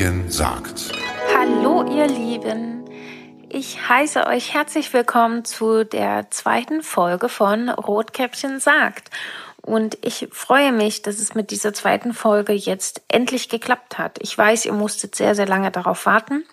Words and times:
Rotkäppchen 0.00 0.30
sagt. 0.30 0.92
Hallo 1.36 1.84
ihr 1.94 2.06
Lieben, 2.06 2.86
ich 3.50 3.86
heiße 3.86 4.26
euch 4.26 4.54
herzlich 4.54 4.90
willkommen 4.94 5.44
zu 5.44 5.84
der 5.84 6.30
zweiten 6.30 6.82
Folge 6.82 7.28
von 7.28 7.68
Rotkäppchen 7.68 8.60
sagt. 8.60 9.10
Und 9.60 9.98
ich 10.00 10.28
freue 10.32 10.72
mich, 10.72 11.02
dass 11.02 11.18
es 11.18 11.34
mit 11.34 11.50
dieser 11.50 11.74
zweiten 11.74 12.14
Folge 12.14 12.54
jetzt 12.54 13.02
endlich 13.08 13.50
geklappt 13.50 13.98
hat. 13.98 14.16
Ich 14.22 14.36
weiß, 14.38 14.64
ihr 14.64 14.72
musstet 14.72 15.14
sehr, 15.14 15.34
sehr 15.34 15.46
lange 15.46 15.70
darauf 15.70 16.06
warten. 16.06 16.46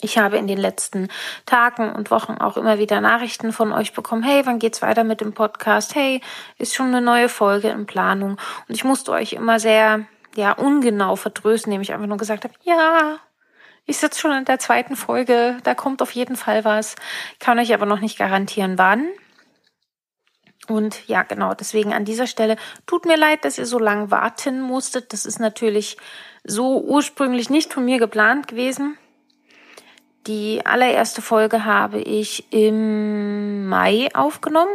Ich 0.00 0.18
habe 0.18 0.36
in 0.36 0.48
den 0.48 0.58
letzten 0.58 1.10
Tagen 1.46 1.92
und 1.92 2.10
Wochen 2.10 2.32
auch 2.32 2.56
immer 2.56 2.76
wieder 2.80 3.00
Nachrichten 3.00 3.52
von 3.52 3.72
euch 3.72 3.92
bekommen. 3.92 4.24
Hey, 4.24 4.44
wann 4.46 4.58
geht's 4.58 4.82
weiter 4.82 5.04
mit 5.04 5.20
dem 5.20 5.32
Podcast? 5.32 5.94
Hey, 5.94 6.20
ist 6.58 6.74
schon 6.74 6.88
eine 6.88 7.02
neue 7.02 7.28
Folge 7.28 7.68
in 7.68 7.86
Planung. 7.86 8.32
Und 8.66 8.74
ich 8.74 8.82
musste 8.82 9.12
euch 9.12 9.32
immer 9.34 9.60
sehr, 9.60 10.06
ja, 10.34 10.52
ungenau 10.52 11.16
vertrösten, 11.16 11.72
indem 11.72 11.82
ich 11.82 11.92
einfach 11.92 12.06
nur 12.06 12.16
gesagt 12.16 12.44
habe, 12.44 12.54
ja, 12.62 13.18
ich 13.84 13.98
sitze 13.98 14.20
schon 14.20 14.32
in 14.32 14.44
der 14.44 14.58
zweiten 14.58 14.96
Folge, 14.96 15.58
da 15.64 15.74
kommt 15.74 16.02
auf 16.02 16.12
jeden 16.12 16.36
Fall 16.36 16.64
was. 16.64 16.96
Kann 17.40 17.58
euch 17.58 17.74
aber 17.74 17.86
noch 17.86 18.00
nicht 18.00 18.18
garantieren, 18.18 18.78
wann. 18.78 19.08
Und 20.68 21.08
ja, 21.08 21.24
genau, 21.24 21.54
deswegen 21.54 21.92
an 21.92 22.04
dieser 22.04 22.28
Stelle 22.28 22.56
tut 22.86 23.04
mir 23.04 23.16
leid, 23.16 23.44
dass 23.44 23.58
ihr 23.58 23.66
so 23.66 23.78
lange 23.80 24.10
warten 24.12 24.60
musstet. 24.60 25.12
Das 25.12 25.26
ist 25.26 25.40
natürlich 25.40 25.96
so 26.44 26.80
ursprünglich 26.80 27.50
nicht 27.50 27.72
von 27.72 27.84
mir 27.84 27.98
geplant 27.98 28.46
gewesen. 28.46 28.96
Die 30.28 30.64
allererste 30.64 31.20
Folge 31.20 31.64
habe 31.64 31.98
ich 31.98 32.52
im 32.52 33.66
Mai 33.68 34.08
aufgenommen. 34.14 34.70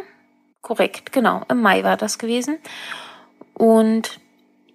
Korrekt, 0.62 1.14
genau, 1.14 1.44
im 1.48 1.62
Mai 1.62 1.86
war 1.86 1.96
das 1.96 2.20
gewesen. 2.20 2.58
Und 3.54 4.20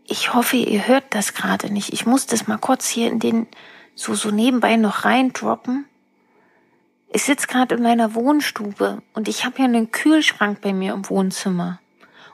ich 0.07 0.35
hoffe, 0.35 0.57
ihr 0.57 0.87
hört 0.87 1.05
das 1.11 1.35
gerade 1.35 1.73
nicht. 1.73 1.93
Ich 1.93 2.07
muss 2.07 2.27
das 2.27 2.47
mal 2.47 2.59
kurz 2.59 2.89
hier 2.89 3.11
in 3.11 3.19
den 3.19 3.47
so 3.95 4.15
so 4.15 4.31
nebenbei 4.31 4.77
noch 4.77 5.05
reindroppen. 5.05 5.87
Ich 7.09 7.25
sitze 7.25 7.47
gerade 7.47 7.75
in 7.75 7.83
meiner 7.83 8.15
Wohnstube 8.15 9.03
und 9.13 9.29
ich 9.29 9.45
habe 9.45 9.59
ja 9.59 9.65
einen 9.65 9.91
Kühlschrank 9.91 10.61
bei 10.63 10.73
mir 10.73 10.95
im 10.95 11.09
Wohnzimmer. 11.09 11.79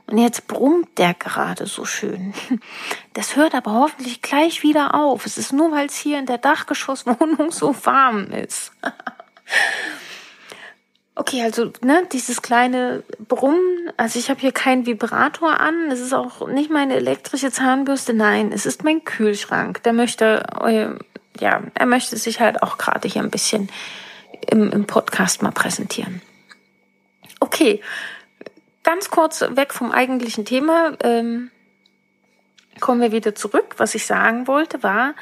Und 0.06 0.16
jetzt 0.16 0.46
brummt 0.46 0.96
der 0.96 1.14
gerade 1.14 1.66
so 1.66 1.84
schön. 1.84 2.32
Das 3.14 3.34
hört 3.34 3.56
aber 3.56 3.72
hoffentlich 3.72 4.22
gleich 4.22 4.62
wieder 4.62 4.94
auf. 4.94 5.26
Es 5.26 5.38
ist 5.38 5.52
nur, 5.52 5.72
weil 5.72 5.86
es 5.86 5.96
hier 5.96 6.20
in 6.20 6.26
der 6.26 6.38
Dachgeschosswohnung 6.38 7.50
so 7.50 7.74
warm 7.84 8.30
ist. 8.30 8.70
Okay, 11.18 11.42
also 11.42 11.72
ne, 11.82 12.06
dieses 12.12 12.42
kleine 12.42 13.02
Brummen, 13.26 13.90
also 13.96 14.20
ich 14.20 14.30
habe 14.30 14.38
hier 14.38 14.52
keinen 14.52 14.86
Vibrator 14.86 15.58
an, 15.58 15.90
es 15.90 15.98
ist 15.98 16.12
auch 16.12 16.46
nicht 16.46 16.70
meine 16.70 16.94
elektrische 16.94 17.50
Zahnbürste, 17.50 18.14
nein, 18.14 18.52
es 18.52 18.66
ist 18.66 18.84
mein 18.84 19.02
Kühlschrank. 19.02 19.82
Der 19.82 19.92
möchte, 19.92 20.44
äh, 20.60 20.90
ja, 21.40 21.62
er 21.74 21.86
möchte 21.86 22.16
sich 22.16 22.38
halt 22.38 22.62
auch 22.62 22.78
gerade 22.78 23.08
hier 23.08 23.20
ein 23.20 23.32
bisschen 23.32 23.68
im, 24.48 24.70
im 24.70 24.86
Podcast 24.86 25.42
mal 25.42 25.50
präsentieren. 25.50 26.22
Okay, 27.40 27.82
ganz 28.84 29.10
kurz 29.10 29.40
weg 29.40 29.74
vom 29.74 29.90
eigentlichen 29.90 30.44
Thema. 30.44 30.92
Ähm, 31.02 31.50
kommen 32.78 33.00
wir 33.00 33.10
wieder 33.10 33.34
zurück. 33.34 33.74
Was 33.78 33.96
ich 33.96 34.06
sagen 34.06 34.46
wollte 34.46 34.84
war, 34.84 35.14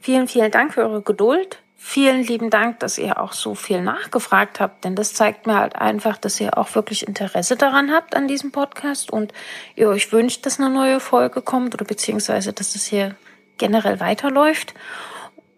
vielen, 0.00 0.26
vielen 0.26 0.50
Dank 0.50 0.74
für 0.74 0.82
eure 0.82 1.02
Geduld. 1.02 1.62
Vielen 1.78 2.22
lieben 2.22 2.48
Dank, 2.48 2.80
dass 2.80 2.96
ihr 2.96 3.20
auch 3.20 3.34
so 3.34 3.54
viel 3.54 3.82
nachgefragt 3.82 4.60
habt, 4.60 4.84
denn 4.84 4.94
das 4.94 5.12
zeigt 5.12 5.46
mir 5.46 5.58
halt 5.58 5.76
einfach, 5.76 6.16
dass 6.16 6.40
ihr 6.40 6.56
auch 6.56 6.74
wirklich 6.74 7.06
Interesse 7.06 7.54
daran 7.54 7.92
habt 7.92 8.16
an 8.16 8.28
diesem 8.28 8.50
Podcast 8.50 9.10
und 9.10 9.32
ihr 9.74 9.88
euch 9.88 10.10
wünscht, 10.10 10.46
dass 10.46 10.58
eine 10.58 10.70
neue 10.70 11.00
Folge 11.00 11.42
kommt 11.42 11.74
oder 11.74 11.84
beziehungsweise, 11.84 12.54
dass 12.54 12.74
es 12.74 12.86
hier 12.86 13.14
generell 13.58 14.00
weiterläuft. 14.00 14.74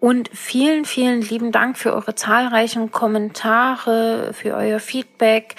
Und 0.00 0.30
vielen, 0.32 0.84
vielen 0.84 1.22
lieben 1.22 1.50
Dank 1.50 1.76
für 1.76 1.92
eure 1.92 2.14
zahlreichen 2.14 2.92
Kommentare, 2.92 4.32
für 4.32 4.54
euer 4.54 4.80
Feedback, 4.80 5.56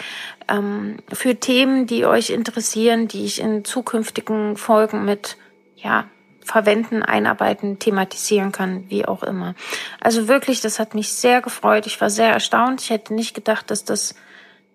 ähm, 0.50 0.98
für 1.12 1.36
Themen, 1.36 1.88
die 1.88 2.06
euch 2.06 2.30
interessieren, 2.30 3.08
die 3.08 3.26
ich 3.26 3.42
in 3.42 3.66
zukünftigen 3.66 4.56
Folgen 4.56 5.04
mit, 5.04 5.36
ja, 5.76 6.06
verwenden, 6.44 7.04
einarbeiten, 7.04 7.80
thematisieren 7.80 8.52
kann, 8.52 8.90
wie 8.90 9.06
auch 9.06 9.24
immer. 9.24 9.56
Also 10.00 10.28
wirklich, 10.28 10.62
das 10.62 10.80
hat 10.80 10.96
mich 10.96 11.14
sehr 11.14 11.42
gefreut. 11.42 11.86
Ich 11.86 12.00
war 12.02 12.10
sehr 12.10 12.32
erstaunt. 12.32 12.82
Ich 12.82 12.90
hätte 12.90 13.14
nicht 13.14 13.34
gedacht, 13.34 13.70
dass 13.72 13.86
das 13.86 14.16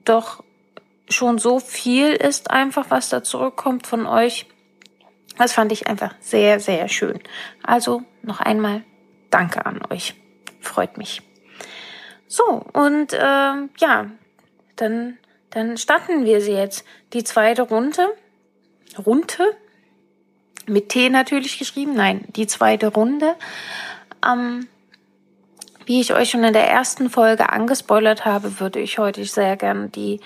doch 0.05 0.45
schon 1.09 1.39
so 1.39 1.59
viel 1.61 2.13
ist, 2.13 2.51
einfach 2.51 2.87
was 2.89 3.09
da 3.09 3.23
zurückkommt 3.23 3.87
von 3.87 4.07
euch. 4.07 4.47
Das 5.37 5.53
fand 5.53 5.73
ich 5.73 5.89
einfach 5.89 6.15
sehr, 6.21 6.61
sehr 6.61 6.89
schön. 6.89 7.19
Also 7.63 8.03
noch 8.23 8.41
einmal 8.41 8.83
Danke 9.31 9.67
an 9.67 9.81
euch. 9.91 10.15
Freut 10.61 10.97
mich. 10.97 11.21
So, 12.29 12.65
und 12.73 13.13
äh, 13.13 13.19
ja, 13.79 14.11
dann, 14.77 15.19
dann 15.51 15.77
starten 15.77 16.25
wir 16.25 16.41
sie 16.41 16.53
jetzt. 16.53 16.85
Die 17.13 17.25
zweite 17.25 17.63
Runde. 17.63 18.07
Runde? 19.05 19.57
Mit 20.67 20.89
T 20.89 21.11
natürlich 21.11 21.59
geschrieben. 21.59 21.95
Nein, 21.95 22.25
die 22.37 22.47
zweite 22.47 22.89
Runde. 22.89 23.35
Ähm, 24.27 24.67
wie 25.87 26.01
ich 26.01 26.15
euch 26.15 26.31
schon 26.31 26.45
in 26.45 26.53
der 26.53 26.69
ersten 26.69 27.11
Folge 27.11 27.51
angespoilert 27.51 28.25
habe, 28.25 28.61
würde 28.61 28.81
ich 28.81 28.99
heute 28.99 29.25
sehr 29.25 29.57
gern 29.57 29.93
die 29.93 30.21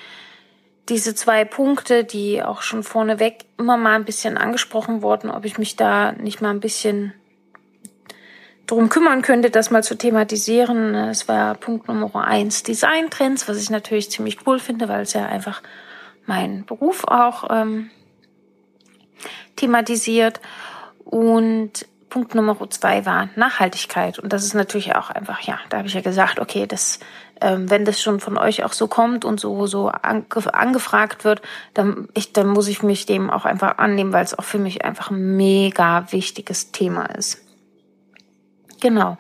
diese 0.89 1.15
zwei 1.15 1.45
Punkte, 1.45 2.05
die 2.05 2.43
auch 2.43 2.63
schon 2.63 2.83
vorneweg 2.83 3.45
immer 3.59 3.77
mal 3.77 3.95
ein 3.95 4.05
bisschen 4.05 4.39
angesprochen 4.39 5.03
wurden, 5.03 5.31
ob 5.31 5.45
ich 5.45 5.59
mich 5.59 5.77
da 5.77 6.13
nicht 6.13 6.41
mal 6.41 6.51
ein 6.51 6.61
bisschen 6.61 7.13
drum 8.67 8.89
kümmern 8.89 9.23
könnte, 9.23 9.51
das 9.51 9.71
mal 9.71 9.83
zu 9.83 9.97
thematisieren. 9.97 10.95
Es 10.95 11.29
war 11.29 11.55
Punkt 11.55 11.89
Nummer 11.89 12.27
eins 12.27 12.63
Designtrends, 12.63 13.49
was 13.49 13.61
ich 13.61 13.71
natürlich 13.71 14.11
ziemlich 14.11 14.47
cool 14.47 14.59
finde, 14.59 14.89
weil 14.89 15.03
es 15.03 15.13
ja 15.13 15.27
einfach 15.27 15.63
mein 16.27 16.65
Beruf 16.65 17.05
auch 17.05 17.49
ähm, 17.51 17.91
thematisiert. 19.59 20.41
Und 21.05 21.87
Punkt 22.09 22.35
Nummer 22.35 22.57
zwei 22.71 23.05
war 23.07 23.29
Nachhaltigkeit. 23.37 24.19
Und 24.19 24.33
das 24.33 24.45
ist 24.45 24.55
natürlich 24.55 24.95
auch 24.95 25.11
einfach, 25.11 25.41
ja, 25.41 25.59
da 25.69 25.79
habe 25.79 25.89
ich 25.89 25.95
ja 25.95 26.01
gesagt, 26.01 26.39
okay, 26.39 26.67
das, 26.67 27.01
ähm, 27.41 27.71
wenn 27.71 27.85
das 27.85 28.01
schon 28.01 28.21
von 28.21 28.39
euch 28.39 28.65
auch 28.65 28.73
so 28.73 28.89
kommt 28.89 29.25
und 29.25 29.39
so, 29.41 29.67
so 29.67 29.89
ange 29.89 30.25
angefragt 30.53 31.25
wird, 31.25 31.43
dann, 31.75 32.09
ich, 32.15 32.33
dann 32.33 32.49
muss 32.49 32.69
ich 32.69 32.83
mich 32.83 33.07
dem 33.07 33.31
auch 33.31 33.45
einfach 33.45 33.79
annehmen, 33.79 34.13
weil 34.13 34.25
es 34.25 34.39
auch 34.39 34.45
für 34.45 34.59
mich 34.59 34.85
einfach 34.85 35.11
ein 35.11 35.37
mega 35.37 36.11
wichtiges 36.11 36.73
Thema 36.73 37.07
ist. 37.07 37.45
Genau. 38.81 39.19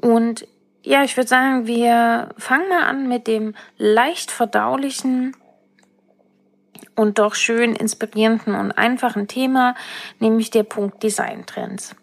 Und 0.00 0.46
ja, 0.82 1.02
ich 1.02 1.16
würde 1.16 1.28
sagen, 1.28 1.66
wir 1.66 2.30
fangen 2.38 2.68
mal 2.68 2.84
an 2.84 3.08
mit 3.08 3.26
dem 3.26 3.54
leicht 3.76 4.30
verdaulichen 4.30 5.36
und 6.98 7.18
doch 7.18 7.34
schön 7.34 7.74
inspirierenden 7.74 8.54
und 8.54 8.72
einfachen 8.72 9.28
Thema, 9.28 9.74
nämlich 10.18 10.50
der 10.50 10.64
Punkt 10.64 11.02
Designtrends. 11.02 11.94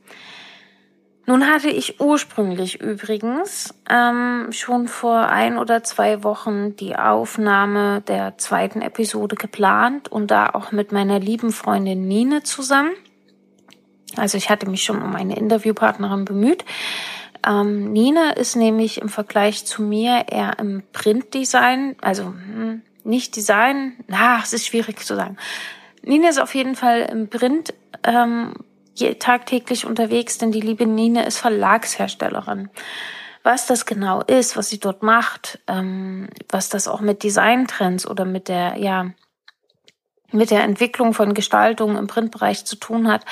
Nun 1.28 1.48
hatte 1.48 1.70
ich 1.70 2.00
ursprünglich 2.00 2.82
übrigens 2.82 3.74
ähm, 3.90 4.48
schon 4.52 4.88
vor 4.88 5.28
ein 5.28 5.58
oder 5.58 5.84
zwei 5.84 6.24
Wochen 6.24 6.76
die 6.76 6.96
Aufnahme 6.96 8.02
der 8.02 8.38
zweiten 8.38 8.82
Episode 8.82 9.36
geplant 9.36 10.08
und 10.08 10.30
da 10.30 10.52
auch 10.52 10.72
mit 10.72 10.92
meiner 10.92 11.20
lieben 11.20 11.52
Freundin 11.52 12.08
Nine 12.08 12.44
zusammen. 12.44 12.92
Also 14.18 14.38
ich 14.38 14.52
hatte 14.52 14.70
mich 14.70 14.84
schon 14.84 15.02
um 15.02 15.16
eine 15.16 15.36
Interviewpartnerin 15.36 16.26
bemüht. 16.26 16.64
Ähm, 17.46 17.92
Nina 17.92 18.32
ist 18.32 18.56
nämlich 18.56 19.02
im 19.02 19.10
Vergleich 19.10 19.66
zu 19.66 19.82
mir 19.82 20.26
eher 20.30 20.58
im 20.60 20.84
Printdesign, 20.94 21.96
also 22.02 22.26
hm, 22.26 22.82
nicht 23.06 23.36
Design, 23.36 23.94
na, 24.08 24.40
es 24.42 24.54
ist 24.54 24.66
schwierig 24.66 25.06
zu 25.06 25.16
sagen. 25.16 25.38
Nina 26.02 26.30
ist 26.30 26.40
auf 26.40 26.54
jeden 26.56 26.76
Fall 26.76 27.02
im 27.12 27.30
Print 27.30 27.74
ähm, 28.04 28.54
tagtäglich 29.20 29.86
unterwegs, 29.86 30.38
denn 30.38 30.52
die 30.52 30.62
liebe 30.62 30.86
Nina 30.86 31.22
ist 31.22 31.38
Verlagsherstellerin. 31.38 32.70
Was 33.44 33.68
das 33.68 33.86
genau 33.86 34.22
ist, 34.22 34.58
was 34.58 34.70
sie 34.70 34.80
dort 34.80 35.04
macht, 35.04 35.60
ähm, 35.68 36.30
was 36.50 36.70
das 36.70 36.88
auch 36.88 37.02
mit 37.02 37.24
Designtrends 37.24 38.08
oder 38.08 38.26
mit 38.26 38.48
der, 38.48 38.78
ja, 38.78 39.12
mit 40.32 40.52
der 40.52 40.64
Entwicklung 40.64 41.14
von 41.14 41.34
Gestaltung 41.34 41.98
im 41.98 42.08
Printbereich 42.08 42.66
zu 42.66 42.76
tun 42.76 43.08
hat, 43.08 43.24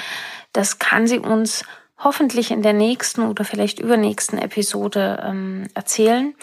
das 0.51 0.77
kann 0.77 1.07
sie 1.07 1.19
uns 1.19 1.65
hoffentlich 1.97 2.51
in 2.51 2.61
der 2.61 2.73
nächsten 2.73 3.21
oder 3.21 3.43
vielleicht 3.45 3.79
übernächsten 3.79 4.37
Episode 4.37 5.23
ähm, 5.25 5.67
erzählen. 5.73 6.35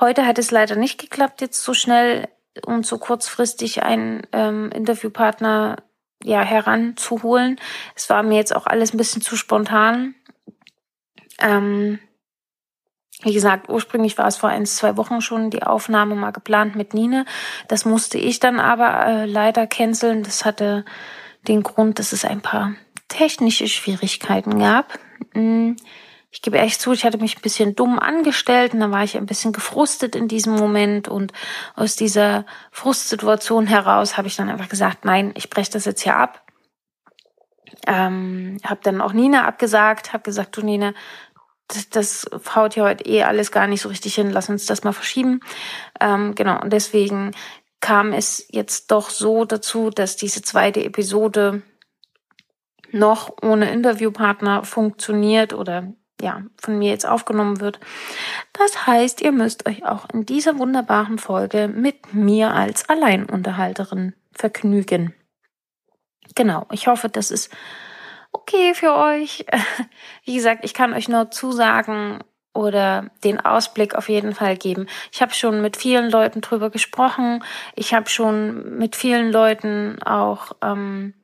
Heute 0.00 0.26
hat 0.26 0.38
es 0.38 0.50
leider 0.50 0.76
nicht 0.76 1.00
geklappt, 1.00 1.40
jetzt 1.40 1.62
so 1.62 1.74
schnell 1.74 2.28
und 2.64 2.86
so 2.86 2.98
kurzfristig 2.98 3.82
einen 3.82 4.22
ähm, 4.32 4.70
Interviewpartner 4.72 5.76
ja 6.22 6.40
heranzuholen. 6.42 7.60
Es 7.94 8.08
war 8.10 8.22
mir 8.22 8.36
jetzt 8.36 8.54
auch 8.54 8.66
alles 8.66 8.94
ein 8.94 8.98
bisschen 8.98 9.22
zu 9.22 9.36
spontan. 9.36 10.14
Ähm, 11.40 11.98
wie 13.22 13.32
gesagt, 13.32 13.68
ursprünglich 13.68 14.18
war 14.18 14.26
es 14.26 14.36
vor 14.36 14.50
ein, 14.50 14.66
zwei 14.66 14.96
Wochen 14.96 15.20
schon 15.20 15.50
die 15.50 15.62
Aufnahme 15.62 16.14
mal 16.14 16.30
geplant 16.30 16.76
mit 16.76 16.94
Nine. 16.94 17.24
Das 17.68 17.84
musste 17.84 18.18
ich 18.18 18.40
dann 18.40 18.60
aber 18.60 19.06
äh, 19.06 19.26
leider 19.26 19.66
canceln. 19.66 20.22
Das 20.22 20.44
hatte 20.44 20.84
den 21.48 21.62
Grund, 21.62 21.98
dass 21.98 22.12
es 22.12 22.24
ein 22.24 22.42
paar 22.42 22.74
technische 23.08 23.68
Schwierigkeiten 23.68 24.58
gab. 24.58 24.98
Hm, 25.32 25.76
ich 26.34 26.42
gebe 26.42 26.58
echt 26.58 26.80
zu, 26.80 26.90
ich 26.90 27.04
hatte 27.04 27.18
mich 27.18 27.36
ein 27.36 27.42
bisschen 27.42 27.76
dumm 27.76 28.00
angestellt 28.00 28.74
und 28.74 28.80
dann 28.80 28.90
war 28.90 29.04
ich 29.04 29.16
ein 29.16 29.24
bisschen 29.24 29.52
gefrustet 29.52 30.16
in 30.16 30.26
diesem 30.26 30.54
Moment 30.56 31.06
und 31.06 31.32
aus 31.76 31.94
dieser 31.94 32.44
Frustsituation 32.72 33.68
heraus 33.68 34.16
habe 34.16 34.26
ich 34.26 34.34
dann 34.34 34.48
einfach 34.48 34.68
gesagt, 34.68 35.04
nein, 35.04 35.32
ich 35.36 35.48
breche 35.48 35.70
das 35.70 35.84
jetzt 35.84 36.02
hier 36.02 36.16
ab. 36.16 36.44
Ähm, 37.86 38.58
habe 38.64 38.80
dann 38.82 39.00
auch 39.00 39.12
Nina 39.12 39.46
abgesagt, 39.46 40.12
habe 40.12 40.24
gesagt, 40.24 40.56
du 40.56 40.62
Nina, 40.62 40.92
das, 41.68 41.88
das 41.90 42.26
haut 42.52 42.74
ja 42.74 42.82
heute 42.82 43.06
eh 43.06 43.22
alles 43.22 43.52
gar 43.52 43.68
nicht 43.68 43.82
so 43.82 43.88
richtig 43.88 44.16
hin, 44.16 44.30
lass 44.30 44.48
uns 44.48 44.66
das 44.66 44.82
mal 44.82 44.92
verschieben. 44.92 45.38
Ähm, 46.00 46.34
genau, 46.34 46.60
und 46.60 46.72
deswegen 46.72 47.30
kam 47.78 48.12
es 48.12 48.44
jetzt 48.50 48.90
doch 48.90 49.08
so 49.08 49.44
dazu, 49.44 49.90
dass 49.90 50.16
diese 50.16 50.42
zweite 50.42 50.84
Episode 50.84 51.62
noch 52.90 53.30
ohne 53.40 53.70
Interviewpartner 53.70 54.64
funktioniert 54.64 55.52
oder 55.52 55.94
ja, 56.20 56.42
von 56.60 56.78
mir 56.78 56.90
jetzt 56.90 57.06
aufgenommen 57.06 57.60
wird. 57.60 57.80
Das 58.52 58.86
heißt, 58.86 59.20
ihr 59.20 59.32
müsst 59.32 59.68
euch 59.68 59.84
auch 59.84 60.08
in 60.12 60.26
dieser 60.26 60.58
wunderbaren 60.58 61.18
Folge 61.18 61.68
mit 61.68 62.14
mir 62.14 62.52
als 62.52 62.88
Alleinunterhalterin 62.88 64.14
vergnügen. 64.32 65.14
Genau, 66.34 66.66
ich 66.72 66.86
hoffe, 66.86 67.08
das 67.08 67.30
ist 67.30 67.50
okay 68.32 68.74
für 68.74 68.94
euch. 68.94 69.44
Wie 70.24 70.34
gesagt, 70.34 70.64
ich 70.64 70.74
kann 70.74 70.94
euch 70.94 71.08
nur 71.08 71.30
zusagen 71.30 72.22
oder 72.54 73.10
den 73.24 73.40
Ausblick 73.40 73.94
auf 73.94 74.08
jeden 74.08 74.32
Fall 74.32 74.56
geben. 74.56 74.86
Ich 75.12 75.20
habe 75.20 75.34
schon 75.34 75.60
mit 75.60 75.76
vielen 75.76 76.10
Leuten 76.10 76.40
drüber 76.40 76.70
gesprochen. 76.70 77.42
Ich 77.74 77.92
habe 77.92 78.08
schon 78.08 78.78
mit 78.78 78.94
vielen 78.94 79.32
Leuten 79.32 80.00
auch 80.04 80.52
ähm, 80.62 81.14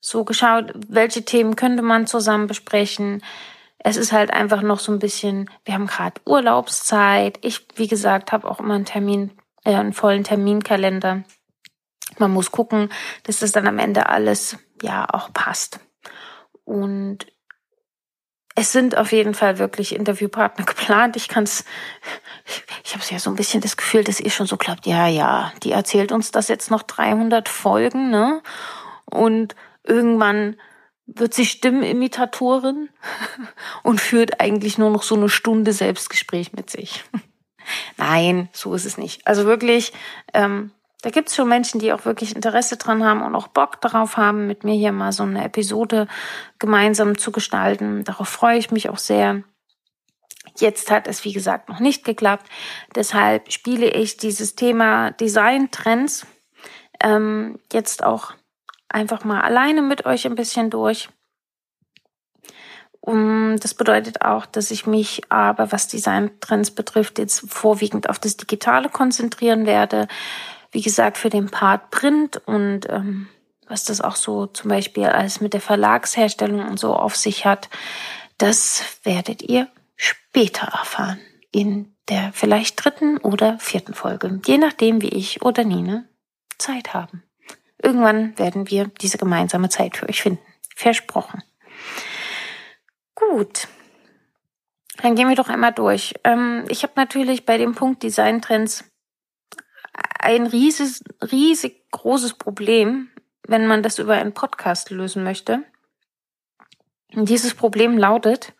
so 0.00 0.24
geschaut, 0.24 0.72
welche 0.88 1.24
Themen 1.24 1.56
könnte 1.56 1.82
man 1.82 2.06
zusammen 2.06 2.46
besprechen 2.46 3.22
es 3.82 3.96
ist 3.96 4.12
halt 4.12 4.32
einfach 4.32 4.62
noch 4.62 4.78
so 4.78 4.92
ein 4.92 4.98
bisschen, 4.98 5.50
wir 5.64 5.74
haben 5.74 5.86
gerade 5.86 6.20
Urlaubszeit. 6.26 7.38
Ich, 7.42 7.66
wie 7.76 7.88
gesagt, 7.88 8.30
habe 8.32 8.48
auch 8.48 8.60
immer 8.60 8.74
einen 8.74 8.84
Termin, 8.84 9.32
äh, 9.64 9.74
einen 9.74 9.94
vollen 9.94 10.24
Terminkalender. 10.24 11.24
Man 12.18 12.30
muss 12.30 12.50
gucken, 12.50 12.90
dass 13.22 13.38
das 13.38 13.52
dann 13.52 13.66
am 13.66 13.78
Ende 13.78 14.08
alles 14.08 14.58
ja 14.82 15.06
auch 15.10 15.32
passt. 15.32 15.80
Und 16.64 17.26
es 18.54 18.72
sind 18.72 18.98
auf 18.98 19.12
jeden 19.12 19.32
Fall 19.32 19.58
wirklich 19.58 19.94
Interviewpartner 19.94 20.64
geplant. 20.66 21.16
Ich 21.16 21.28
kann 21.28 21.44
es, 21.44 21.64
ich 22.84 22.94
habe 22.94 23.04
ja 23.08 23.18
so 23.18 23.30
ein 23.30 23.36
bisschen 23.36 23.62
das 23.62 23.78
Gefühl, 23.78 24.04
dass 24.04 24.20
ihr 24.20 24.30
schon 24.30 24.46
so 24.46 24.58
glaubt, 24.58 24.86
ja, 24.86 25.06
ja, 25.06 25.52
die 25.62 25.72
erzählt 25.72 26.12
uns 26.12 26.32
das 26.32 26.48
jetzt 26.48 26.70
noch 26.70 26.82
300 26.82 27.48
Folgen, 27.48 28.10
ne? 28.10 28.42
Und 29.06 29.54
irgendwann 29.84 30.56
wird 31.14 31.34
sie 31.34 31.46
Stimmenimitatorin 31.46 32.88
und 33.82 34.00
führt 34.00 34.40
eigentlich 34.40 34.78
nur 34.78 34.90
noch 34.90 35.02
so 35.02 35.14
eine 35.14 35.28
Stunde 35.28 35.72
Selbstgespräch 35.72 36.52
mit 36.52 36.70
sich. 36.70 37.04
Nein, 37.96 38.48
so 38.52 38.74
ist 38.74 38.84
es 38.84 38.98
nicht. 38.98 39.26
Also 39.26 39.44
wirklich, 39.44 39.92
ähm, 40.34 40.72
da 41.02 41.10
gibt's 41.10 41.36
schon 41.36 41.48
Menschen, 41.48 41.80
die 41.80 41.92
auch 41.92 42.04
wirklich 42.04 42.34
Interesse 42.34 42.76
dran 42.76 43.04
haben 43.04 43.22
und 43.22 43.34
auch 43.34 43.48
Bock 43.48 43.80
darauf 43.80 44.16
haben, 44.16 44.46
mit 44.46 44.64
mir 44.64 44.74
hier 44.74 44.92
mal 44.92 45.12
so 45.12 45.22
eine 45.22 45.44
Episode 45.44 46.08
gemeinsam 46.58 47.16
zu 47.16 47.32
gestalten. 47.32 48.04
Darauf 48.04 48.28
freue 48.28 48.58
ich 48.58 48.70
mich 48.70 48.88
auch 48.88 48.98
sehr. 48.98 49.42
Jetzt 50.58 50.90
hat 50.90 51.06
es, 51.06 51.24
wie 51.24 51.32
gesagt, 51.32 51.68
noch 51.68 51.80
nicht 51.80 52.04
geklappt. 52.04 52.46
Deshalb 52.94 53.52
spiele 53.52 53.88
ich 53.88 54.16
dieses 54.16 54.56
Thema 54.56 55.12
Design-Trends 55.12 56.26
ähm, 57.02 57.58
jetzt 57.72 58.04
auch 58.04 58.34
einfach 58.90 59.24
mal 59.24 59.40
alleine 59.40 59.82
mit 59.82 60.06
euch 60.06 60.26
ein 60.26 60.34
bisschen 60.34 60.70
durch. 60.70 61.08
Um, 63.02 63.56
das 63.58 63.72
bedeutet 63.72 64.20
auch, 64.22 64.44
dass 64.44 64.70
ich 64.70 64.86
mich 64.86 65.22
aber, 65.30 65.72
was 65.72 65.88
Designtrends 65.88 66.70
betrifft, 66.70 67.18
jetzt 67.18 67.50
vorwiegend 67.50 68.10
auf 68.10 68.18
das 68.18 68.36
Digitale 68.36 68.90
konzentrieren 68.90 69.64
werde. 69.64 70.06
Wie 70.70 70.82
gesagt, 70.82 71.16
für 71.16 71.30
den 71.30 71.50
Part 71.50 71.90
Print 71.90 72.36
und 72.46 72.88
ähm, 72.90 73.28
was 73.66 73.84
das 73.84 74.00
auch 74.00 74.16
so 74.16 74.46
zum 74.46 74.68
Beispiel 74.68 75.06
alles 75.06 75.40
mit 75.40 75.54
der 75.54 75.60
Verlagsherstellung 75.60 76.68
und 76.68 76.78
so 76.78 76.94
auf 76.94 77.16
sich 77.16 77.46
hat, 77.46 77.70
das 78.36 78.84
werdet 79.04 79.42
ihr 79.42 79.68
später 79.96 80.66
erfahren. 80.66 81.20
In 81.52 81.94
der 82.08 82.32
vielleicht 82.32 82.84
dritten 82.84 83.16
oder 83.18 83.58
vierten 83.58 83.94
Folge. 83.94 84.40
Je 84.46 84.58
nachdem, 84.58 85.00
wie 85.00 85.08
ich 85.08 85.42
oder 85.42 85.64
Nine 85.64 86.08
Zeit 86.58 86.92
haben. 86.92 87.22
Irgendwann 87.82 88.38
werden 88.38 88.70
wir 88.70 88.86
diese 89.00 89.18
gemeinsame 89.18 89.68
Zeit 89.68 89.96
für 89.96 90.08
euch 90.08 90.22
finden. 90.22 90.42
Versprochen. 90.76 91.42
Gut. 93.14 93.68
Dann 95.02 95.14
gehen 95.14 95.28
wir 95.28 95.36
doch 95.36 95.48
einmal 95.48 95.72
durch. 95.72 96.14
Ähm, 96.24 96.64
ich 96.68 96.82
habe 96.82 96.92
natürlich 96.96 97.46
bei 97.46 97.56
dem 97.56 97.74
Punkt 97.74 98.02
Designtrends 98.02 98.84
ein 100.18 100.46
riesiges, 100.46 101.02
riesig 101.32 101.90
großes 101.90 102.34
Problem, 102.34 103.10
wenn 103.46 103.66
man 103.66 103.82
das 103.82 103.98
über 103.98 104.14
einen 104.14 104.34
Podcast 104.34 104.90
lösen 104.90 105.24
möchte. 105.24 105.64
Und 107.14 107.28
dieses 107.28 107.54
Problem 107.54 107.96
lautet, 107.96 108.52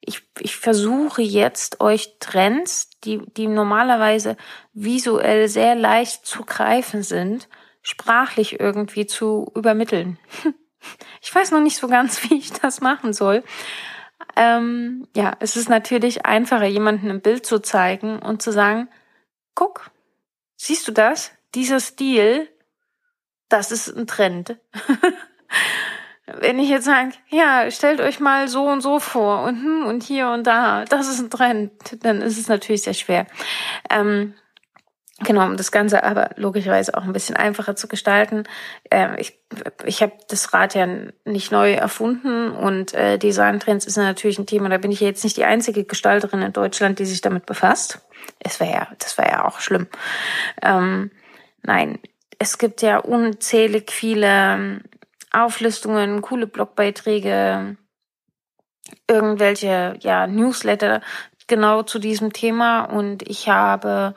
ich, 0.00 0.22
ich 0.40 0.56
versuche 0.56 1.22
jetzt 1.22 1.80
euch 1.80 2.18
Trends, 2.18 2.90
die, 3.04 3.22
die 3.36 3.46
normalerweise 3.46 4.36
visuell 4.72 5.48
sehr 5.48 5.74
leicht 5.74 6.26
zu 6.26 6.44
greifen 6.44 7.02
sind, 7.02 7.48
sprachlich 7.82 8.60
irgendwie 8.60 9.06
zu 9.06 9.50
übermitteln. 9.54 10.18
Ich 11.20 11.32
weiß 11.32 11.52
noch 11.52 11.60
nicht 11.60 11.76
so 11.76 11.86
ganz, 11.86 12.22
wie 12.28 12.34
ich 12.36 12.52
das 12.52 12.80
machen 12.80 13.12
soll. 13.12 13.44
Ähm, 14.34 15.06
ja, 15.14 15.36
es 15.40 15.56
ist 15.56 15.68
natürlich 15.68 16.26
einfacher, 16.26 16.66
jemanden 16.66 17.08
ein 17.10 17.20
Bild 17.20 17.46
zu 17.46 17.60
zeigen 17.60 18.18
und 18.18 18.42
zu 18.42 18.50
sagen, 18.50 18.88
guck, 19.54 19.90
siehst 20.56 20.88
du 20.88 20.92
das? 20.92 21.32
Dieser 21.54 21.78
Stil, 21.78 22.48
das 23.48 23.70
ist 23.70 23.88
ein 23.88 24.06
Trend. 24.06 24.58
Wenn 26.26 26.58
ich 26.58 26.68
jetzt 26.68 26.86
sage, 26.86 27.12
ja, 27.28 27.70
stellt 27.70 28.00
euch 28.00 28.20
mal 28.20 28.48
so 28.48 28.64
und 28.64 28.80
so 28.80 29.00
vor 29.00 29.42
und, 29.42 29.62
hm, 29.62 29.86
und 29.86 30.02
hier 30.02 30.30
und 30.30 30.46
da, 30.46 30.84
das 30.84 31.08
ist 31.08 31.20
ein 31.20 31.30
Trend, 31.30 31.72
dann 32.04 32.22
ist 32.22 32.38
es 32.38 32.48
natürlich 32.48 32.82
sehr 32.82 32.94
schwer. 32.94 33.26
Ähm, 33.90 34.34
Genau, 35.24 35.46
um 35.46 35.56
das 35.56 35.70
Ganze 35.70 36.02
aber 36.02 36.30
logischerweise 36.36 36.96
auch 36.96 37.04
ein 37.04 37.12
bisschen 37.12 37.36
einfacher 37.36 37.76
zu 37.76 37.86
gestalten. 37.86 38.44
Äh, 38.90 39.20
ich 39.20 39.38
ich 39.84 40.02
habe 40.02 40.12
das 40.28 40.52
Rad 40.52 40.74
ja 40.74 40.86
nicht 41.24 41.52
neu 41.52 41.72
erfunden 41.72 42.50
und 42.50 42.94
äh, 42.94 43.18
Designtrends 43.18 43.84
ist 43.84 43.96
natürlich 43.96 44.38
ein 44.38 44.46
Thema. 44.46 44.68
Da 44.68 44.78
bin 44.78 44.90
ich 44.90 45.00
jetzt 45.00 45.24
nicht 45.24 45.36
die 45.36 45.44
einzige 45.44 45.84
Gestalterin 45.84 46.42
in 46.42 46.52
Deutschland, 46.52 46.98
die 46.98 47.04
sich 47.04 47.20
damit 47.20 47.46
befasst. 47.46 48.00
Es 48.38 48.60
wäre 48.60 48.72
ja, 48.72 48.88
das 48.98 49.18
wäre 49.18 49.30
ja 49.30 49.44
auch 49.44 49.60
schlimm. 49.60 49.86
Ähm, 50.62 51.10
nein, 51.62 51.98
es 52.38 52.58
gibt 52.58 52.82
ja 52.82 52.98
unzählig 52.98 53.92
viele 53.92 54.26
ähm, 54.26 54.80
Auflistungen, 55.30 56.22
coole 56.22 56.46
Blogbeiträge, 56.46 57.76
irgendwelche 59.08 59.96
ja 60.00 60.26
Newsletter 60.26 61.00
genau 61.46 61.82
zu 61.82 61.98
diesem 61.98 62.32
Thema 62.32 62.84
und 62.84 63.28
ich 63.28 63.48
habe 63.48 64.14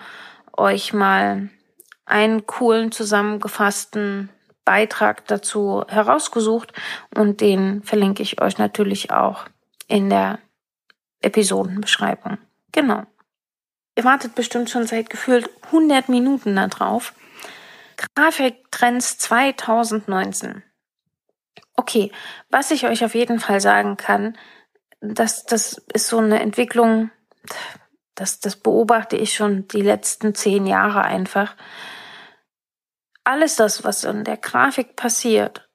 euch 0.57 0.93
mal 0.93 1.49
einen 2.05 2.45
coolen 2.45 2.91
zusammengefassten 2.91 4.29
Beitrag 4.63 5.27
dazu 5.27 5.83
herausgesucht 5.87 6.73
und 7.15 7.41
den 7.41 7.83
verlinke 7.83 8.23
ich 8.23 8.41
euch 8.41 8.57
natürlich 8.57 9.11
auch 9.11 9.45
in 9.87 10.09
der 10.09 10.39
Episodenbeschreibung. 11.21 12.37
Genau. 12.71 13.03
Ihr 13.95 14.03
wartet 14.03 14.35
bestimmt 14.35 14.69
schon 14.69 14.87
seit 14.87 15.09
gefühlt 15.09 15.49
100 15.67 16.09
Minuten 16.09 16.55
da 16.55 16.67
drauf. 16.67 17.13
Grafiktrends 18.15 19.17
2019. 19.19 20.63
Okay, 21.77 22.11
was 22.49 22.71
ich 22.71 22.85
euch 22.85 23.05
auf 23.05 23.15
jeden 23.15 23.39
Fall 23.39 23.61
sagen 23.61 23.97
kann, 23.97 24.37
das, 25.01 25.45
das 25.45 25.81
ist 25.93 26.07
so 26.07 26.17
eine 26.17 26.39
Entwicklung, 26.39 27.11
das, 28.15 28.39
das 28.39 28.55
beobachte 28.55 29.17
ich 29.17 29.33
schon 29.33 29.67
die 29.67 29.81
letzten 29.81 30.33
zehn 30.33 30.65
Jahre 30.65 31.03
einfach. 31.03 31.55
Alles 33.23 33.57
das, 33.57 33.83
was 33.83 34.03
in 34.03 34.23
der 34.23 34.37
Grafik 34.37 34.95
passiert, 34.95 35.69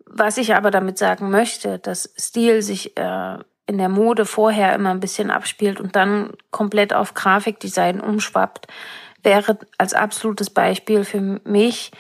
Was 0.06 0.38
ich 0.38 0.56
aber 0.56 0.72
damit 0.72 0.98
sagen 0.98 1.30
möchte, 1.30 1.78
dass 1.80 2.14
Stil 2.18 2.62
sich 2.62 2.98
äh, 2.98 3.38
in 3.68 3.78
der 3.78 3.90
Mode 3.90 4.26
vorher 4.26 4.74
immer 4.76 4.92
ein 4.92 5.00
bisschen 5.00 5.32
abspielt 5.32 5.80
und 5.80 5.96
dann 5.96 6.34
komplett 6.50 6.94
auf 6.94 7.14
Grafikdesign 7.14 8.02
umschwappt, 8.02 8.68
wäre 9.24 9.58
als 9.78 9.94
absolutes 9.94 10.50
Beispiel 10.50 11.06
für 11.06 11.22
mich 11.44 11.92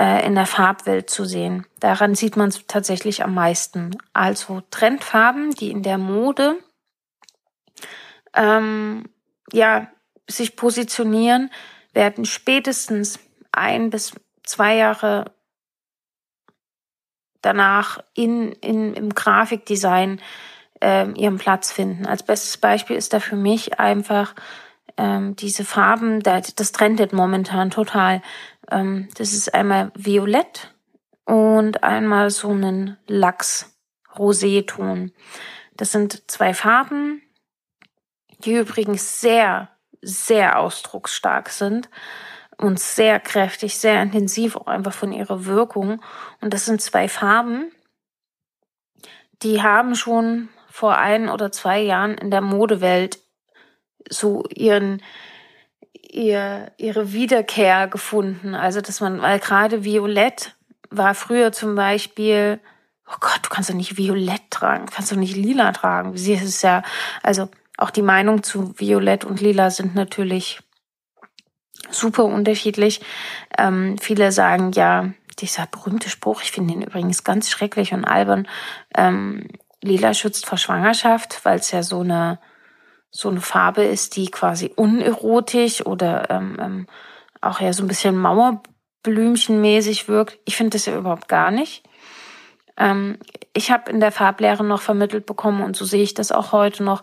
äh, 0.00 0.24
in 0.26 0.34
der 0.34 0.46
Farbwelt 0.46 1.10
zu 1.10 1.24
sehen. 1.24 1.66
Daran 1.80 2.14
sieht 2.14 2.36
man 2.36 2.48
es 2.48 2.66
tatsächlich 2.66 3.22
am 3.22 3.34
meisten. 3.34 3.96
Also 4.12 4.62
Trendfarben, 4.70 5.50
die 5.50 5.70
in 5.70 5.82
der 5.82 5.98
Mode 5.98 6.56
ähm, 8.34 9.04
ja 9.52 9.88
sich 10.28 10.56
positionieren, 10.56 11.50
werden 11.92 12.24
spätestens 12.24 13.18
ein 13.52 13.90
bis 13.90 14.12
zwei 14.44 14.76
Jahre 14.76 15.32
danach 17.42 18.02
in, 18.14 18.52
in, 18.52 18.94
im 18.94 19.14
Grafikdesign 19.14 20.20
ähm, 20.80 21.14
ihren 21.14 21.38
Platz 21.38 21.72
finden. 21.72 22.06
Als 22.06 22.22
bestes 22.22 22.56
Beispiel 22.56 22.96
ist 22.96 23.12
da 23.12 23.20
für 23.20 23.36
mich 23.36 23.78
einfach 23.78 24.34
ähm, 24.96 25.36
diese 25.36 25.64
Farben, 25.64 26.22
das 26.22 26.72
trendet 26.72 27.12
momentan 27.12 27.68
total. 27.70 28.22
Ähm, 28.70 29.08
das 29.16 29.32
ist 29.32 29.54
einmal 29.54 29.92
Violett 29.94 30.74
und 31.24 31.84
einmal 31.84 32.30
so 32.30 32.50
einen 32.50 32.96
Lachs-Rosé-Ton. 33.06 35.12
Das 35.76 35.92
sind 35.92 36.30
zwei 36.30 36.54
Farben, 36.54 37.22
die 38.44 38.54
übrigens 38.54 39.20
sehr, 39.20 39.68
sehr 40.02 40.58
ausdrucksstark 40.58 41.50
sind 41.50 41.88
und 42.56 42.80
sehr 42.80 43.20
kräftig, 43.20 43.78
sehr 43.78 44.02
intensiv, 44.02 44.56
auch 44.56 44.66
einfach 44.66 44.92
von 44.92 45.12
ihrer 45.12 45.44
Wirkung. 45.44 46.02
Und 46.40 46.54
das 46.54 46.66
sind 46.66 46.80
zwei 46.80 47.08
Farben, 47.08 47.70
die 49.42 49.62
haben 49.62 49.94
schon 49.94 50.48
vor 50.78 50.96
ein 50.96 51.28
oder 51.28 51.50
zwei 51.50 51.80
Jahren 51.80 52.14
in 52.14 52.30
der 52.30 52.40
Modewelt 52.40 53.18
so 54.08 54.44
ihren 54.48 55.02
ihr, 55.92 56.70
ihre 56.76 57.12
Wiederkehr 57.12 57.88
gefunden. 57.88 58.54
Also, 58.54 58.80
dass 58.80 59.00
man, 59.00 59.20
weil 59.20 59.40
gerade 59.40 59.82
Violett 59.82 60.54
war 60.88 61.16
früher 61.16 61.50
zum 61.50 61.74
Beispiel, 61.74 62.60
oh 63.08 63.16
Gott, 63.18 63.40
du 63.42 63.48
kannst 63.48 63.70
doch 63.70 63.74
nicht 63.74 63.96
Violett 63.96 64.50
tragen, 64.50 64.86
kannst 64.86 65.10
doch 65.10 65.16
nicht 65.16 65.34
Lila 65.34 65.72
tragen. 65.72 66.16
Sie 66.16 66.34
ist 66.34 66.62
ja, 66.62 66.84
also 67.24 67.48
auch 67.76 67.90
die 67.90 68.02
Meinung 68.02 68.44
zu 68.44 68.78
Violett 68.78 69.24
und 69.24 69.40
Lila 69.40 69.70
sind 69.70 69.96
natürlich 69.96 70.60
super 71.90 72.24
unterschiedlich. 72.24 73.00
Ähm, 73.58 73.98
viele 73.98 74.30
sagen 74.30 74.70
ja, 74.76 75.10
dieser 75.40 75.66
berühmte 75.66 76.08
Spruch, 76.08 76.40
ich 76.42 76.52
finde 76.52 76.74
ihn 76.74 76.82
übrigens 76.82 77.24
ganz 77.24 77.50
schrecklich 77.50 77.94
und 77.94 78.04
albern, 78.04 78.46
ähm, 78.94 79.48
Lila 79.82 80.14
schützt 80.14 80.46
vor 80.46 80.58
Schwangerschaft, 80.58 81.44
weil 81.44 81.58
es 81.58 81.70
ja 81.70 81.82
so 81.82 82.00
eine 82.00 82.38
so 83.10 83.30
eine 83.30 83.40
Farbe 83.40 83.84
ist, 83.84 84.16
die 84.16 84.30
quasi 84.30 84.72
unerotisch 84.76 85.84
oder 85.86 86.28
ähm, 86.30 86.58
ähm, 86.60 86.86
auch 87.40 87.60
ja 87.60 87.72
so 87.72 87.82
ein 87.82 87.88
bisschen 87.88 88.16
Mauerblümchenmäßig 88.18 90.08
wirkt. 90.08 90.38
Ich 90.44 90.56
finde 90.56 90.76
das 90.76 90.86
ja 90.86 90.96
überhaupt 90.96 91.28
gar 91.28 91.50
nicht. 91.50 91.84
Ähm, 92.76 93.18
ich 93.54 93.70
habe 93.70 93.90
in 93.90 94.00
der 94.00 94.12
Farblehre 94.12 94.62
noch 94.62 94.82
vermittelt 94.82 95.24
bekommen 95.24 95.62
und 95.62 95.74
so 95.74 95.84
sehe 95.84 96.02
ich 96.02 96.14
das 96.14 96.32
auch 96.32 96.52
heute 96.52 96.82
noch. 96.82 97.02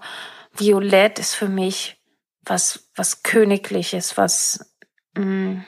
Violett 0.53 1.20
ist 1.20 1.34
für 1.34 1.50
mich 1.50 1.98
was 2.44 2.91
was 2.96 3.24
Königliches, 3.24 4.17
was 4.17 4.75
mh, 5.17 5.25
mm, 5.25 5.65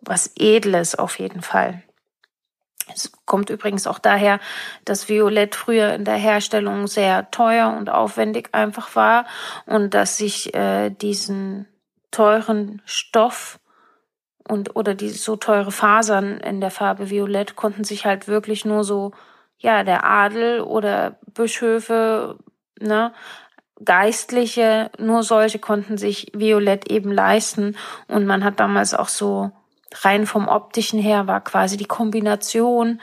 was 0.00 0.32
Edles 0.36 0.94
auf 0.94 1.18
jeden 1.18 1.42
Fall. 1.42 1.82
Es 2.94 3.12
kommt 3.26 3.50
übrigens 3.50 3.86
auch 3.86 3.98
daher, 3.98 4.40
dass 4.84 5.08
Violett 5.08 5.54
früher 5.54 5.92
in 5.94 6.04
der 6.04 6.16
Herstellung 6.16 6.86
sehr 6.86 7.30
teuer 7.30 7.74
und 7.76 7.90
aufwendig 7.90 8.50
einfach 8.52 8.94
war 8.96 9.26
und 9.66 9.94
dass 9.94 10.16
sich 10.16 10.54
äh, 10.54 10.90
diesen 10.90 11.66
teuren 12.10 12.82
Stoff 12.84 13.58
und 14.48 14.76
oder 14.76 14.94
die 14.94 15.10
so 15.10 15.36
teure 15.36 15.72
Fasern 15.72 16.38
in 16.38 16.60
der 16.60 16.70
Farbe 16.70 17.10
Violett 17.10 17.56
konnten 17.56 17.84
sich 17.84 18.04
halt 18.04 18.28
wirklich 18.28 18.64
nur 18.64 18.84
so 18.84 19.12
ja 19.58 19.84
der 19.84 20.04
Adel 20.04 20.60
oder 20.60 21.18
Bischöfe 21.32 22.38
ne 22.80 23.12
Geistliche 23.84 24.90
nur 24.98 25.22
solche 25.22 25.58
konnten 25.58 25.98
sich 25.98 26.30
Violett 26.34 26.90
eben 26.90 27.10
leisten. 27.10 27.76
Und 28.08 28.26
man 28.26 28.44
hat 28.44 28.60
damals 28.60 28.94
auch 28.94 29.08
so 29.08 29.50
rein 30.00 30.26
vom 30.26 30.48
optischen 30.48 31.00
her 31.00 31.26
war 31.26 31.42
quasi 31.42 31.76
die 31.76 31.86
Kombination 31.86 33.00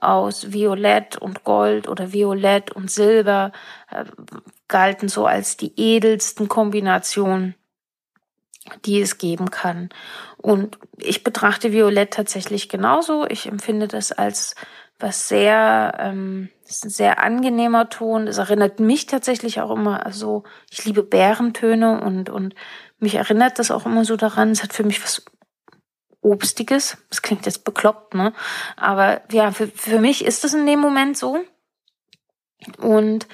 aus 0.00 0.52
Violett 0.52 1.16
und 1.16 1.44
Gold 1.44 1.88
oder 1.88 2.12
Violett 2.12 2.72
und 2.72 2.90
Silber 2.90 3.52
äh, 3.90 4.04
galten 4.68 5.08
so 5.08 5.26
als 5.26 5.56
die 5.56 5.72
edelsten 5.76 6.48
Kombinationen, 6.48 7.54
die 8.84 9.00
es 9.00 9.18
geben 9.18 9.50
kann. 9.50 9.90
Und 10.38 10.78
ich 10.96 11.22
betrachte 11.22 11.72
Violett 11.72 12.12
tatsächlich 12.14 12.68
genauso. 12.68 13.26
Ich 13.28 13.46
empfinde 13.46 13.86
das 13.86 14.10
als 14.10 14.56
was 14.98 15.28
sehr, 15.28 15.94
ähm, 15.98 16.48
ist 16.66 16.84
ein 16.84 16.90
sehr 16.90 17.22
angenehmer 17.22 17.88
Ton. 17.88 18.26
Es 18.26 18.38
erinnert 18.38 18.80
mich 18.80 19.06
tatsächlich 19.06 19.60
auch 19.60 19.70
immer, 19.70 20.06
also 20.06 20.44
ich 20.70 20.84
liebe 20.84 21.02
Bärentöne 21.02 22.00
und, 22.00 22.30
und 22.30 22.54
mich 22.98 23.16
erinnert 23.16 23.58
das 23.58 23.70
auch 23.70 23.84
immer 23.84 24.04
so 24.04 24.16
daran. 24.16 24.50
Es 24.50 24.62
hat 24.62 24.72
für 24.72 24.84
mich 24.84 25.02
was 25.02 25.24
Obstiges. 26.22 26.96
Das 27.10 27.20
klingt 27.20 27.46
jetzt 27.46 27.64
bekloppt, 27.64 28.14
ne? 28.14 28.32
Aber 28.76 29.20
ja, 29.30 29.50
für, 29.50 29.66
für 29.68 29.98
mich 29.98 30.24
ist 30.24 30.44
es 30.44 30.54
in 30.54 30.66
dem 30.66 30.80
Moment 30.80 31.18
so. 31.18 31.44
Und 32.78 33.26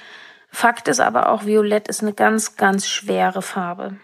Fakt 0.51 0.87
ist 0.87 0.99
aber 0.99 1.29
auch, 1.29 1.45
Violett 1.45 1.87
ist 1.87 2.01
eine 2.01 2.13
ganz, 2.13 2.57
ganz 2.57 2.87
schwere 2.87 3.41
Farbe. 3.41 3.97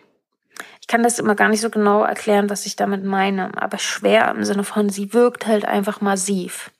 Ich 0.79 0.87
kann 0.87 1.01
das 1.01 1.17
immer 1.17 1.33
gar 1.33 1.49
nicht 1.49 1.61
so 1.61 1.71
genau 1.71 2.03
erklären, 2.03 2.49
was 2.49 2.67
ich 2.67 2.75
damit 2.75 3.03
meine, 3.03 3.59
aber 3.59 3.79
schwer 3.79 4.29
im 4.29 4.45
Sinne 4.45 4.63
von, 4.63 4.89
sie 4.89 5.13
wirkt 5.13 5.47
halt 5.47 5.65
einfach 5.65 5.99
massiv. 5.99 6.71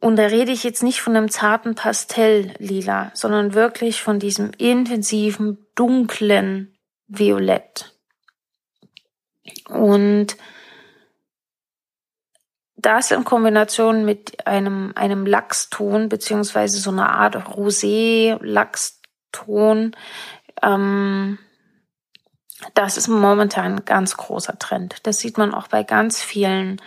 Und 0.00 0.16
da 0.16 0.26
rede 0.26 0.52
ich 0.52 0.64
jetzt 0.64 0.82
nicht 0.82 1.00
von 1.00 1.16
einem 1.16 1.30
zarten 1.30 1.74
Pastelllila, 1.74 3.10
sondern 3.14 3.54
wirklich 3.54 4.02
von 4.02 4.18
diesem 4.18 4.50
intensiven, 4.58 5.66
dunklen 5.74 6.76
Violett. 7.06 7.97
Und 9.68 10.36
das 12.76 13.10
in 13.10 13.24
Kombination 13.24 14.04
mit 14.04 14.46
einem, 14.46 14.92
einem 14.94 15.26
Lachston, 15.26 16.08
beziehungsweise 16.08 16.78
so 16.78 16.90
einer 16.90 17.10
Art 17.10 17.34
Rosé-Lachston, 17.36 19.96
ähm, 20.62 21.38
das 22.74 22.96
ist 22.96 23.08
momentan 23.08 23.76
ein 23.76 23.84
ganz 23.84 24.16
großer 24.16 24.58
Trend. 24.58 24.96
Das 25.04 25.18
sieht 25.18 25.38
man 25.38 25.54
auch 25.54 25.68
bei 25.68 25.84
ganz 25.84 26.22
vielen 26.22 26.80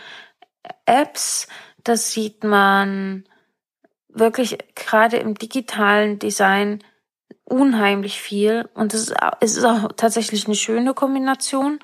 Apps. 0.86 1.48
Das 1.84 2.12
sieht 2.12 2.44
man 2.44 3.25
wirklich 4.10 4.58
gerade 4.75 5.18
im 5.18 5.36
digitalen 5.36 6.20
Design 6.20 6.84
unheimlich 7.51 8.22
viel. 8.22 8.70
Und 8.74 8.93
es 8.93 9.10
ist, 9.10 9.15
es 9.41 9.58
ist 9.58 9.65
auch 9.65 9.91
tatsächlich 9.96 10.46
eine 10.46 10.55
schöne 10.55 10.93
Kombination. 10.93 11.79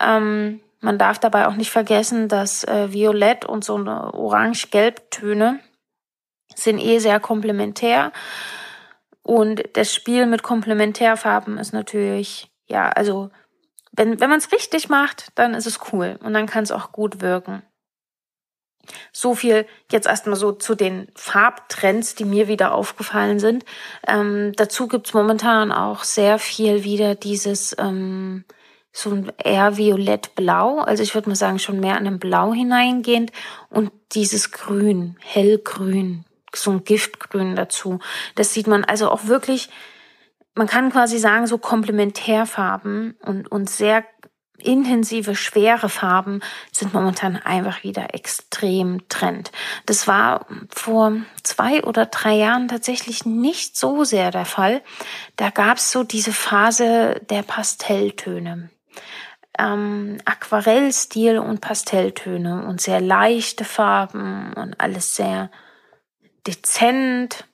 Ähm, 0.00 0.60
man 0.80 0.98
darf 0.98 1.18
dabei 1.18 1.46
auch 1.46 1.56
nicht 1.56 1.70
vergessen, 1.70 2.28
dass 2.28 2.64
äh, 2.64 2.92
Violett 2.92 3.44
und 3.44 3.64
so 3.64 3.74
eine 3.74 4.14
Orange-Gelb-Töne 4.14 5.60
sind 6.54 6.78
eh 6.78 6.98
sehr 6.98 7.20
komplementär. 7.20 8.12
Und 9.22 9.62
das 9.74 9.94
Spiel 9.94 10.26
mit 10.26 10.42
Komplementärfarben 10.42 11.58
ist 11.58 11.72
natürlich, 11.72 12.50
ja, 12.66 12.88
also 12.88 13.30
wenn, 13.92 14.20
wenn 14.20 14.30
man 14.30 14.38
es 14.38 14.52
richtig 14.52 14.88
macht, 14.88 15.28
dann 15.34 15.54
ist 15.54 15.66
es 15.66 15.80
cool 15.92 16.18
und 16.22 16.32
dann 16.32 16.46
kann 16.46 16.62
es 16.62 16.72
auch 16.72 16.92
gut 16.92 17.20
wirken. 17.20 17.62
So 19.12 19.34
viel 19.34 19.66
jetzt 19.90 20.06
erstmal 20.06 20.36
so 20.36 20.52
zu 20.52 20.74
den 20.74 21.08
Farbtrends, 21.14 22.14
die 22.14 22.24
mir 22.24 22.48
wieder 22.48 22.74
aufgefallen 22.74 23.38
sind. 23.38 23.64
Ähm, 24.06 24.52
dazu 24.56 24.88
gibt's 24.88 25.14
momentan 25.14 25.72
auch 25.72 26.04
sehr 26.04 26.38
viel 26.38 26.84
wieder 26.84 27.14
dieses 27.14 27.76
ähm, 27.78 28.44
so 28.92 29.10
ein 29.10 29.32
eher 29.42 29.76
violett-blau, 29.76 30.80
also 30.80 31.02
ich 31.02 31.14
würde 31.14 31.28
mal 31.28 31.36
sagen 31.36 31.58
schon 31.58 31.80
mehr 31.80 31.96
an 31.96 32.06
einem 32.06 32.18
Blau 32.18 32.52
hineingehend 32.52 33.30
und 33.68 33.92
dieses 34.12 34.50
Grün, 34.50 35.16
hellgrün, 35.20 36.24
so 36.54 36.72
ein 36.72 36.84
Giftgrün 36.84 37.54
dazu. 37.54 38.00
Das 38.34 38.52
sieht 38.52 38.66
man 38.66 38.84
also 38.84 39.08
auch 39.10 39.26
wirklich, 39.26 39.70
man 40.54 40.66
kann 40.66 40.90
quasi 40.90 41.18
sagen, 41.18 41.46
so 41.46 41.58
Komplementärfarben 41.58 43.16
und, 43.22 43.50
und 43.50 43.70
sehr 43.70 44.04
intensive, 44.60 45.34
schwere 45.34 45.88
Farben 45.88 46.40
sind 46.72 46.94
momentan 46.94 47.36
einfach 47.36 47.82
wieder 47.82 48.14
extrem 48.14 49.08
trend. 49.08 49.50
Das 49.86 50.06
war 50.06 50.46
vor 50.68 51.12
zwei 51.42 51.82
oder 51.84 52.06
drei 52.06 52.34
Jahren 52.34 52.68
tatsächlich 52.68 53.24
nicht 53.26 53.76
so 53.76 54.04
sehr 54.04 54.30
der 54.30 54.44
Fall. 54.44 54.82
Da 55.36 55.50
gab's 55.50 55.90
so 55.90 56.04
diese 56.04 56.32
Phase 56.32 57.20
der 57.30 57.42
Pastelltöne. 57.42 58.70
Ähm, 59.58 60.18
Aquarellstil 60.24 61.38
und 61.38 61.60
Pastelltöne 61.60 62.66
und 62.66 62.80
sehr 62.80 63.00
leichte 63.00 63.64
Farben 63.64 64.52
und 64.54 64.80
alles 64.80 65.16
sehr 65.16 65.50
dezent. 66.46 67.44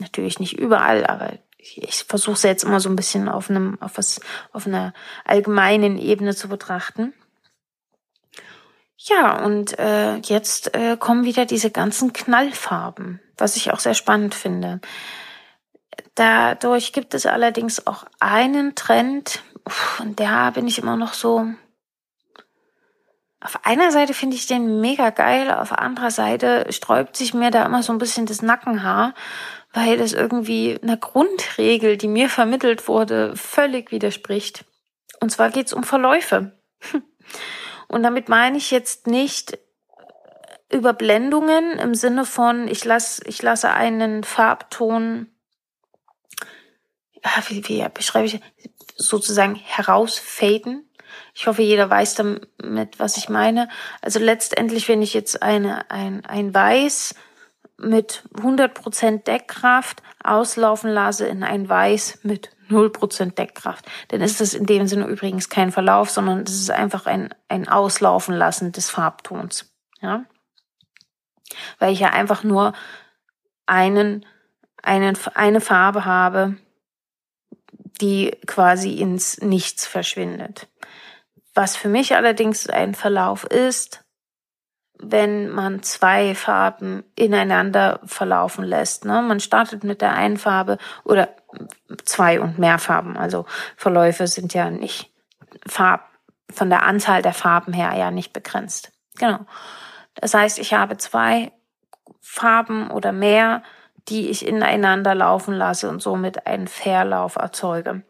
Natürlich 0.00 0.40
nicht 0.40 0.58
überall, 0.58 1.06
aber 1.06 1.38
ich 1.76 2.04
versuche 2.04 2.34
es 2.34 2.42
jetzt 2.42 2.64
immer 2.64 2.80
so 2.80 2.88
ein 2.88 2.96
bisschen 2.96 3.28
auf 3.28 3.50
einem, 3.50 3.80
auf 3.80 3.96
was, 3.96 4.20
auf 4.52 4.66
einer 4.66 4.92
allgemeinen 5.24 5.98
Ebene 5.98 6.34
zu 6.34 6.48
betrachten. 6.48 7.14
Ja, 8.96 9.44
und 9.44 9.78
äh, 9.78 10.16
jetzt 10.16 10.74
äh, 10.74 10.96
kommen 10.96 11.24
wieder 11.24 11.44
diese 11.44 11.70
ganzen 11.70 12.12
Knallfarben, 12.12 13.20
was 13.36 13.56
ich 13.56 13.72
auch 13.72 13.80
sehr 13.80 13.94
spannend 13.94 14.34
finde. 14.34 14.80
Dadurch 16.14 16.92
gibt 16.92 17.12
es 17.14 17.26
allerdings 17.26 17.86
auch 17.86 18.04
einen 18.20 18.74
Trend, 18.74 19.42
und 19.98 20.20
da 20.20 20.50
bin 20.50 20.66
ich 20.66 20.78
immer 20.78 20.96
noch 20.96 21.14
so. 21.14 21.46
Auf 23.40 23.66
einer 23.66 23.90
Seite 23.90 24.14
finde 24.14 24.36
ich 24.36 24.46
den 24.46 24.80
mega 24.80 25.10
geil, 25.10 25.50
auf 25.50 25.72
anderer 25.72 26.10
Seite 26.10 26.72
sträubt 26.72 27.16
sich 27.16 27.34
mir 27.34 27.50
da 27.50 27.66
immer 27.66 27.82
so 27.82 27.92
ein 27.92 27.98
bisschen 27.98 28.24
das 28.24 28.40
Nackenhaar, 28.40 29.12
weil 29.74 29.98
das 29.98 30.12
irgendwie 30.12 30.78
einer 30.80 30.96
Grundregel, 30.96 31.96
die 31.96 32.06
mir 32.06 32.28
vermittelt 32.28 32.86
wurde, 32.86 33.36
völlig 33.36 33.90
widerspricht. 33.90 34.64
Und 35.20 35.30
zwar 35.30 35.50
geht 35.50 35.66
es 35.66 35.72
um 35.72 35.82
Verläufe. 35.82 36.56
Und 37.88 38.04
damit 38.04 38.28
meine 38.28 38.56
ich 38.56 38.70
jetzt 38.70 39.08
nicht 39.08 39.58
Überblendungen 40.70 41.78
im 41.78 41.94
Sinne 41.94 42.24
von, 42.24 42.68
ich 42.68 42.84
lasse, 42.84 43.22
ich 43.26 43.42
lasse 43.42 43.70
einen 43.70 44.22
Farbton, 44.22 45.28
wie, 47.48 47.68
wie 47.68 47.88
beschreibe 47.92 48.26
ich, 48.26 48.40
sozusagen 48.96 49.56
herausfaden. 49.56 50.88
Ich 51.34 51.48
hoffe, 51.48 51.62
jeder 51.62 51.90
weiß 51.90 52.14
damit, 52.14 52.98
was 52.98 53.16
ich 53.16 53.28
meine. 53.28 53.68
Also 54.02 54.20
letztendlich, 54.20 54.88
wenn 54.88 55.02
ich 55.02 55.14
jetzt 55.14 55.42
eine, 55.42 55.90
ein, 55.90 56.24
ein 56.26 56.54
Weiß 56.54 57.16
mit 57.88 58.24
100% 58.34 59.24
Deckkraft 59.24 60.02
auslaufen 60.22 60.90
lasse 60.90 61.26
in 61.26 61.42
ein 61.42 61.68
Weiß 61.68 62.20
mit 62.22 62.50
0% 62.70 63.34
Deckkraft, 63.34 63.84
dann 64.08 64.20
ist 64.20 64.40
das 64.40 64.54
in 64.54 64.66
dem 64.66 64.86
Sinne 64.86 65.06
übrigens 65.06 65.48
kein 65.48 65.70
Verlauf, 65.70 66.10
sondern 66.10 66.44
das 66.44 66.54
ist 66.54 66.70
einfach 66.70 67.06
ein, 67.06 67.34
ein 67.48 67.68
Auslaufen 67.68 68.34
lassen 68.34 68.72
des 68.72 68.90
Farbtons. 68.90 69.72
Ja? 70.00 70.24
Weil 71.78 71.92
ich 71.92 72.00
ja 72.00 72.10
einfach 72.10 72.42
nur 72.42 72.72
einen, 73.66 74.24
einen, 74.82 75.16
eine 75.34 75.60
Farbe 75.60 76.04
habe, 76.04 76.56
die 78.00 78.36
quasi 78.46 78.94
ins 78.94 79.38
Nichts 79.40 79.86
verschwindet. 79.86 80.68
Was 81.54 81.76
für 81.76 81.88
mich 81.88 82.16
allerdings 82.16 82.68
ein 82.68 82.94
Verlauf 82.94 83.44
ist, 83.44 84.03
wenn 85.10 85.50
man 85.50 85.82
zwei 85.82 86.34
Farben 86.34 87.04
ineinander 87.14 88.00
verlaufen 88.04 88.64
lässt. 88.64 89.04
Ne? 89.04 89.22
Man 89.22 89.40
startet 89.40 89.84
mit 89.84 90.00
der 90.00 90.14
einen 90.14 90.36
Farbe 90.36 90.78
oder 91.04 91.28
zwei 92.04 92.40
und 92.40 92.58
mehr 92.58 92.78
Farben. 92.78 93.16
Also 93.16 93.46
Verläufe 93.76 94.26
sind 94.26 94.54
ja 94.54 94.70
nicht 94.70 95.10
Farb, 95.66 96.08
von 96.50 96.70
der 96.70 96.84
Anzahl 96.84 97.22
der 97.22 97.32
Farben 97.32 97.72
her 97.72 97.92
ja 97.96 98.10
nicht 98.10 98.32
begrenzt. 98.32 98.92
Genau. 99.18 99.40
Das 100.14 100.34
heißt, 100.34 100.58
ich 100.58 100.74
habe 100.74 100.96
zwei 100.96 101.52
Farben 102.20 102.90
oder 102.90 103.12
mehr, 103.12 103.62
die 104.08 104.28
ich 104.28 104.46
ineinander 104.46 105.14
laufen 105.14 105.54
lasse 105.54 105.88
und 105.88 106.00
somit 106.00 106.46
einen 106.46 106.68
Verlauf 106.68 107.36
erzeuge. 107.36 108.02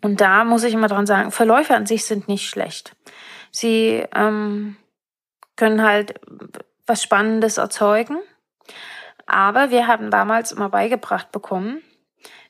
Und 0.00 0.20
da 0.20 0.44
muss 0.44 0.64
ich 0.64 0.74
immer 0.74 0.88
dran 0.88 1.06
sagen, 1.06 1.30
Verläufe 1.30 1.74
an 1.74 1.86
sich 1.86 2.04
sind 2.04 2.28
nicht 2.28 2.48
schlecht. 2.48 2.94
Sie 3.50 4.04
ähm, 4.14 4.76
können 5.56 5.82
halt 5.82 6.20
was 6.86 7.02
Spannendes 7.02 7.58
erzeugen. 7.58 8.18
Aber 9.26 9.70
wir 9.70 9.86
haben 9.86 10.10
damals 10.10 10.52
immer 10.52 10.68
beigebracht 10.68 11.32
bekommen, 11.32 11.82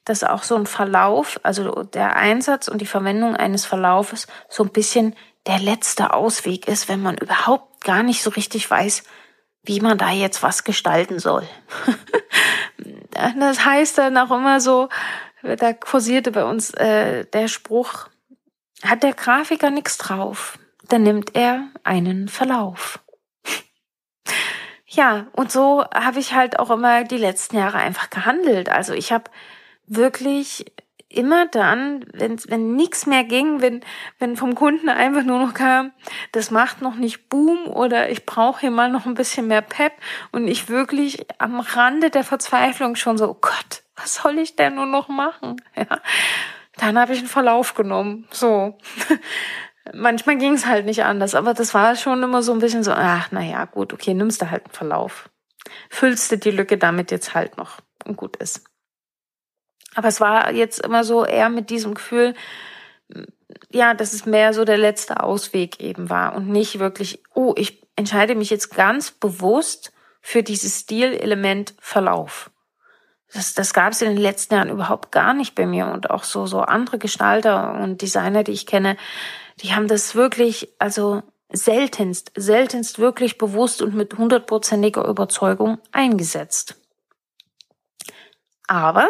dass 0.05 0.25
auch 0.25 0.43
so 0.43 0.57
ein 0.57 0.67
Verlauf, 0.67 1.41
also 1.43 1.83
der 1.83 2.17
Einsatz 2.17 2.69
und 2.69 2.81
die 2.81 2.87
Verwendung 2.87 3.37
eines 3.37 3.65
Verlaufes 3.65 4.27
so 4.49 4.65
ein 4.65 4.71
bisschen 4.71 5.15
der 5.47 5.59
letzte 5.59 6.13
Ausweg 6.13 6.69
ist, 6.69 6.89
wenn 6.89 7.03
man 7.03 7.17
überhaupt 7.17 7.85
gar 7.85 8.03
nicht 8.03 8.23
so 8.23 8.31
richtig 8.31 8.71
weiß, 8.71 9.05
wie 9.63 9.81
man 9.81 9.99
da 9.99 10.11
jetzt 10.11 10.43
was 10.43 10.65
gestalten 10.65 11.19
soll. 11.19 11.47
das 13.39 13.65
heißt 13.65 13.99
dann 13.99 14.17
auch 14.19 14.31
immer 14.31 14.61
so, 14.61 14.89
da 15.43 15.73
kursierte 15.73 16.33
bei 16.33 16.45
uns 16.45 16.71
äh, 16.75 17.25
der 17.27 17.49
Spruch, 17.49 18.09
hat 18.83 19.03
der 19.03 19.15
Grafiker 19.15 19.71
nichts 19.71 19.97
drauf, 19.97 20.59
dann 20.89 21.03
nimmt 21.03 21.35
er 21.35 21.69
einen 21.83 22.29
Verlauf. 22.29 23.01
ja, 24.87 25.27
und 25.33 25.51
so 25.51 25.85
habe 25.93 26.19
ich 26.19 26.35
halt 26.35 26.59
auch 26.59 26.71
immer 26.71 27.05
die 27.05 27.19
letzten 27.19 27.57
Jahre 27.57 27.79
einfach 27.79 28.11
gehandelt. 28.11 28.69
Also 28.69 28.93
ich 28.93 29.13
habe 29.13 29.31
wirklich 29.87 30.67
immer 31.09 31.47
dann, 31.47 32.05
wenn 32.13 32.39
wenn 32.49 32.75
nichts 32.77 33.07
mehr 33.07 33.25
ging, 33.25 33.61
wenn 33.61 33.85
wenn 34.19 34.37
vom 34.37 34.55
Kunden 34.55 34.89
einfach 34.89 35.23
nur 35.23 35.39
noch 35.39 35.55
kam, 35.55 35.93
das 36.33 36.51
macht 36.51 36.83
noch 36.83 36.97
nicht 36.97 37.29
Boom 37.29 37.69
oder 37.69 38.11
ich 38.11 38.27
brauche 38.27 38.63
hier 38.63 38.71
mal 38.71 38.91
noch 38.91 39.07
ein 39.07 39.15
bisschen 39.15 39.47
mehr 39.47 39.63
Pep 39.63 39.93
und 40.33 40.49
ich 40.49 40.69
wirklich 40.69 41.27
am 41.39 41.61
Rande 41.61 42.11
der 42.11 42.25
Verzweiflung 42.25 42.97
schon 42.97 43.19
so, 43.19 43.31
oh 43.31 43.39
Gott, 43.41 43.83
was 43.97 44.15
soll 44.15 44.39
ich 44.39 44.57
denn 44.57 44.75
nur 44.75 44.87
noch 44.87 45.09
machen? 45.09 45.57
Ja, 45.77 46.01
dann 46.77 46.99
habe 46.99 47.13
ich 47.13 47.21
einen 47.21 47.29
Verlauf 47.29 47.75
genommen. 47.75 48.27
So. 48.31 48.77
Manchmal 49.93 50.39
ging 50.39 50.55
es 50.55 50.67
halt 50.67 50.87
nicht 50.87 51.05
anders, 51.05 51.35
aber 51.35 51.53
das 51.53 51.75
war 51.75 51.95
schon 51.95 52.23
immer 52.23 52.43
so 52.43 52.53
ein 52.53 52.59
bisschen 52.59 52.83
so, 52.83 52.93
ach, 52.93 53.29
na 53.31 53.43
ja, 53.43 53.67
gut, 53.67 53.93
okay, 53.93 54.15
nimmst 54.15 54.41
du 54.41 54.51
halt 54.51 54.65
einen 54.65 54.75
Verlauf. 54.75 55.29
Füllst 55.91 56.33
du 56.33 56.39
die 56.39 56.51
Lücke 56.51 56.79
damit 56.79 57.11
jetzt 57.11 57.35
halt 57.35 57.59
noch 57.59 57.81
und 58.05 58.17
gut 58.17 58.37
ist. 58.37 58.65
Aber 59.95 60.09
es 60.09 60.21
war 60.21 60.53
jetzt 60.53 60.81
immer 60.81 61.05
so 61.05 61.25
eher 61.25 61.51
mit 61.51 61.71
diesem 61.71 61.95
Gefühl, 61.95 62.35
ja, 63.71 63.95
dass 63.95 64.13
es 64.13 64.27
mehr 64.27 64.55
so 64.55 64.65
der 64.65 64.79
letzte 64.79 65.23
Ausweg 65.23 65.81
eben 65.81 66.11
war 66.11 66.35
und 66.35 66.49
nicht 66.49 66.79
wirklich, 66.79 67.23
oh, 67.35 67.55
ich 67.57 67.83
entscheide 67.97 68.35
mich 68.35 68.51
jetzt 68.51 68.75
ganz 68.75 69.11
bewusst 69.11 69.93
für 70.21 70.43
dieses 70.43 70.81
Stilelement 70.81 71.75
Verlauf. 71.79 72.51
Das, 73.33 73.55
das 73.55 73.75
gab 73.75 73.93
es 73.93 74.01
in 74.01 74.11
den 74.11 74.23
letzten 74.23 74.55
Jahren 74.55 74.71
überhaupt 74.71 75.13
gar 75.13 75.35
nicht 75.35 75.55
bei 75.55 75.67
mir 75.67 75.89
und 75.89 76.11
auch 76.11 76.25
so 76.25 76.47
so 76.47 76.61
andere 76.61 76.99
Gestalter 76.99 77.75
und 77.81 78.01
Designer, 78.01 78.45
die 78.45 78.53
ich 78.53 78.67
kenne, 78.67 78.97
die 79.61 79.75
haben 79.75 79.89
das 79.89 80.15
wirklich, 80.15 80.69
also 80.79 81.23
seltenst, 81.53 82.33
seltenst 82.35 82.99
wirklich 82.99 83.39
bewusst 83.39 83.83
und 83.83 83.95
mit 83.95 84.17
hundertprozentiger 84.17 85.07
Überzeugung 85.07 85.79
eingesetzt. 85.93 86.77
Aber 88.67 89.09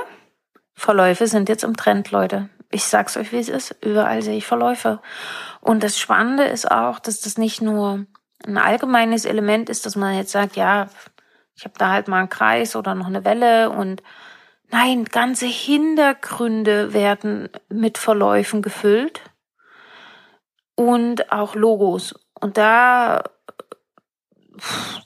Verläufe 0.74 1.26
sind 1.26 1.48
jetzt 1.48 1.64
im 1.64 1.76
Trend, 1.76 2.10
Leute. 2.10 2.50
Ich 2.70 2.84
sag's 2.84 3.16
euch, 3.16 3.32
wie 3.32 3.38
es 3.38 3.48
ist. 3.48 3.76
Überall 3.82 4.22
sehe 4.22 4.36
ich 4.36 4.46
Verläufe. 4.46 5.00
Und 5.60 5.82
das 5.84 5.98
Spannende 5.98 6.44
ist 6.44 6.70
auch, 6.70 6.98
dass 6.98 7.20
das 7.20 7.38
nicht 7.38 7.62
nur 7.62 8.06
ein 8.44 8.58
allgemeines 8.58 9.24
Element 9.24 9.70
ist, 9.70 9.86
dass 9.86 9.96
man 9.96 10.16
jetzt 10.16 10.32
sagt, 10.32 10.56
ja, 10.56 10.88
ich 11.56 11.64
habe 11.64 11.78
da 11.78 11.90
halt 11.90 12.08
mal 12.08 12.18
einen 12.18 12.28
Kreis 12.28 12.74
oder 12.74 12.94
noch 12.94 13.06
eine 13.06 13.24
Welle 13.24 13.70
und 13.70 14.02
nein, 14.70 15.04
ganze 15.04 15.46
Hintergründe 15.46 16.92
werden 16.92 17.48
mit 17.68 17.96
Verläufen 17.96 18.60
gefüllt 18.60 19.20
und 20.74 21.32
auch 21.32 21.54
Logos. 21.54 22.14
Und 22.40 22.58
da, 22.58 23.22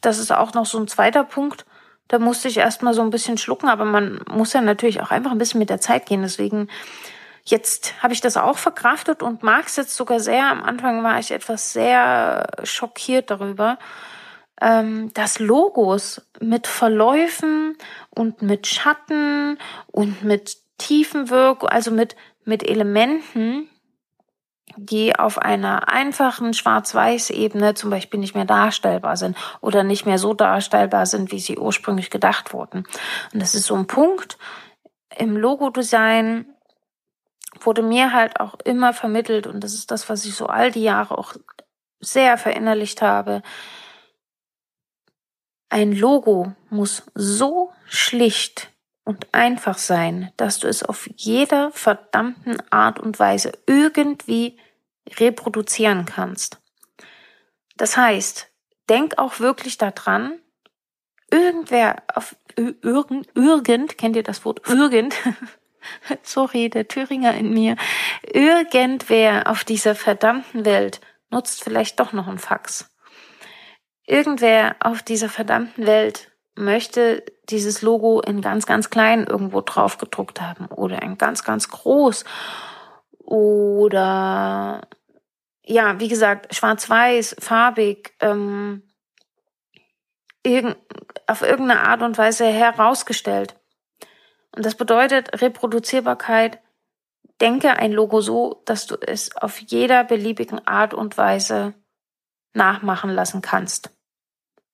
das 0.00 0.18
ist 0.18 0.32
auch 0.32 0.54
noch 0.54 0.66
so 0.66 0.78
ein 0.78 0.88
zweiter 0.88 1.24
Punkt, 1.24 1.64
da 2.08 2.18
musste 2.18 2.48
ich 2.48 2.56
erstmal 2.56 2.94
so 2.94 3.02
ein 3.02 3.10
bisschen 3.10 3.36
schlucken, 3.36 3.68
aber 3.68 3.84
man 3.84 4.20
muss 4.30 4.54
ja 4.54 4.62
natürlich 4.62 5.02
auch 5.02 5.10
einfach 5.10 5.30
ein 5.30 5.38
bisschen 5.38 5.60
mit 5.60 5.70
der 5.70 5.80
Zeit 5.80 6.06
gehen. 6.06 6.22
Deswegen, 6.22 6.68
jetzt 7.44 8.02
habe 8.02 8.14
ich 8.14 8.22
das 8.22 8.38
auch 8.38 8.56
verkraftet 8.56 9.22
und 9.22 9.42
mag 9.42 9.66
es 9.66 9.76
jetzt 9.76 9.94
sogar 9.94 10.18
sehr. 10.18 10.50
Am 10.50 10.62
Anfang 10.62 11.04
war 11.04 11.18
ich 11.18 11.30
etwas 11.30 11.74
sehr 11.74 12.46
schockiert 12.64 13.30
darüber, 13.30 13.78
ähm, 14.60 15.12
dass 15.12 15.38
Logos 15.38 16.22
mit 16.40 16.66
Verläufen 16.66 17.76
und 18.10 18.40
mit 18.40 18.66
Schatten 18.66 19.58
und 19.88 20.24
mit 20.24 20.56
Tiefenwirkung, 20.78 21.68
also 21.68 21.90
mit, 21.90 22.16
mit 22.44 22.66
Elementen, 22.66 23.68
die 24.78 25.18
auf 25.18 25.38
einer 25.38 25.88
einfachen 25.88 26.54
Schwarz-Weiß-Ebene 26.54 27.74
zum 27.74 27.90
Beispiel 27.90 28.20
nicht 28.20 28.34
mehr 28.34 28.44
darstellbar 28.44 29.16
sind 29.16 29.36
oder 29.60 29.82
nicht 29.82 30.06
mehr 30.06 30.18
so 30.18 30.34
darstellbar 30.34 31.06
sind, 31.06 31.32
wie 31.32 31.40
sie 31.40 31.58
ursprünglich 31.58 32.10
gedacht 32.10 32.52
wurden. 32.52 32.84
Und 33.32 33.40
das 33.40 33.54
ist 33.54 33.66
so 33.66 33.74
ein 33.74 33.86
Punkt 33.86 34.38
im 35.16 35.36
Logo-Design, 35.36 36.46
wurde 37.60 37.82
mir 37.82 38.12
halt 38.12 38.40
auch 38.40 38.54
immer 38.64 38.92
vermittelt 38.92 39.46
und 39.46 39.64
das 39.64 39.74
ist 39.74 39.90
das, 39.90 40.08
was 40.08 40.24
ich 40.24 40.34
so 40.34 40.46
all 40.46 40.70
die 40.70 40.82
Jahre 40.82 41.18
auch 41.18 41.34
sehr 42.00 42.38
verinnerlicht 42.38 43.02
habe. 43.02 43.42
Ein 45.68 45.92
Logo 45.92 46.52
muss 46.70 47.02
so 47.14 47.72
schlicht 47.86 48.70
und 49.04 49.26
einfach 49.32 49.78
sein, 49.78 50.32
dass 50.36 50.60
du 50.60 50.68
es 50.68 50.82
auf 50.82 51.08
jeder 51.16 51.72
verdammten 51.72 52.62
Art 52.70 53.00
und 53.00 53.18
Weise 53.18 53.52
irgendwie 53.66 54.56
reproduzieren 55.18 56.04
kannst. 56.04 56.60
Das 57.76 57.96
heißt, 57.96 58.50
denk 58.88 59.18
auch 59.18 59.40
wirklich 59.40 59.78
daran, 59.78 60.38
irgendwer 61.30 62.02
auf 62.14 62.36
irgend, 62.56 63.28
irgend, 63.34 63.98
kennt 63.98 64.16
ihr 64.16 64.22
das 64.22 64.44
Wort 64.44 64.68
irgend? 64.68 65.14
Sorry, 66.22 66.68
der 66.68 66.88
Thüringer 66.88 67.34
in 67.34 67.52
mir. 67.52 67.76
Irgendwer 68.22 69.48
auf 69.50 69.64
dieser 69.64 69.94
verdammten 69.94 70.64
Welt 70.64 71.00
nutzt 71.30 71.62
vielleicht 71.62 72.00
doch 72.00 72.12
noch 72.12 72.26
ein 72.26 72.38
Fax. 72.38 72.90
Irgendwer 74.06 74.76
auf 74.80 75.02
dieser 75.02 75.28
verdammten 75.28 75.86
Welt 75.86 76.32
möchte 76.54 77.22
dieses 77.50 77.82
Logo 77.82 78.20
in 78.20 78.40
ganz, 78.40 78.66
ganz 78.66 78.90
klein 78.90 79.26
irgendwo 79.26 79.60
drauf 79.60 79.98
gedruckt 79.98 80.40
haben 80.40 80.66
oder 80.66 81.02
in 81.02 81.18
ganz, 81.18 81.44
ganz 81.44 81.68
groß 81.68 82.24
oder 83.18 84.80
ja, 85.68 86.00
wie 86.00 86.08
gesagt, 86.08 86.54
schwarz-weiß, 86.54 87.36
farbig, 87.38 88.14
ähm, 88.20 88.82
irgend, 90.42 90.76
auf 91.26 91.42
irgendeine 91.42 91.82
Art 91.82 92.02
und 92.02 92.16
Weise 92.16 92.46
herausgestellt. 92.46 93.54
Und 94.56 94.64
das 94.64 94.76
bedeutet 94.76 95.40
Reproduzierbarkeit. 95.42 96.60
Denke 97.40 97.78
ein 97.78 97.92
Logo 97.92 98.20
so, 98.20 98.62
dass 98.64 98.86
du 98.86 98.96
es 98.96 99.36
auf 99.36 99.58
jeder 99.60 100.04
beliebigen 100.04 100.66
Art 100.66 100.94
und 100.94 101.18
Weise 101.18 101.74
nachmachen 102.54 103.10
lassen 103.10 103.42
kannst. 103.42 103.90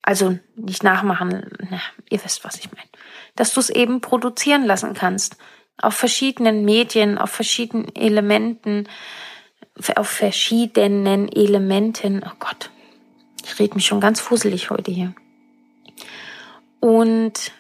Also 0.01 0.39
nicht 0.55 0.85
nachmachen, 0.85 1.51
na, 1.71 1.81
ihr 2.09 2.25
wisst, 2.25 2.45
was 2.45 2.57
ich 2.57 2.71
meine. 2.71 2.89
Dass 3.35 3.53
du 3.53 3.61
es 3.61 3.69
eben 3.69 4.01
produzieren 4.01 4.65
lassen 4.65 4.95
kannst. 4.95 5.37
Auf 5.77 5.95
verschiedenen 5.95 6.65
Medien, 6.65 7.19
auf 7.19 7.31
verschiedenen 7.31 7.95
Elementen, 7.97 8.89
auf 9.97 10.09
verschiedenen 10.09 11.29
Elementen. 11.29 12.23
Oh 12.25 12.35
Gott, 12.39 12.71
ich 13.45 13.59
rede 13.59 13.75
mich 13.75 13.87
schon 13.87 14.01
ganz 14.01 14.21
fusselig 14.21 14.71
heute 14.71 14.91
hier. 14.91 15.15
Und 16.81 17.53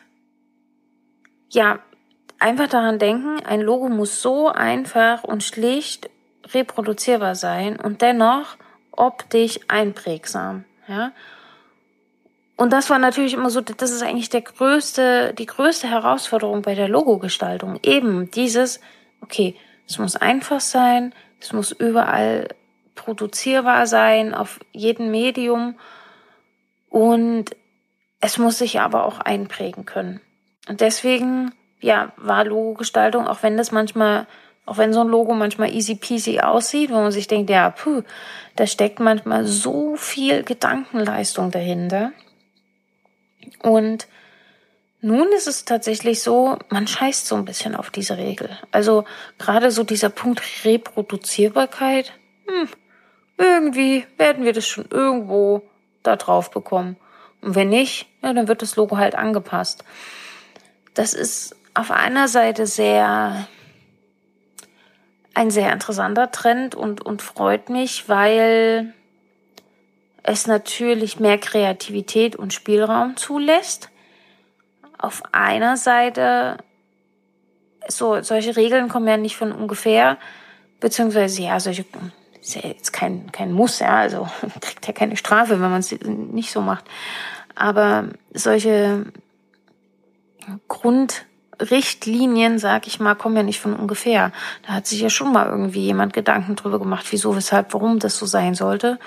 ja, 1.50 1.78
einfach 2.38 2.68
daran 2.68 2.98
denken, 2.98 3.40
ein 3.44 3.60
Logo 3.60 3.88
muss 3.88 4.22
so 4.22 4.48
einfach 4.48 5.24
und 5.24 5.42
schlicht 5.42 6.10
reproduzierbar 6.52 7.34
sein 7.34 7.80
und 7.80 8.02
dennoch 8.02 8.56
optisch 8.92 9.60
einprägsam. 9.68 10.64
Ja, 10.86 11.12
und 12.56 12.72
das 12.72 12.88
war 12.88 12.98
natürlich 12.98 13.34
immer 13.34 13.50
so, 13.50 13.60
das 13.60 13.90
ist 13.90 14.02
eigentlich 14.02 14.28
der 14.28 14.42
größte, 14.42 15.34
die 15.36 15.46
größte 15.46 15.88
Herausforderung 15.90 16.62
bei 16.62 16.74
der 16.74 16.88
Logogestaltung. 16.88 17.80
Eben 17.82 18.30
dieses, 18.30 18.80
okay, 19.20 19.56
es 19.88 19.98
muss 19.98 20.14
einfach 20.16 20.60
sein, 20.60 21.12
es 21.44 21.52
muss 21.52 21.72
überall 21.72 22.48
produzierbar 22.94 23.86
sein, 23.86 24.34
auf 24.34 24.60
jedem 24.72 25.10
Medium 25.10 25.78
und 26.88 27.54
es 28.22 28.38
muss 28.38 28.56
sich 28.58 28.80
aber 28.80 29.04
auch 29.04 29.18
einprägen 29.18 29.84
können. 29.84 30.22
Und 30.68 30.80
deswegen, 30.80 31.52
ja, 31.80 32.12
war 32.16 32.46
Logogestaltung, 32.46 33.26
auch 33.28 33.42
wenn 33.42 33.58
das 33.58 33.72
manchmal, 33.72 34.26
auch 34.64 34.78
wenn 34.78 34.94
so 34.94 35.02
ein 35.02 35.08
Logo 35.08 35.34
manchmal 35.34 35.70
easy 35.74 35.96
peasy 35.96 36.40
aussieht, 36.40 36.90
wo 36.90 36.94
man 36.94 37.12
sich 37.12 37.26
denkt, 37.26 37.50
ja, 37.50 37.68
puh, 37.68 38.02
da 38.56 38.66
steckt 38.66 38.98
manchmal 38.98 39.44
so 39.44 39.96
viel 39.96 40.44
Gedankenleistung 40.44 41.50
dahinter. 41.50 42.12
Und 43.62 44.08
nun 45.04 45.30
ist 45.32 45.46
es 45.46 45.66
tatsächlich 45.66 46.22
so, 46.22 46.58
man 46.70 46.86
scheißt 46.86 47.26
so 47.26 47.36
ein 47.36 47.44
bisschen 47.44 47.76
auf 47.76 47.90
diese 47.90 48.16
Regel. 48.16 48.48
Also 48.72 49.04
gerade 49.38 49.70
so 49.70 49.84
dieser 49.84 50.08
Punkt 50.08 50.42
Reproduzierbarkeit, 50.64 52.12
hm, 52.46 52.68
irgendwie 53.36 54.06
werden 54.16 54.44
wir 54.46 54.54
das 54.54 54.66
schon 54.66 54.86
irgendwo 54.90 55.62
da 56.02 56.16
drauf 56.16 56.50
bekommen. 56.50 56.96
Und 57.42 57.54
wenn 57.54 57.68
nicht, 57.68 58.06
ja, 58.22 58.32
dann 58.32 58.48
wird 58.48 58.62
das 58.62 58.76
Logo 58.76 58.96
halt 58.96 59.14
angepasst. 59.14 59.84
Das 60.94 61.12
ist 61.12 61.54
auf 61.74 61.90
einer 61.90 62.26
Seite 62.26 62.66
sehr 62.66 63.46
ein 65.34 65.50
sehr 65.50 65.70
interessanter 65.70 66.30
Trend 66.30 66.74
und, 66.74 67.04
und 67.04 67.20
freut 67.20 67.68
mich, 67.68 68.08
weil 68.08 68.94
es 70.22 70.46
natürlich 70.46 71.20
mehr 71.20 71.36
Kreativität 71.36 72.36
und 72.36 72.54
Spielraum 72.54 73.18
zulässt. 73.18 73.90
Auf 75.04 75.22
einer 75.32 75.76
Seite, 75.76 76.56
so, 77.88 78.22
solche 78.22 78.56
Regeln 78.56 78.88
kommen 78.88 79.06
ja 79.06 79.18
nicht 79.18 79.36
von 79.36 79.52
ungefähr, 79.52 80.16
beziehungsweise, 80.80 81.42
ja, 81.42 81.60
solche, 81.60 81.84
ist 82.40 82.54
ja 82.54 82.62
jetzt 82.62 82.94
kein, 82.94 83.30
kein 83.30 83.52
Muss, 83.52 83.80
ja, 83.80 83.98
also 83.98 84.26
kriegt 84.62 84.86
ja 84.86 84.94
keine 84.94 85.18
Strafe, 85.18 85.60
wenn 85.60 85.70
man 85.70 85.80
es 85.80 85.94
nicht 86.00 86.50
so 86.50 86.62
macht. 86.62 86.86
Aber 87.54 88.08
solche 88.32 89.04
Grundrichtlinien, 90.68 92.58
sag 92.58 92.86
ich 92.86 92.98
mal, 92.98 93.14
kommen 93.14 93.36
ja 93.36 93.42
nicht 93.42 93.60
von 93.60 93.76
ungefähr. 93.76 94.32
Da 94.66 94.72
hat 94.72 94.86
sich 94.86 95.02
ja 95.02 95.10
schon 95.10 95.34
mal 95.34 95.46
irgendwie 95.46 95.84
jemand 95.84 96.14
Gedanken 96.14 96.56
drüber 96.56 96.78
gemacht, 96.78 97.04
wieso, 97.10 97.36
weshalb, 97.36 97.74
warum 97.74 97.98
das 97.98 98.16
so 98.16 98.24
sein 98.24 98.54
sollte. 98.54 98.98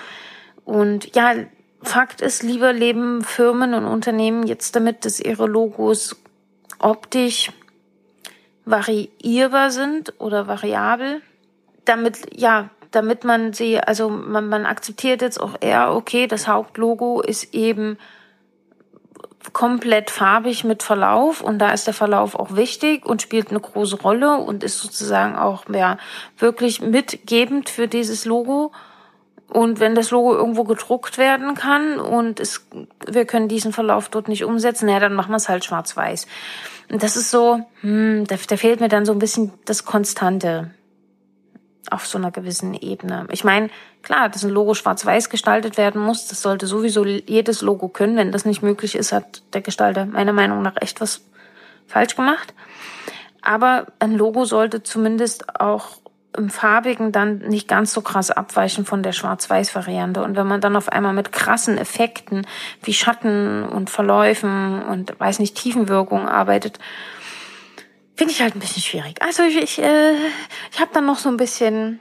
Und 0.64 1.16
ja, 1.16 1.34
Fakt 1.82 2.20
ist, 2.20 2.42
lieber 2.42 2.72
leben 2.72 3.22
Firmen 3.22 3.74
und 3.74 3.84
Unternehmen 3.84 4.46
jetzt 4.46 4.74
damit, 4.74 5.04
dass 5.04 5.20
ihre 5.20 5.46
Logos 5.46 6.16
optisch 6.78 7.52
variierbar 8.64 9.70
sind 9.70 10.12
oder 10.18 10.46
variabel, 10.46 11.22
damit, 11.84 12.38
ja, 12.38 12.70
damit 12.90 13.24
man 13.24 13.52
sie, 13.52 13.80
also 13.80 14.08
man, 14.08 14.48
man 14.48 14.66
akzeptiert 14.66 15.22
jetzt 15.22 15.40
auch 15.40 15.56
eher, 15.60 15.94
okay, 15.94 16.26
das 16.26 16.48
Hauptlogo 16.48 17.20
ist 17.20 17.54
eben 17.54 17.98
komplett 19.52 20.10
farbig 20.10 20.64
mit 20.64 20.82
Verlauf 20.82 21.40
und 21.40 21.58
da 21.58 21.70
ist 21.70 21.86
der 21.86 21.94
Verlauf 21.94 22.34
auch 22.34 22.56
wichtig 22.56 23.06
und 23.06 23.22
spielt 23.22 23.50
eine 23.50 23.60
große 23.60 24.00
Rolle 24.00 24.36
und 24.38 24.64
ist 24.64 24.78
sozusagen 24.78 25.36
auch 25.36 25.64
ja, 25.72 25.98
wirklich 26.36 26.80
mitgebend 26.80 27.70
für 27.70 27.88
dieses 27.88 28.24
Logo. 28.24 28.72
Und 29.50 29.80
wenn 29.80 29.94
das 29.94 30.10
Logo 30.10 30.34
irgendwo 30.34 30.64
gedruckt 30.64 31.16
werden 31.16 31.54
kann 31.54 31.98
und 31.98 32.38
es, 32.38 32.66
wir 33.06 33.24
können 33.24 33.48
diesen 33.48 33.72
Verlauf 33.72 34.10
dort 34.10 34.28
nicht 34.28 34.44
umsetzen, 34.44 34.86
naja, 34.86 35.00
dann 35.00 35.14
machen 35.14 35.30
wir 35.30 35.36
es 35.36 35.48
halt 35.48 35.64
schwarz-weiß. 35.64 36.26
Und 36.90 37.02
das 37.02 37.16
ist 37.16 37.30
so, 37.30 37.60
hm, 37.80 38.26
da, 38.26 38.36
da 38.46 38.56
fehlt 38.56 38.80
mir 38.80 38.88
dann 38.88 39.06
so 39.06 39.12
ein 39.12 39.18
bisschen 39.18 39.52
das 39.64 39.84
Konstante 39.84 40.70
auf 41.90 42.06
so 42.06 42.18
einer 42.18 42.30
gewissen 42.30 42.74
Ebene. 42.74 43.26
Ich 43.30 43.44
meine, 43.44 43.70
klar, 44.02 44.28
dass 44.28 44.44
ein 44.44 44.50
Logo 44.50 44.74
schwarz-weiß 44.74 45.30
gestaltet 45.30 45.78
werden 45.78 46.00
muss, 46.00 46.26
das 46.26 46.42
sollte 46.42 46.66
sowieso 46.66 47.04
jedes 47.04 47.62
Logo 47.62 47.88
können. 47.88 48.16
Wenn 48.16 48.32
das 48.32 48.44
nicht 48.44 48.62
möglich 48.62 48.94
ist, 48.94 49.12
hat 49.12 49.42
der 49.54 49.62
Gestalter 49.62 50.04
meiner 50.04 50.34
Meinung 50.34 50.60
nach 50.60 50.76
echt 50.80 51.00
was 51.00 51.22
falsch 51.86 52.16
gemacht. 52.16 52.52
Aber 53.40 53.86
ein 53.98 54.14
Logo 54.14 54.44
sollte 54.44 54.82
zumindest 54.82 55.58
auch 55.58 55.98
im 56.38 56.48
Farbigen 56.48 57.12
dann 57.12 57.38
nicht 57.38 57.68
ganz 57.68 57.92
so 57.92 58.00
krass 58.00 58.30
abweichen 58.30 58.86
von 58.86 59.02
der 59.02 59.12
Schwarz-Weiß-Variante. 59.12 60.22
Und 60.22 60.36
wenn 60.36 60.46
man 60.46 60.60
dann 60.60 60.76
auf 60.76 60.88
einmal 60.88 61.12
mit 61.12 61.32
krassen 61.32 61.76
Effekten 61.76 62.46
wie 62.82 62.94
Schatten 62.94 63.64
und 63.64 63.90
Verläufen 63.90 64.82
und 64.82 65.18
weiß 65.18 65.40
nicht, 65.40 65.56
Tiefenwirkung 65.56 66.26
arbeitet, 66.28 66.78
finde 68.16 68.32
ich 68.32 68.40
halt 68.40 68.56
ein 68.56 68.60
bisschen 68.60 68.82
schwierig. 68.82 69.20
Also 69.20 69.42
ich, 69.42 69.56
ich, 69.56 69.82
äh, 69.82 70.14
ich 70.72 70.80
habe 70.80 70.90
dann 70.94 71.06
noch 71.06 71.18
so 71.18 71.28
ein 71.28 71.36
bisschen, 71.36 72.00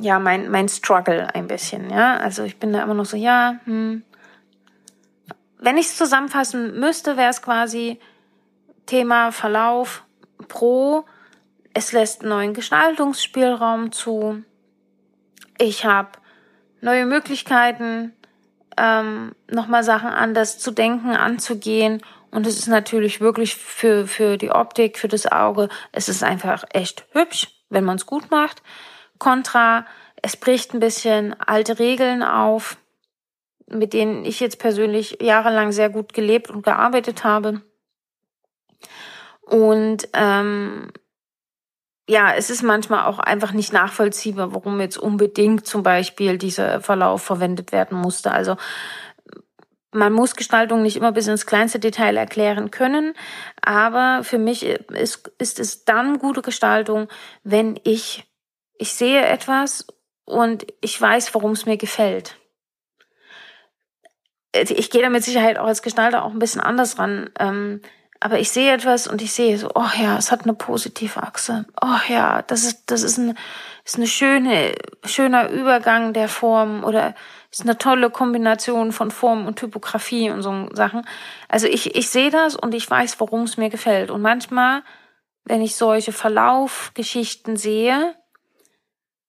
ja, 0.00 0.18
mein, 0.18 0.50
mein 0.50 0.68
Struggle 0.68 1.34
ein 1.34 1.46
bisschen, 1.46 1.88
ja. 1.90 2.16
Also 2.16 2.42
ich 2.42 2.58
bin 2.58 2.72
da 2.72 2.82
immer 2.82 2.94
noch 2.94 3.06
so, 3.06 3.16
ja, 3.16 3.56
hm. 3.64 4.02
Wenn 5.64 5.76
ich 5.76 5.86
es 5.86 5.96
zusammenfassen 5.96 6.80
müsste, 6.80 7.16
wäre 7.16 7.30
es 7.30 7.40
quasi 7.40 8.00
Thema 8.86 9.30
Verlauf 9.30 10.04
pro 10.48 11.04
es 11.74 11.92
lässt 11.92 12.22
neuen 12.22 12.54
Gestaltungsspielraum 12.54 13.92
zu. 13.92 14.42
Ich 15.58 15.84
habe 15.84 16.10
neue 16.80 17.06
Möglichkeiten, 17.06 18.12
ähm, 18.76 19.34
nochmal 19.50 19.84
Sachen 19.84 20.10
anders 20.10 20.58
zu 20.58 20.70
denken, 20.70 21.10
anzugehen. 21.10 22.02
Und 22.30 22.46
es 22.46 22.58
ist 22.58 22.68
natürlich 22.68 23.20
wirklich 23.20 23.56
für, 23.56 24.06
für 24.06 24.38
die 24.38 24.50
Optik, 24.50 24.98
für 24.98 25.08
das 25.08 25.30
Auge, 25.30 25.68
es 25.92 26.08
ist 26.08 26.24
einfach 26.24 26.64
echt 26.72 27.06
hübsch, 27.12 27.48
wenn 27.68 27.84
man 27.84 27.96
es 27.96 28.06
gut 28.06 28.30
macht. 28.30 28.62
Contra, 29.18 29.86
es 30.22 30.36
bricht 30.36 30.72
ein 30.72 30.80
bisschen 30.80 31.38
alte 31.38 31.78
Regeln 31.78 32.22
auf, 32.22 32.78
mit 33.66 33.92
denen 33.92 34.24
ich 34.24 34.40
jetzt 34.40 34.58
persönlich 34.58 35.18
jahrelang 35.20 35.72
sehr 35.72 35.90
gut 35.90 36.12
gelebt 36.12 36.50
und 36.50 36.62
gearbeitet 36.62 37.22
habe. 37.22 37.62
Und 39.42 40.08
ähm, 40.14 40.90
ja, 42.08 42.34
es 42.34 42.50
ist 42.50 42.62
manchmal 42.62 43.06
auch 43.06 43.18
einfach 43.18 43.52
nicht 43.52 43.72
nachvollziehbar, 43.72 44.52
warum 44.54 44.80
jetzt 44.80 44.98
unbedingt 44.98 45.66
zum 45.66 45.82
Beispiel 45.82 46.36
dieser 46.36 46.80
Verlauf 46.80 47.22
verwendet 47.22 47.72
werden 47.72 47.98
musste. 47.98 48.32
Also 48.32 48.56
man 49.92 50.12
muss 50.12 50.34
Gestaltung 50.34 50.82
nicht 50.82 50.96
immer 50.96 51.12
bis 51.12 51.28
ins 51.28 51.46
kleinste 51.46 51.78
Detail 51.78 52.16
erklären 52.16 52.70
können, 52.70 53.14
aber 53.60 54.24
für 54.24 54.38
mich 54.38 54.64
ist, 54.64 55.30
ist 55.38 55.60
es 55.60 55.84
dann 55.84 56.18
gute 56.18 56.42
Gestaltung, 56.42 57.08
wenn 57.44 57.78
ich, 57.84 58.24
ich 58.78 58.94
sehe 58.94 59.24
etwas 59.24 59.86
und 60.24 60.66
ich 60.80 61.00
weiß, 61.00 61.34
warum 61.34 61.52
es 61.52 61.66
mir 61.66 61.76
gefällt. 61.76 62.36
Ich 64.54 64.90
gehe 64.90 65.02
da 65.02 65.08
mit 65.08 65.24
Sicherheit 65.24 65.58
auch 65.58 65.66
als 65.66 65.82
Gestalter 65.82 66.24
auch 66.24 66.32
ein 66.32 66.38
bisschen 66.38 66.60
anders 66.60 66.98
ran. 66.98 67.30
Ähm, 67.38 67.80
aber 68.22 68.38
ich 68.38 68.52
sehe 68.52 68.72
etwas 68.72 69.08
und 69.08 69.20
ich 69.20 69.32
sehe 69.32 69.58
so, 69.58 69.68
oh 69.74 69.90
ja, 69.98 70.16
es 70.16 70.30
hat 70.30 70.44
eine 70.44 70.54
positive 70.54 71.20
Achse. 71.20 71.66
Oh 71.82 71.98
ja, 72.08 72.42
das 72.42 72.62
ist, 72.62 72.84
das 72.86 73.02
ist, 73.02 73.18
ein, 73.18 73.36
ist 73.84 73.96
eine 73.96 74.06
schöne, 74.06 74.76
schöner 75.04 75.50
Übergang 75.50 76.12
der 76.12 76.28
Form 76.28 76.84
oder 76.84 77.16
ist 77.50 77.62
eine 77.62 77.78
tolle 77.78 78.10
Kombination 78.10 78.92
von 78.92 79.10
Form 79.10 79.48
und 79.48 79.58
Typografie 79.58 80.30
und 80.30 80.42
so 80.42 80.68
Sachen. 80.72 81.04
Also 81.48 81.66
ich, 81.66 81.96
ich 81.96 82.10
sehe 82.10 82.30
das 82.30 82.54
und 82.54 82.74
ich 82.74 82.88
weiß, 82.88 83.18
warum 83.18 83.42
es 83.42 83.56
mir 83.56 83.70
gefällt. 83.70 84.08
Und 84.12 84.22
manchmal, 84.22 84.84
wenn 85.42 85.60
ich 85.60 85.74
solche 85.74 86.12
Verlaufgeschichten 86.12 87.56
sehe, 87.56 88.14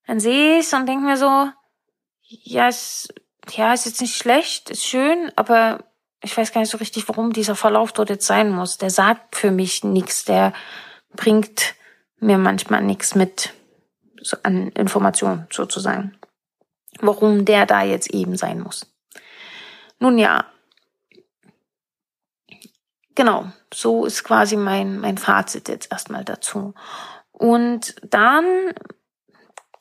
dann 0.05 0.19
sehe 0.19 0.59
ich 0.59 0.67
es 0.67 0.73
und 0.73 0.85
denke 0.87 1.03
mir 1.03 1.17
so, 1.17 1.49
ja, 2.21 2.67
es, 2.67 3.07
ja, 3.49 3.73
ist 3.73 3.87
jetzt 3.87 4.01
nicht 4.01 4.17
schlecht, 4.17 4.69
ist 4.69 4.85
schön, 4.85 5.31
aber 5.35 5.83
ich 6.23 6.35
weiß 6.35 6.53
gar 6.53 6.61
nicht 6.61 6.71
so 6.71 6.77
richtig, 6.77 7.07
warum 7.09 7.33
dieser 7.33 7.55
Verlauf 7.55 7.91
dort 7.91 8.09
jetzt 8.09 8.25
sein 8.25 8.49
muss. 8.49 8.77
Der 8.77 8.89
sagt 8.89 9.35
für 9.35 9.51
mich 9.51 9.83
nichts, 9.83 10.23
der 10.23 10.53
bringt 11.15 11.75
mir 12.17 12.37
manchmal 12.37 12.81
nichts 12.81 13.13
mit 13.13 13.53
so 14.21 14.37
an 14.43 14.69
Informationen 14.69 15.47
sozusagen. 15.51 16.17
Warum 16.99 17.43
der 17.43 17.65
da 17.65 17.83
jetzt 17.83 18.09
eben 18.11 18.37
sein 18.37 18.61
muss. 18.61 18.87
Nun 19.99 20.17
ja, 20.17 20.45
genau, 23.15 23.51
so 23.73 24.05
ist 24.05 24.23
quasi 24.23 24.55
mein, 24.55 24.99
mein 24.99 25.17
Fazit 25.17 25.67
jetzt 25.67 25.91
erstmal 25.91 26.23
dazu. 26.23 26.73
Und 27.31 27.95
dann 28.01 28.73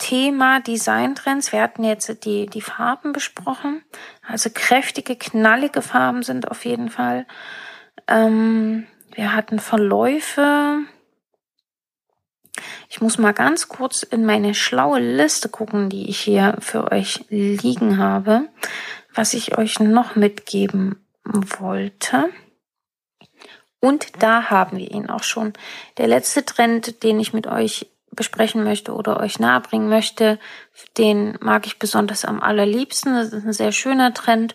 Thema 0.03 0.59
Designtrends. 0.59 1.53
Wir 1.53 1.62
hatten 1.62 1.85
jetzt 1.85 2.25
die, 2.25 2.47
die 2.47 2.61
Farben 2.61 3.12
besprochen. 3.12 3.85
Also 4.27 4.51
kräftige, 4.53 5.15
knallige 5.15 5.81
Farben 5.81 6.25
sind 6.25 6.51
auf 6.51 6.65
jeden 6.65 6.91
Fall. 6.91 7.25
Ähm, 8.09 8.88
wir 9.15 9.33
hatten 9.33 9.61
Verläufe. 9.61 10.79
Ich 12.88 13.01
muss 13.01 13.17
mal 13.17 13.33
ganz 13.33 13.69
kurz 13.69 14.03
in 14.03 14.27
meine 14.27 14.57
schlaue 14.57 14.99
Liste 14.99 15.49
gucken, 15.49 15.88
die 15.88 16.11
ich 16.11 16.19
hier 16.19 16.57
für 16.59 16.91
euch 16.91 17.25
liegen 17.29 17.97
habe, 17.99 18.49
was 19.15 19.35
ich 19.35 19.57
euch 19.57 19.79
noch 19.79 20.17
mitgeben 20.17 21.07
wollte. 21.25 22.29
Und 23.79 24.21
da 24.21 24.51
haben 24.51 24.79
wir 24.79 24.91
ihn 24.91 25.09
auch 25.09 25.23
schon. 25.23 25.53
Der 25.97 26.09
letzte 26.09 26.45
Trend, 26.45 27.05
den 27.05 27.21
ich 27.21 27.33
mit 27.33 27.47
euch 27.47 27.91
besprechen 28.14 28.62
möchte 28.62 28.92
oder 28.92 29.20
euch 29.20 29.38
nahebringen 29.38 29.88
möchte, 29.88 30.38
den 30.98 31.37
mag 31.40 31.66
ich 31.66 31.79
besonders 31.79 32.25
am 32.25 32.40
allerliebsten. 32.40 33.14
Das 33.14 33.33
ist 33.33 33.44
ein 33.44 33.53
sehr 33.53 33.72
schöner 33.72 34.12
Trend 34.14 34.55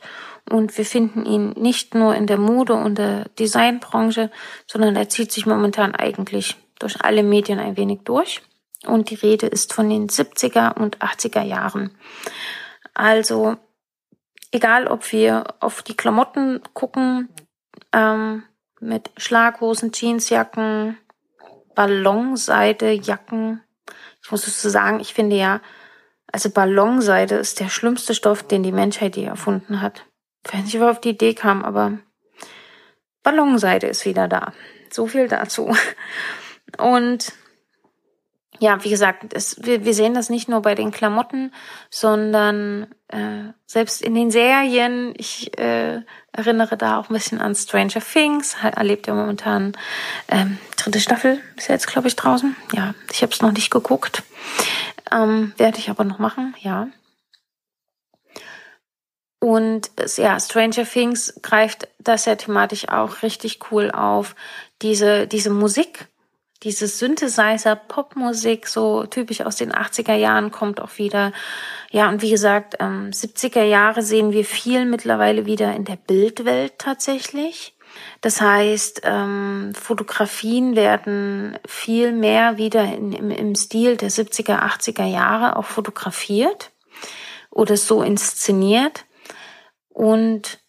und 0.49 0.77
wir 0.77 0.85
finden 0.85 1.25
ihn 1.25 1.49
nicht 1.51 1.95
nur 1.95 2.15
in 2.15 2.27
der 2.27 2.37
Mode 2.37 2.73
und 2.73 2.97
der 2.97 3.25
Designbranche, 3.39 4.31
sondern 4.65 4.95
er 4.95 5.09
zieht 5.09 5.31
sich 5.31 5.45
momentan 5.45 5.95
eigentlich 5.95 6.55
durch 6.79 7.03
alle 7.03 7.23
Medien 7.23 7.59
ein 7.59 7.77
wenig 7.77 8.01
durch. 8.03 8.41
Und 8.85 9.09
die 9.09 9.15
Rede 9.15 9.47
ist 9.47 9.73
von 9.73 9.89
den 9.89 10.07
70er 10.07 10.77
und 10.77 10.99
80er 10.99 11.41
Jahren. 11.41 11.91
Also, 12.93 13.57
egal 14.51 14.87
ob 14.87 15.11
wir 15.11 15.55
auf 15.59 15.81
die 15.81 15.97
Klamotten 15.97 16.61
gucken, 16.73 17.29
ähm, 17.91 18.43
mit 18.79 19.09
Schlaghosen, 19.17 19.91
Jeansjacken, 19.91 20.97
Ballonseide, 21.77 22.91
Jacken. 22.91 23.61
Ich 24.23 24.31
muss 24.31 24.45
dazu 24.45 24.67
sagen, 24.67 24.99
ich 24.99 25.13
finde 25.13 25.35
ja, 25.35 25.61
also 26.31 26.49
Ballonseide 26.49 27.35
ist 27.35 27.59
der 27.59 27.69
schlimmste 27.69 28.15
Stoff, 28.15 28.41
den 28.41 28.63
die 28.63 28.71
Menschheit 28.71 29.15
je 29.15 29.25
erfunden 29.25 29.79
hat. 29.79 30.03
Ich 30.43 30.53
weiß 30.53 30.65
nicht, 30.65 30.75
ob 30.77 30.81
er 30.81 30.89
auf 30.89 31.01
die 31.01 31.11
Idee 31.11 31.35
kam, 31.35 31.63
aber 31.63 31.99
Ballonseide 33.21 33.85
ist 33.85 34.05
wieder 34.05 34.27
da. 34.27 34.53
So 34.89 35.05
viel 35.05 35.27
dazu. 35.27 35.71
Und 36.79 37.31
ja, 38.59 38.83
wie 38.83 38.89
gesagt, 38.89 39.33
es, 39.33 39.63
wir, 39.63 39.85
wir 39.85 39.93
sehen 39.93 40.13
das 40.13 40.29
nicht 40.29 40.49
nur 40.49 40.61
bei 40.61 40.75
den 40.75 40.91
Klamotten, 40.91 41.51
sondern 41.89 42.87
äh, 43.07 43.51
selbst 43.65 44.01
in 44.01 44.15
den 44.15 44.31
Serien. 44.31 45.13
Ich 45.17 45.57
äh, 45.57 46.01
erinnere 46.31 46.77
da 46.77 46.99
auch 46.99 47.09
ein 47.09 47.13
bisschen 47.13 47.39
an 47.39 47.55
Stranger 47.55 48.01
Things. 48.01 48.55
Erlebt 48.61 49.07
ja 49.07 49.13
momentan 49.13 49.73
ähm, 50.27 50.57
dritte 50.75 50.99
Staffel, 50.99 51.39
ist 51.55 51.67
ja 51.67 51.75
jetzt 51.75 51.87
glaube 51.87 52.07
ich 52.07 52.15
draußen. 52.15 52.55
Ja, 52.73 52.95
ich 53.11 53.21
habe 53.21 53.31
es 53.31 53.41
noch 53.41 53.51
nicht 53.51 53.69
geguckt, 53.69 54.23
ähm, 55.11 55.53
werde 55.57 55.77
ich 55.77 55.89
aber 55.89 56.03
noch 56.03 56.19
machen. 56.19 56.55
Ja. 56.59 56.87
Und 59.39 59.91
ja, 60.17 60.39
Stranger 60.39 60.83
Things 60.83 61.39
greift 61.43 61.87
das 61.99 62.25
ja 62.25 62.35
thematisch 62.35 62.89
auch 62.89 63.21
richtig 63.21 63.71
cool 63.71 63.91
auf. 63.91 64.35
Diese 64.81 65.27
diese 65.27 65.51
Musik 65.51 66.07
diese 66.63 66.87
Synthesizer-Popmusik, 66.87 68.67
so 68.67 69.05
typisch 69.05 69.41
aus 69.41 69.57
den 69.57 69.71
80er 69.71 70.15
Jahren, 70.15 70.51
kommt 70.51 70.81
auch 70.81 70.97
wieder. 70.97 71.31
Ja, 71.91 72.09
und 72.09 72.21
wie 72.21 72.31
gesagt, 72.31 72.75
ähm, 72.79 73.11
70er 73.11 73.63
Jahre 73.63 74.01
sehen 74.01 74.31
wir 74.31 74.45
viel 74.45 74.85
mittlerweile 74.85 75.45
wieder 75.45 75.75
in 75.75 75.85
der 75.85 75.95
Bildwelt 75.95 76.79
tatsächlich. 76.79 77.75
Das 78.21 78.41
heißt, 78.41 79.01
ähm, 79.03 79.73
Fotografien 79.75 80.75
werden 80.75 81.57
viel 81.65 82.11
mehr 82.11 82.57
wieder 82.57 82.83
in, 82.83 83.11
im, 83.13 83.31
im 83.31 83.55
Stil 83.55 83.97
der 83.97 84.09
70er, 84.09 84.59
80er 84.61 85.05
Jahre 85.05 85.55
auch 85.55 85.65
fotografiert 85.65 86.71
oder 87.49 87.77
so 87.77 88.01
inszeniert. 88.01 89.05
Und 89.89 90.59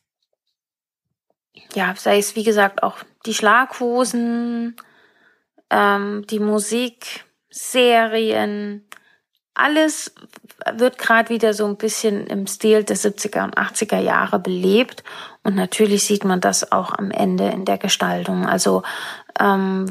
ja, 1.74 1.94
sei 1.96 2.18
es 2.18 2.36
wie 2.36 2.44
gesagt 2.44 2.82
auch 2.82 2.98
die 3.26 3.34
Schlaghosen, 3.34 4.76
ähm, 5.70 6.24
die 6.28 6.40
Musik, 6.40 7.24
Serien, 7.50 8.88
alles 9.54 10.14
wird 10.72 10.98
gerade 10.98 11.30
wieder 11.30 11.52
so 11.52 11.66
ein 11.66 11.76
bisschen 11.76 12.26
im 12.26 12.46
Stil 12.46 12.84
der 12.84 12.96
70er 12.96 13.44
und 13.44 13.58
80er 13.58 13.98
Jahre 13.98 14.38
belebt. 14.38 15.02
Und 15.42 15.56
natürlich 15.56 16.04
sieht 16.04 16.24
man 16.24 16.40
das 16.40 16.72
auch 16.72 16.92
am 16.92 17.10
Ende 17.10 17.48
in 17.48 17.64
der 17.64 17.78
Gestaltung. 17.78 18.46
Also 18.46 18.82
ähm, 19.38 19.86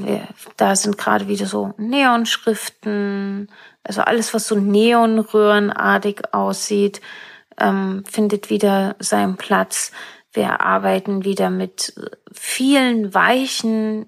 da 0.56 0.76
sind 0.76 0.98
gerade 0.98 1.28
wieder 1.28 1.46
so 1.46 1.74
Neonschriften, 1.78 3.50
also 3.84 4.02
alles, 4.02 4.34
was 4.34 4.48
so 4.48 4.56
neonröhrenartig 4.56 6.34
aussieht, 6.34 7.02
ähm, 7.60 8.04
findet 8.10 8.50
wieder 8.50 8.96
seinen 9.00 9.36
Platz. 9.36 9.92
Wir 10.32 10.62
arbeiten 10.62 11.24
wieder 11.24 11.50
mit 11.50 11.94
vielen 12.32 13.14
weichen 13.14 14.06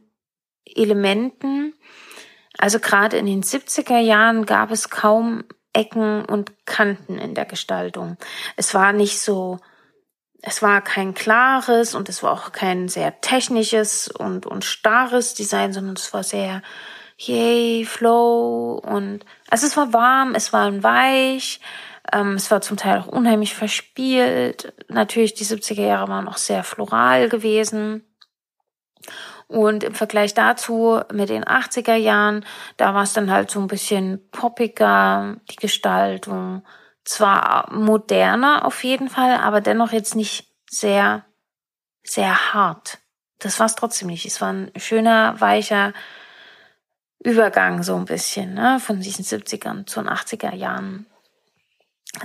Elementen. 0.76 1.74
Also 2.58 2.80
gerade 2.80 3.18
in 3.18 3.26
den 3.26 3.44
70er 3.44 4.00
Jahren 4.00 4.46
gab 4.46 4.72
es 4.72 4.90
kaum 4.90 5.44
Ecken 5.74 6.26
und 6.26 6.66
Kanten 6.66 7.18
in 7.18 7.36
der 7.36 7.46
Gestaltung. 7.46 8.18
Es 8.58 8.74
war 8.74 8.92
nicht 8.92 9.20
so, 9.20 9.60
es 10.42 10.62
war 10.62 10.82
kein 10.82 11.14
klares 11.14 11.96
und 11.96 12.10
es 12.10 12.24
war 12.24 12.32
auch 12.32 12.52
kein 12.52 12.88
sehr 12.90 13.22
technisches 13.22 14.08
und, 14.08 14.46
und 14.46 14.66
starres 14.66 15.34
Design, 15.36 15.74
sondern 15.74 15.96
es 15.96 16.14
war 16.14 16.24
sehr, 16.24 16.62
yay, 17.18 17.86
flow 17.86 18.82
und, 18.84 19.26
also 19.50 19.68
es 19.68 19.76
war 19.76 19.94
warm, 19.94 20.36
es 20.36 20.54
war 20.54 20.84
weich, 20.84 21.60
ähm, 22.12 22.34
es 22.34 22.50
war 22.50 22.62
zum 22.62 22.78
Teil 22.78 23.00
auch 23.00 23.08
unheimlich 23.08 23.54
verspielt. 23.54 24.74
Natürlich, 24.88 25.34
die 25.34 25.46
70er 25.46 25.86
Jahre 25.86 26.08
waren 26.08 26.28
auch 26.28 26.38
sehr 26.38 26.64
floral 26.64 27.30
gewesen. 27.30 28.06
Und 29.50 29.84
im 29.84 29.96
Vergleich 29.96 30.36
dazu 30.36 31.02
mit 31.12 31.30
den 31.30 31.44
80er 31.44 31.96
Jahren, 31.96 32.46
da 32.78 32.94
war 32.94 33.02
es 33.02 33.14
dann 33.14 33.32
halt 33.32 33.50
so 33.50 33.60
ein 33.60 33.66
bisschen 33.66 34.30
poppiger, 34.30 35.38
die 35.50 35.56
Gestaltung, 35.56 36.64
zwar 37.04 37.68
moderner 37.74 38.64
auf 38.64 38.84
jeden 38.84 39.10
Fall, 39.10 39.38
aber 39.38 39.60
dennoch 39.60 39.92
jetzt 39.92 40.16
nicht 40.16 40.54
sehr, 40.70 41.26
sehr 42.04 42.54
hart. 42.54 43.00
Das 43.40 43.60
war 43.60 43.66
es 43.66 43.74
trotzdem 43.74 44.10
nicht. 44.10 44.28
Es 44.28 44.40
war 44.40 44.54
ein 44.54 44.72
schöner, 44.76 45.42
weicher 45.42 45.94
Übergang 47.24 47.82
so 47.82 47.96
ein 47.96 48.06
bisschen, 48.06 48.54
ne, 48.54 48.80
von 48.80 49.02
diesen 49.02 49.26
70ern 49.26 49.88
zu 49.88 50.00
den 50.00 50.10
80er 50.10 50.54
Jahren 50.54 51.08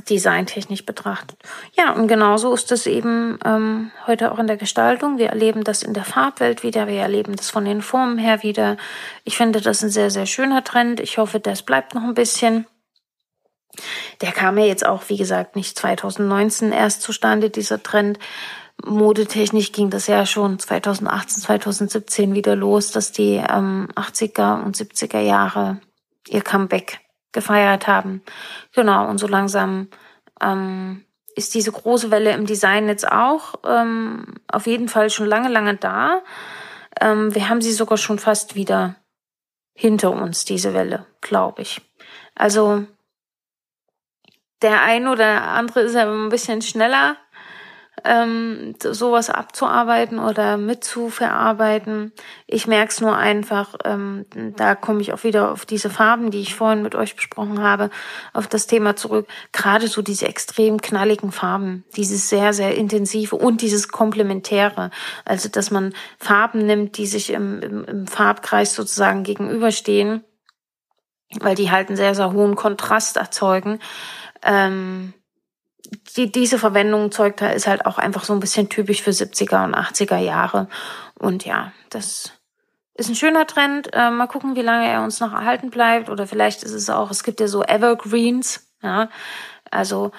designtechnisch 0.09 0.87
betrachtet. 0.87 1.39
Ja, 1.77 1.93
und 1.93 2.09
genauso 2.09 2.53
ist 2.55 2.73
es 2.73 2.87
eben 2.87 3.39
ähm, 3.45 3.91
heute 4.07 4.33
auch 4.33 4.39
in 4.39 4.47
der 4.47 4.57
Gestaltung. 4.57 5.19
Wir 5.19 5.29
erleben 5.29 5.63
das 5.63 5.83
in 5.83 5.93
der 5.93 6.05
Farbwelt 6.05 6.63
wieder, 6.63 6.89
wir 6.89 7.01
erleben 7.01 7.37
das 7.37 7.51
von 7.51 7.65
den 7.65 7.83
Formen 7.83 8.19
her 8.19 8.43
wieder. 8.43 8.77
Ich 9.25 9.37
finde 9.37 9.61
das 9.61 9.83
ein 9.83 9.91
sehr, 9.91 10.11
sehr 10.11 10.27
schöner 10.27 10.65
Trend. 10.65 11.01
Ich 11.01 11.19
hoffe, 11.19 11.39
das 11.39 11.63
bleibt 11.63 11.95
noch 11.95 12.03
ein 12.03 12.15
bisschen. 12.15 12.67
Der 14.21 14.33
kam 14.33 14.57
ja 14.57 14.65
jetzt 14.65 14.87
auch, 14.87 15.03
wie 15.09 15.17
gesagt, 15.17 15.57
nicht 15.57 15.77
2019 15.77 16.73
erst 16.73 17.03
zustande, 17.03 17.51
dieser 17.51 17.83
Trend. 17.83 18.19
Modetechnisch 18.83 19.73
ging 19.73 19.91
das 19.91 20.07
ja 20.07 20.27
schon 20.27 20.59
2018, 20.59 21.43
2017 21.43 22.35
wieder 22.35 22.57
los, 22.57 22.91
dass 22.91 23.13
die 23.13 23.35
ähm, 23.35 23.89
80er 23.95 24.63
und 24.65 24.77
70er 24.77 25.21
Jahre 25.21 25.81
ihr 26.29 26.43
Comeback 26.43 27.04
gefeiert 27.35 27.87
haben. 27.87 28.23
Genau, 28.73 29.07
und 29.09 29.19
so 29.19 29.27
langsam 29.27 29.89
ähm, 30.41 31.05
ist 31.37 31.55
diese 31.55 31.73
große 31.73 32.11
Welle 32.11 32.33
im 32.33 32.47
Design 32.47 32.89
jetzt 32.89 33.11
auch 33.11 33.57
ähm, 33.67 34.37
auf 34.51 34.67
jeden 34.67 34.89
Fall 34.89 35.11
schon 35.11 35.27
lange, 35.27 35.51
lange 35.51 35.77
da. 35.77 36.23
Ähm, 36.99 37.35
wir 37.35 37.51
haben 37.51 37.61
sie 37.61 37.73
sogar 37.73 37.99
schon 37.99 38.19
fast 38.19 38.55
wieder 38.55 38.97
hinter 39.75 40.13
uns, 40.13 40.47
diese 40.47 40.73
Welle, 40.73 41.05
glaube 41.21 41.63
ich. 41.63 41.83
Also 42.35 42.87
der 44.63 44.83
ein 44.83 45.09
oder 45.09 45.43
andere 45.43 45.81
ist 45.81 45.95
ja 45.95 46.11
ein 46.11 46.31
bisschen 46.31 46.63
schneller 46.63 47.17
ähm, 48.03 48.75
sowas 48.81 49.31
abzuarbeiten 49.31 50.19
oder 50.19 50.57
mitzuverarbeiten. 50.57 52.13
Ich 52.47 52.67
merke 52.67 52.91
es 52.91 53.01
nur 53.01 53.17
einfach, 53.17 53.77
ähm, 53.85 54.27
da 54.57 54.75
komme 54.75 55.01
ich 55.01 55.13
auch 55.13 55.23
wieder 55.23 55.53
auf 55.53 55.65
diese 55.65 55.91
Farben, 55.91 56.31
die 56.31 56.41
ich 56.41 56.55
vorhin 56.55 56.83
mit 56.83 56.95
euch 56.95 57.15
besprochen 57.15 57.63
habe, 57.63 57.91
auf 58.33 58.49
das 58.49 58.67
Thema 58.67 58.97
zurück. 58.97 59.29
Gerade 59.53 59.87
so 59.87 60.03
diese 60.03 60.27
extrem 60.27 60.81
knalligen 60.81 61.31
Farben, 61.31 61.85
dieses 61.97 62.29
sehr, 62.29 62.53
sehr 62.53 62.77
intensive 62.77 63.37
und 63.37 63.63
dieses 63.63 63.89
Komplementäre. 63.89 64.91
Also, 65.25 65.49
dass 65.49 65.71
man 65.71 65.95
Farben 66.19 66.67
nimmt, 66.67 66.99
die 66.99 67.07
sich 67.07 67.31
im, 67.31 67.61
im, 67.63 67.85
im 67.85 68.07
Farbkreis 68.07 68.75
sozusagen 68.75 69.23
gegenüberstehen, 69.23 70.25
weil 71.41 71.55
die 71.55 71.71
halt 71.71 71.89
einen 71.89 71.97
sehr, 71.97 72.15
sehr 72.15 72.33
hohen 72.33 72.57
Kontrast 72.57 73.17
erzeugen. 73.17 73.79
Ähm, 74.43 75.15
die, 76.17 76.31
diese 76.31 76.59
Verwendung 76.59 77.13
zeugt 77.13 77.41
da 77.41 77.51
ist 77.51 77.67
halt 77.67 77.87
auch 77.87 77.99
einfach 77.99 78.25
so 78.25 78.33
ein 78.33 78.41
bisschen 78.41 78.69
typisch 78.69 79.03
für 79.03 79.11
70er 79.11 79.65
und 79.65 79.75
80er 79.75 80.19
Jahre. 80.19 80.69
Und 81.19 81.45
ja, 81.45 81.73
das 81.91 82.33
ist 82.95 83.09
ein 83.09 83.15
schöner 83.15 83.47
Trend. 83.47 83.91
Äh, 83.93 84.11
mal 84.11 84.27
gucken, 84.27 84.57
wie 84.57 84.63
lange 84.63 84.89
er 84.89 85.03
uns 85.03 85.21
noch 85.21 85.33
erhalten 85.33 85.71
bleibt. 85.71 86.09
Oder 86.09 86.27
vielleicht 86.27 86.63
ist 86.63 86.73
es 86.73 86.91
auch, 86.91 87.11
es 87.11 87.25
gibt 87.25 87.41
ja 87.41 87.49
so 87.49 87.63
Evergreens, 87.63 88.67
ja, 88.83 89.09
also 89.71 90.13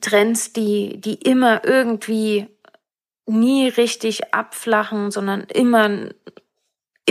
Trends, 0.00 0.52
die, 0.52 1.00
die 1.00 1.14
immer 1.14 1.64
irgendwie 1.64 2.48
nie 3.26 3.68
richtig 3.68 4.34
abflachen, 4.34 5.10
sondern 5.10 5.42
immer 5.42 6.10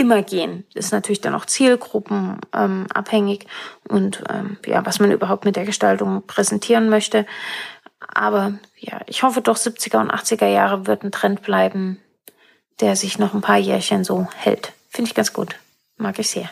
immer 0.00 0.22
gehen. 0.22 0.64
Ist 0.72 0.92
natürlich 0.92 1.20
dann 1.20 1.34
auch 1.34 1.44
Zielgruppen 1.44 2.40
ähm, 2.54 2.86
abhängig 2.92 3.46
und 3.88 4.22
ähm, 4.30 4.56
ja, 4.64 4.84
was 4.86 4.98
man 4.98 5.10
überhaupt 5.10 5.44
mit 5.44 5.56
der 5.56 5.66
Gestaltung 5.66 6.22
präsentieren 6.26 6.88
möchte. 6.88 7.26
Aber 8.12 8.58
ja, 8.76 9.00
ich 9.06 9.22
hoffe 9.22 9.40
doch 9.40 9.56
70er 9.56 10.00
und 10.00 10.12
80er 10.12 10.46
Jahre 10.46 10.86
wird 10.86 11.02
ein 11.02 11.12
Trend 11.12 11.42
bleiben, 11.42 12.00
der 12.80 12.96
sich 12.96 13.18
noch 13.18 13.34
ein 13.34 13.40
paar 13.40 13.58
Jährchen 13.58 14.04
so 14.04 14.28
hält. 14.36 14.72
Finde 14.88 15.08
ich 15.08 15.14
ganz 15.14 15.32
gut. 15.32 15.56
Mag 15.96 16.18
ich 16.18 16.30
sehr. 16.30 16.50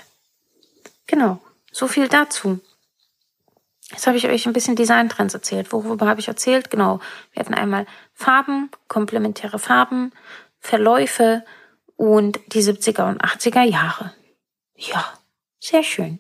Genau. 1.07 1.40
So 1.73 1.88
viel 1.88 2.09
dazu. 2.09 2.61
Jetzt 3.90 4.07
habe 4.07 4.18
ich 4.18 4.27
euch 4.29 4.47
ein 4.47 4.53
bisschen 4.53 4.77
Designtrends 4.77 5.35
erzählt. 5.35 5.73
Worüber 5.73 6.07
habe 6.07 6.21
ich 6.21 6.29
erzählt? 6.29 6.71
Genau. 6.71 7.01
Wir 7.33 7.40
hatten 7.40 7.55
einmal 7.55 7.87
Farben, 8.14 8.71
komplementäre 8.87 9.59
Farben, 9.59 10.12
Verläufe 10.61 11.44
und 11.97 12.38
die 12.49 12.62
70er 12.62 13.09
und 13.09 13.23
80er 13.23 13.62
Jahre. 13.62 14.12
Ja, 14.77 15.05
sehr 15.59 15.83
schön. 15.83 16.18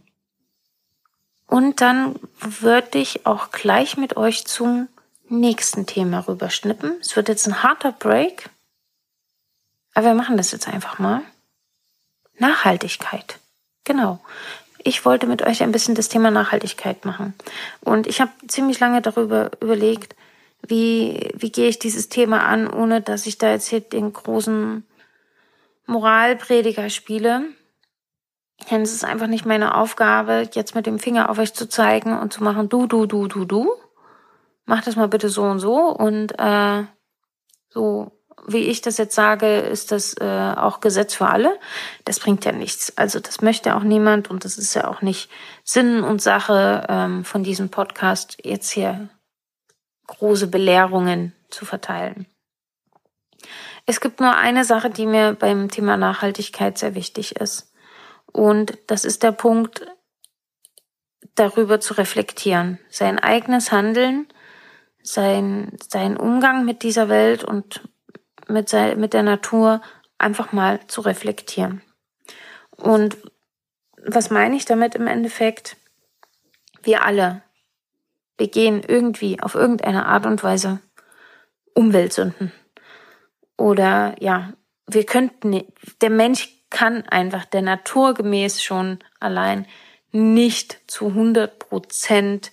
Und 1.46 1.80
dann 1.80 2.18
würde 2.40 2.98
ich 2.98 3.26
auch 3.26 3.50
gleich 3.50 3.96
mit 3.96 4.16
euch 4.16 4.46
zum 4.46 4.88
nächsten 5.28 5.86
Thema 5.86 6.20
rüberschnippen. 6.20 6.98
Es 7.00 7.16
wird 7.16 7.28
jetzt 7.28 7.46
ein 7.46 7.62
harter 7.62 7.92
Break, 7.92 8.50
aber 9.94 10.06
wir 10.08 10.14
machen 10.14 10.36
das 10.36 10.52
jetzt 10.52 10.68
einfach 10.68 10.98
mal. 10.98 11.22
Nachhaltigkeit. 12.38 13.38
Genau. 13.84 14.20
Ich 14.84 15.04
wollte 15.04 15.26
mit 15.26 15.42
euch 15.42 15.62
ein 15.62 15.72
bisschen 15.72 15.94
das 15.94 16.08
Thema 16.08 16.30
Nachhaltigkeit 16.30 17.04
machen. 17.04 17.34
Und 17.80 18.06
ich 18.06 18.20
habe 18.20 18.30
ziemlich 18.46 18.78
lange 18.78 19.02
darüber 19.02 19.50
überlegt, 19.60 20.14
wie, 20.66 21.30
wie 21.34 21.50
gehe 21.50 21.68
ich 21.68 21.78
dieses 21.78 22.08
Thema 22.08 22.44
an, 22.44 22.68
ohne 22.68 23.00
dass 23.00 23.26
ich 23.26 23.38
da 23.38 23.50
jetzt 23.50 23.68
hier 23.68 23.80
den 23.80 24.12
großen 24.12 24.86
Moralprediger 25.86 26.90
spiele. 26.90 27.44
Denn 28.70 28.82
es 28.82 28.92
ist 28.92 29.04
einfach 29.04 29.26
nicht 29.26 29.46
meine 29.46 29.74
Aufgabe, 29.74 30.48
jetzt 30.52 30.74
mit 30.74 30.86
dem 30.86 30.98
Finger 30.98 31.30
auf 31.30 31.38
euch 31.38 31.54
zu 31.54 31.68
zeigen 31.68 32.18
und 32.18 32.32
zu 32.32 32.42
machen, 32.42 32.68
du, 32.68 32.86
du, 32.86 33.06
du, 33.06 33.28
du, 33.28 33.44
du, 33.44 33.72
mach 34.68 34.82
das 34.82 34.96
mal 34.96 35.08
bitte 35.08 35.30
so 35.30 35.42
und 35.42 35.58
so 35.58 35.88
und 35.88 36.38
äh, 36.38 36.84
so 37.70 38.12
wie 38.46 38.68
ich 38.68 38.80
das 38.80 38.98
jetzt 38.98 39.14
sage, 39.14 39.58
ist 39.58 39.90
das 39.92 40.14
äh, 40.20 40.54
auch 40.56 40.80
Gesetz 40.80 41.14
für 41.14 41.28
alle. 41.28 41.58
Das 42.04 42.20
bringt 42.20 42.44
ja 42.44 42.52
nichts. 42.52 42.96
Also 42.96 43.18
das 43.18 43.40
möchte 43.42 43.74
auch 43.74 43.82
niemand 43.82 44.30
und 44.30 44.44
das 44.44 44.56
ist 44.56 44.74
ja 44.74 44.88
auch 44.88 45.02
nicht 45.02 45.28
Sinn 45.64 46.02
und 46.02 46.22
Sache 46.22 46.86
ähm, 46.88 47.24
von 47.24 47.42
diesem 47.42 47.68
Podcast, 47.70 48.38
jetzt 48.42 48.70
hier 48.70 49.08
große 50.06 50.46
Belehrungen 50.46 51.34
zu 51.50 51.66
verteilen. 51.66 52.26
Es 53.86 54.00
gibt 54.00 54.20
nur 54.20 54.34
eine 54.34 54.64
Sache, 54.64 54.90
die 54.90 55.06
mir 55.06 55.34
beim 55.34 55.70
Thema 55.70 55.96
Nachhaltigkeit 55.96 56.78
sehr 56.78 56.94
wichtig 56.94 57.36
ist. 57.36 57.72
Und 58.32 58.78
das 58.86 59.04
ist 59.04 59.22
der 59.22 59.32
Punkt, 59.32 59.86
darüber 61.34 61.80
zu 61.80 61.94
reflektieren, 61.94 62.78
sein 62.90 63.18
eigenes 63.18 63.72
Handeln 63.72 64.26
sein, 65.12 65.76
sein 65.88 66.16
Umgang 66.16 66.64
mit 66.64 66.82
dieser 66.82 67.08
Welt 67.08 67.44
und 67.44 67.80
mit, 68.46 68.68
sein, 68.68 69.00
mit 69.00 69.14
der 69.14 69.22
Natur 69.22 69.80
einfach 70.18 70.52
mal 70.52 70.80
zu 70.86 71.00
reflektieren. 71.00 71.82
Und 72.76 73.16
was 74.04 74.30
meine 74.30 74.56
ich 74.56 74.64
damit 74.64 74.94
im 74.94 75.06
Endeffekt? 75.06 75.76
Wir 76.82 77.04
alle 77.04 77.42
begehen 78.36 78.82
irgendwie 78.86 79.40
auf 79.40 79.54
irgendeine 79.54 80.06
Art 80.06 80.26
und 80.26 80.42
Weise 80.42 80.80
Umweltsünden. 81.74 82.52
Oder 83.56 84.14
ja, 84.20 84.52
wir 84.86 85.04
könnten, 85.04 85.64
der 86.00 86.10
Mensch 86.10 86.50
kann 86.70 87.04
einfach 87.08 87.44
der 87.46 87.62
Natur 87.62 88.14
gemäß 88.14 88.62
schon 88.62 88.98
allein 89.20 89.66
nicht 90.12 90.80
zu 90.86 91.08
100 91.08 91.58
Prozent 91.58 92.52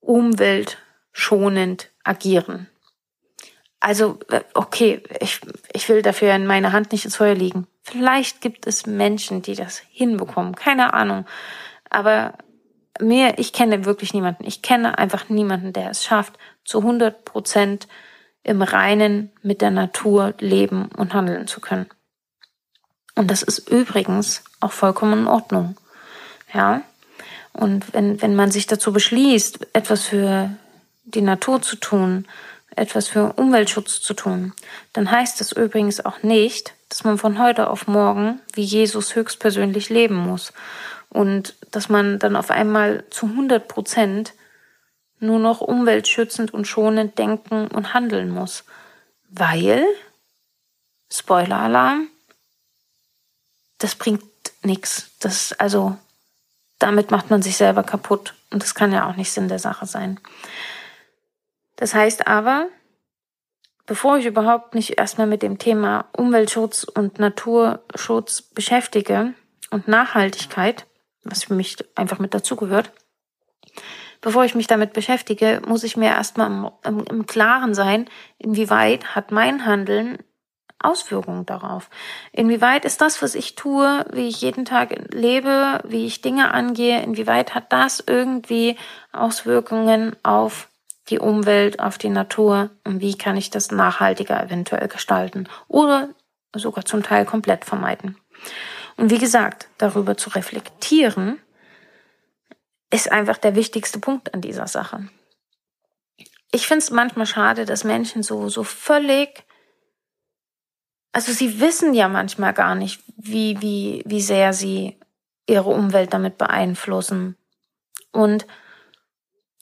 Umwelt 0.00 0.78
schonend 1.12 1.90
agieren. 2.04 2.68
Also, 3.80 4.20
äh, 4.30 4.40
okay, 4.54 5.02
ich, 5.20 5.40
ich 5.72 5.88
will 5.88 6.02
dafür 6.02 6.34
in 6.34 6.46
meiner 6.46 6.72
Hand 6.72 6.92
nicht 6.92 7.04
ins 7.04 7.16
Feuer 7.16 7.34
liegen. 7.34 7.66
Vielleicht 7.82 8.40
gibt 8.40 8.66
es 8.66 8.86
Menschen, 8.86 9.42
die 9.42 9.54
das 9.54 9.82
hinbekommen. 9.90 10.54
Keine 10.54 10.94
Ahnung. 10.94 11.26
Aber 11.90 12.34
mir, 13.00 13.38
ich 13.38 13.52
kenne 13.52 13.84
wirklich 13.84 14.14
niemanden. 14.14 14.44
Ich 14.46 14.62
kenne 14.62 14.98
einfach 14.98 15.28
niemanden, 15.28 15.72
der 15.72 15.90
es 15.90 16.04
schafft, 16.04 16.38
zu 16.64 16.78
100 16.78 17.24
Prozent 17.24 17.88
im 18.44 18.62
Reinen 18.62 19.30
mit 19.42 19.60
der 19.60 19.70
Natur 19.70 20.34
leben 20.38 20.88
und 20.96 21.14
handeln 21.14 21.46
zu 21.46 21.60
können. 21.60 21.86
Und 23.14 23.30
das 23.30 23.42
ist 23.42 23.68
übrigens 23.68 24.44
auch 24.60 24.72
vollkommen 24.72 25.22
in 25.22 25.26
Ordnung. 25.26 25.76
Ja. 26.54 26.82
Und 27.52 27.92
wenn, 27.92 28.22
wenn 28.22 28.34
man 28.34 28.50
sich 28.50 28.66
dazu 28.66 28.92
beschließt, 28.92 29.74
etwas 29.74 30.04
für 30.06 30.50
die 31.04 31.22
Natur 31.22 31.62
zu 31.62 31.76
tun, 31.76 32.26
etwas 32.74 33.08
für 33.08 33.34
Umweltschutz 33.34 34.00
zu 34.00 34.14
tun, 34.14 34.52
dann 34.92 35.10
heißt 35.10 35.40
das 35.40 35.52
übrigens 35.52 36.04
auch 36.04 36.22
nicht, 36.22 36.74
dass 36.88 37.04
man 37.04 37.18
von 37.18 37.38
heute 37.38 37.68
auf 37.68 37.86
morgen 37.86 38.40
wie 38.54 38.62
Jesus 38.62 39.14
höchstpersönlich 39.14 39.88
leben 39.88 40.16
muss 40.16 40.52
und 41.08 41.54
dass 41.70 41.88
man 41.88 42.18
dann 42.18 42.36
auf 42.36 42.50
einmal 42.50 43.04
zu 43.10 43.26
100 43.26 43.68
Prozent 43.68 44.32
nur 45.20 45.38
noch 45.38 45.60
umweltschützend 45.60 46.52
und 46.52 46.66
schonend 46.66 47.18
denken 47.18 47.68
und 47.68 47.94
handeln 47.94 48.30
muss, 48.30 48.64
weil, 49.28 49.86
Spoiler-Alarm, 51.10 52.08
das 53.78 53.94
bringt 53.94 54.24
nichts. 54.62 55.10
Das, 55.20 55.52
also, 55.54 55.96
damit 56.78 57.10
macht 57.10 57.30
man 57.30 57.42
sich 57.42 57.56
selber 57.56 57.82
kaputt 57.82 58.34
und 58.50 58.62
das 58.62 58.74
kann 58.74 58.92
ja 58.92 59.08
auch 59.08 59.16
nicht 59.16 59.32
Sinn 59.32 59.48
der 59.48 59.58
Sache 59.58 59.86
sein. 59.86 60.18
Das 61.82 61.94
heißt 61.94 62.28
aber, 62.28 62.68
bevor 63.86 64.16
ich 64.16 64.26
überhaupt 64.26 64.76
nicht 64.76 65.00
erstmal 65.00 65.26
mit 65.26 65.42
dem 65.42 65.58
Thema 65.58 66.04
Umweltschutz 66.16 66.84
und 66.84 67.18
Naturschutz 67.18 68.42
beschäftige 68.42 69.34
und 69.72 69.88
Nachhaltigkeit, 69.88 70.86
was 71.24 71.42
für 71.42 71.54
mich 71.54 71.76
einfach 71.96 72.20
mit 72.20 72.34
dazugehört, 72.34 72.92
bevor 74.20 74.44
ich 74.44 74.54
mich 74.54 74.68
damit 74.68 74.92
beschäftige, 74.92 75.60
muss 75.66 75.82
ich 75.82 75.96
mir 75.96 76.10
erstmal 76.10 76.46
im, 76.46 76.70
im, 76.84 77.04
im 77.10 77.26
Klaren 77.26 77.74
sein, 77.74 78.08
inwieweit 78.38 79.16
hat 79.16 79.32
mein 79.32 79.66
Handeln 79.66 80.18
Auswirkungen 80.78 81.46
darauf. 81.46 81.90
Inwieweit 82.30 82.84
ist 82.84 83.00
das, 83.00 83.22
was 83.22 83.34
ich 83.34 83.56
tue, 83.56 84.06
wie 84.12 84.28
ich 84.28 84.40
jeden 84.40 84.64
Tag 84.64 85.12
lebe, 85.12 85.80
wie 85.82 86.06
ich 86.06 86.20
Dinge 86.20 86.54
angehe, 86.54 87.02
inwieweit 87.02 87.56
hat 87.56 87.72
das 87.72 88.04
irgendwie 88.06 88.76
Auswirkungen 89.10 90.14
auf 90.22 90.68
die 91.08 91.18
Umwelt, 91.18 91.80
auf 91.80 91.98
die 91.98 92.10
Natur 92.10 92.70
und 92.84 93.00
wie 93.00 93.16
kann 93.16 93.36
ich 93.36 93.50
das 93.50 93.70
nachhaltiger 93.70 94.42
eventuell 94.42 94.88
gestalten 94.88 95.48
oder 95.68 96.10
sogar 96.54 96.84
zum 96.84 97.02
Teil 97.02 97.24
komplett 97.24 97.64
vermeiden. 97.64 98.16
Und 98.96 99.10
wie 99.10 99.18
gesagt, 99.18 99.68
darüber 99.78 100.16
zu 100.16 100.30
reflektieren, 100.30 101.40
ist 102.90 103.10
einfach 103.10 103.38
der 103.38 103.54
wichtigste 103.54 103.98
Punkt 103.98 104.34
an 104.34 104.42
dieser 104.42 104.66
Sache. 104.66 105.08
Ich 106.50 106.66
finde 106.66 106.84
es 106.84 106.90
manchmal 106.90 107.26
schade, 107.26 107.64
dass 107.64 107.84
Menschen 107.84 108.22
so, 108.22 108.50
so 108.50 108.62
völlig, 108.62 109.44
also 111.12 111.32
sie 111.32 111.60
wissen 111.60 111.94
ja 111.94 112.08
manchmal 112.08 112.52
gar 112.52 112.74
nicht, 112.74 113.02
wie, 113.16 113.60
wie, 113.62 114.02
wie 114.04 114.20
sehr 114.20 114.52
sie 114.52 115.00
ihre 115.46 115.70
Umwelt 115.70 116.12
damit 116.12 116.36
beeinflussen. 116.36 117.36
Und 118.12 118.46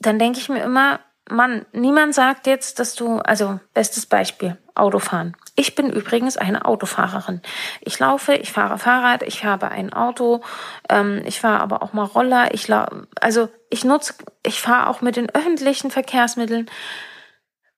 dann 0.01 0.19
denke 0.19 0.41
ich 0.41 0.49
mir 0.49 0.65
immer, 0.65 0.99
Mann, 1.31 1.67
niemand 1.73 2.15
sagt 2.15 2.47
jetzt, 2.47 2.79
dass 2.79 2.95
du, 2.95 3.19
also 3.19 3.61
bestes 3.75 4.07
Beispiel, 4.07 4.57
Autofahren. 4.75 5.37
Ich 5.57 5.75
bin 5.75 5.91
übrigens 5.91 6.37
eine 6.37 6.65
Autofahrerin. 6.65 7.43
Ich 7.81 7.99
laufe, 7.99 8.35
ich 8.35 8.53
fahre 8.53 8.79
Fahrrad, 8.79 9.23
ich 9.23 9.45
habe 9.45 9.69
ein 9.69 9.93
Auto, 9.93 10.43
ähm, 10.89 11.23
ich 11.27 11.41
fahre 11.41 11.61
aber 11.61 11.83
auch 11.83 11.93
mal 11.93 12.05
Roller. 12.05 12.55
Ich 12.55 12.73
also 12.73 13.49
ich 13.69 13.85
nutze, 13.85 14.15
ich 14.45 14.61
fahre 14.61 14.89
auch 14.89 15.01
mit 15.01 15.17
den 15.17 15.31
öffentlichen 15.31 15.91
Verkehrsmitteln. 15.91 16.71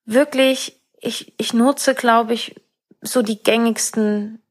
Wirklich, 0.04 0.80
ich, 1.00 1.34
ich 1.38 1.52
nutze, 1.52 1.94
glaube 1.94 2.34
ich, 2.34 2.54
so 3.00 3.22
die 3.22 3.42
gängigsten 3.42 4.42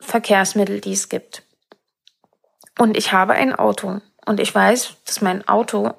Verkehrsmittel, 0.00 0.80
die 0.80 0.92
es 0.92 1.08
gibt. 1.08 1.42
Und 2.78 2.96
ich 2.96 3.12
habe 3.12 3.32
ein 3.32 3.54
Auto. 3.54 4.00
Und 4.24 4.40
ich 4.40 4.54
weiß, 4.54 4.94
dass 5.04 5.20
mein 5.20 5.46
Auto, 5.48 5.94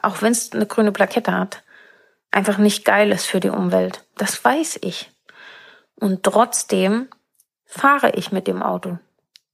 auch 0.00 0.22
wenn 0.22 0.32
es 0.32 0.52
eine 0.52 0.66
grüne 0.66 0.92
Plakette 0.92 1.32
hat, 1.32 1.62
einfach 2.30 2.58
nicht 2.58 2.84
geil 2.84 3.12
ist 3.12 3.26
für 3.26 3.40
die 3.40 3.50
Umwelt. 3.50 4.06
Das 4.16 4.44
weiß 4.44 4.80
ich. 4.82 5.10
Und 5.96 6.22
trotzdem 6.22 7.08
fahre 7.64 8.12
ich 8.12 8.32
mit 8.32 8.46
dem 8.46 8.62
Auto. 8.62 8.98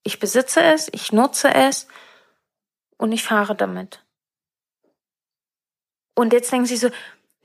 Ich 0.02 0.20
besitze 0.20 0.62
es, 0.62 0.88
ich 0.92 1.12
nutze 1.12 1.52
es 1.52 1.88
und 2.96 3.12
ich 3.12 3.24
fahre 3.24 3.54
damit. 3.54 4.04
Und 6.14 6.32
jetzt 6.32 6.52
denken 6.52 6.66
sie 6.66 6.76
so, 6.76 6.90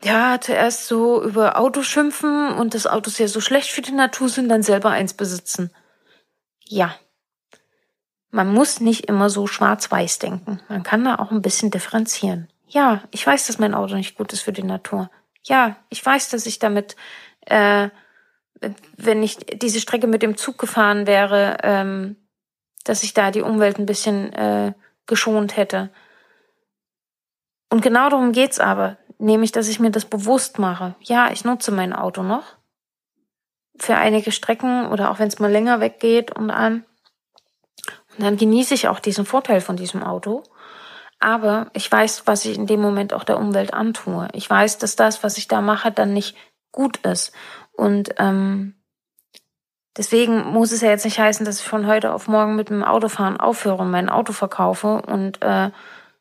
ja, 0.03 0.39
zuerst 0.39 0.87
so 0.87 1.21
über 1.23 1.59
Auto 1.59 1.83
schimpfen 1.83 2.53
und 2.53 2.73
das 2.73 2.87
Autos 2.87 3.17
ja 3.17 3.27
so 3.27 3.41
schlecht 3.41 3.69
für 3.69 3.81
die 3.81 3.91
Natur 3.91 4.29
sind, 4.29 4.49
dann 4.49 4.63
selber 4.63 4.89
eins 4.89 5.13
besitzen. 5.13 5.71
Ja. 6.63 6.95
Man 8.29 8.53
muss 8.53 8.79
nicht 8.79 9.05
immer 9.07 9.29
so 9.29 9.45
schwarz-weiß 9.45 10.19
denken. 10.19 10.61
Man 10.69 10.83
kann 10.83 11.03
da 11.03 11.15
auch 11.15 11.31
ein 11.31 11.41
bisschen 11.41 11.69
differenzieren. 11.69 12.47
Ja, 12.67 13.03
ich 13.11 13.27
weiß, 13.27 13.47
dass 13.47 13.59
mein 13.59 13.73
Auto 13.73 13.95
nicht 13.95 14.15
gut 14.15 14.31
ist 14.31 14.41
für 14.41 14.53
die 14.53 14.63
Natur 14.63 15.09
ja, 15.43 15.77
ich 15.89 16.05
weiß, 16.05 16.29
dass 16.29 16.45
ich 16.45 16.59
damit, 16.59 16.95
äh, 17.45 17.89
wenn 18.97 19.23
ich 19.23 19.37
diese 19.37 19.79
Strecke 19.79 20.07
mit 20.07 20.21
dem 20.21 20.37
Zug 20.37 20.57
gefahren 20.57 21.07
wäre, 21.07 21.57
ähm, 21.63 22.15
dass 22.83 23.03
ich 23.03 23.13
da 23.13 23.31
die 23.31 23.41
Umwelt 23.41 23.79
ein 23.79 23.85
bisschen 23.85 24.33
äh, 24.33 24.73
geschont 25.07 25.57
hätte. 25.57 25.89
Und 27.69 27.81
genau 27.81 28.09
darum 28.09 28.31
geht's 28.31 28.59
aber, 28.59 28.97
nämlich, 29.17 29.51
dass 29.51 29.67
ich 29.67 29.79
mir 29.79 29.91
das 29.91 30.05
bewusst 30.05 30.59
mache. 30.59 30.95
Ja, 30.99 31.31
ich 31.31 31.45
nutze 31.45 31.71
mein 31.71 31.93
Auto 31.93 32.23
noch 32.23 32.43
für 33.81 33.95
einige 33.95 34.31
Strecken 34.31 34.87
oder 34.87 35.09
auch 35.09 35.19
wenn 35.19 35.27
es 35.27 35.39
mal 35.39 35.51
länger 35.51 35.79
weggeht 35.79 36.31
und 36.35 36.51
an. 36.51 36.85
Und 38.15 38.23
dann 38.23 38.37
genieße 38.37 38.73
ich 38.73 38.87
auch 38.87 38.99
diesen 38.99 39.25
Vorteil 39.25 39.61
von 39.61 39.75
diesem 39.75 40.03
Auto. 40.03 40.43
Aber 41.21 41.67
ich 41.73 41.89
weiß, 41.89 42.23
was 42.25 42.45
ich 42.45 42.57
in 42.57 42.65
dem 42.65 42.81
Moment 42.81 43.13
auch 43.13 43.23
der 43.23 43.37
Umwelt 43.37 43.73
antue. 43.73 44.27
Ich 44.33 44.49
weiß, 44.49 44.79
dass 44.79 44.95
das, 44.95 45.23
was 45.23 45.37
ich 45.37 45.47
da 45.47 45.61
mache, 45.61 45.91
dann 45.91 46.13
nicht 46.13 46.35
gut 46.71 46.97
ist. 47.05 47.31
Und 47.73 48.15
ähm, 48.17 48.73
deswegen 49.95 50.43
muss 50.47 50.71
es 50.71 50.81
ja 50.81 50.89
jetzt 50.89 51.05
nicht 51.05 51.19
heißen, 51.19 51.45
dass 51.45 51.59
ich 51.59 51.67
von 51.67 51.85
heute 51.85 52.11
auf 52.11 52.27
morgen 52.27 52.55
mit 52.55 52.69
dem 52.69 52.83
Autofahren 52.83 53.37
aufhöre 53.37 53.83
und 53.83 53.91
mein 53.91 54.09
Auto 54.09 54.33
verkaufe 54.33 55.03
und 55.03 55.41
äh, 55.43 55.69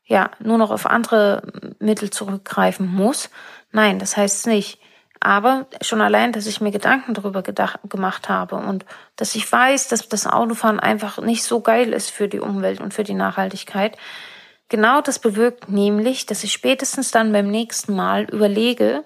ja 0.05 0.29
nur 0.39 0.59
noch 0.59 0.69
auf 0.69 0.85
andere 0.85 1.41
Mittel 1.79 2.11
zurückgreifen 2.11 2.87
muss. 2.87 3.31
Nein, 3.71 3.97
das 3.97 4.15
heißt 4.17 4.37
es 4.37 4.45
nicht. 4.45 4.79
Aber 5.19 5.67
schon 5.81 6.01
allein, 6.01 6.31
dass 6.31 6.47
ich 6.47 6.61
mir 6.61 6.71
Gedanken 6.71 7.13
darüber 7.13 7.41
gedacht, 7.41 7.79
gemacht 7.87 8.29
habe 8.29 8.55
und 8.55 8.85
dass 9.15 9.35
ich 9.35 9.51
weiß, 9.51 9.87
dass 9.87 10.09
das 10.09 10.27
Autofahren 10.27 10.79
einfach 10.79 11.19
nicht 11.19 11.43
so 11.43 11.61
geil 11.61 11.93
ist 11.93 12.11
für 12.11 12.27
die 12.27 12.39
Umwelt 12.39 12.81
und 12.81 12.93
für 12.93 13.03
die 13.03 13.13
Nachhaltigkeit, 13.13 13.97
Genau 14.71 15.01
das 15.01 15.19
bewirkt 15.19 15.67
nämlich, 15.67 16.27
dass 16.27 16.45
ich 16.45 16.53
spätestens 16.53 17.11
dann 17.11 17.33
beim 17.33 17.51
nächsten 17.51 17.93
Mal 17.93 18.23
überlege, 18.23 19.03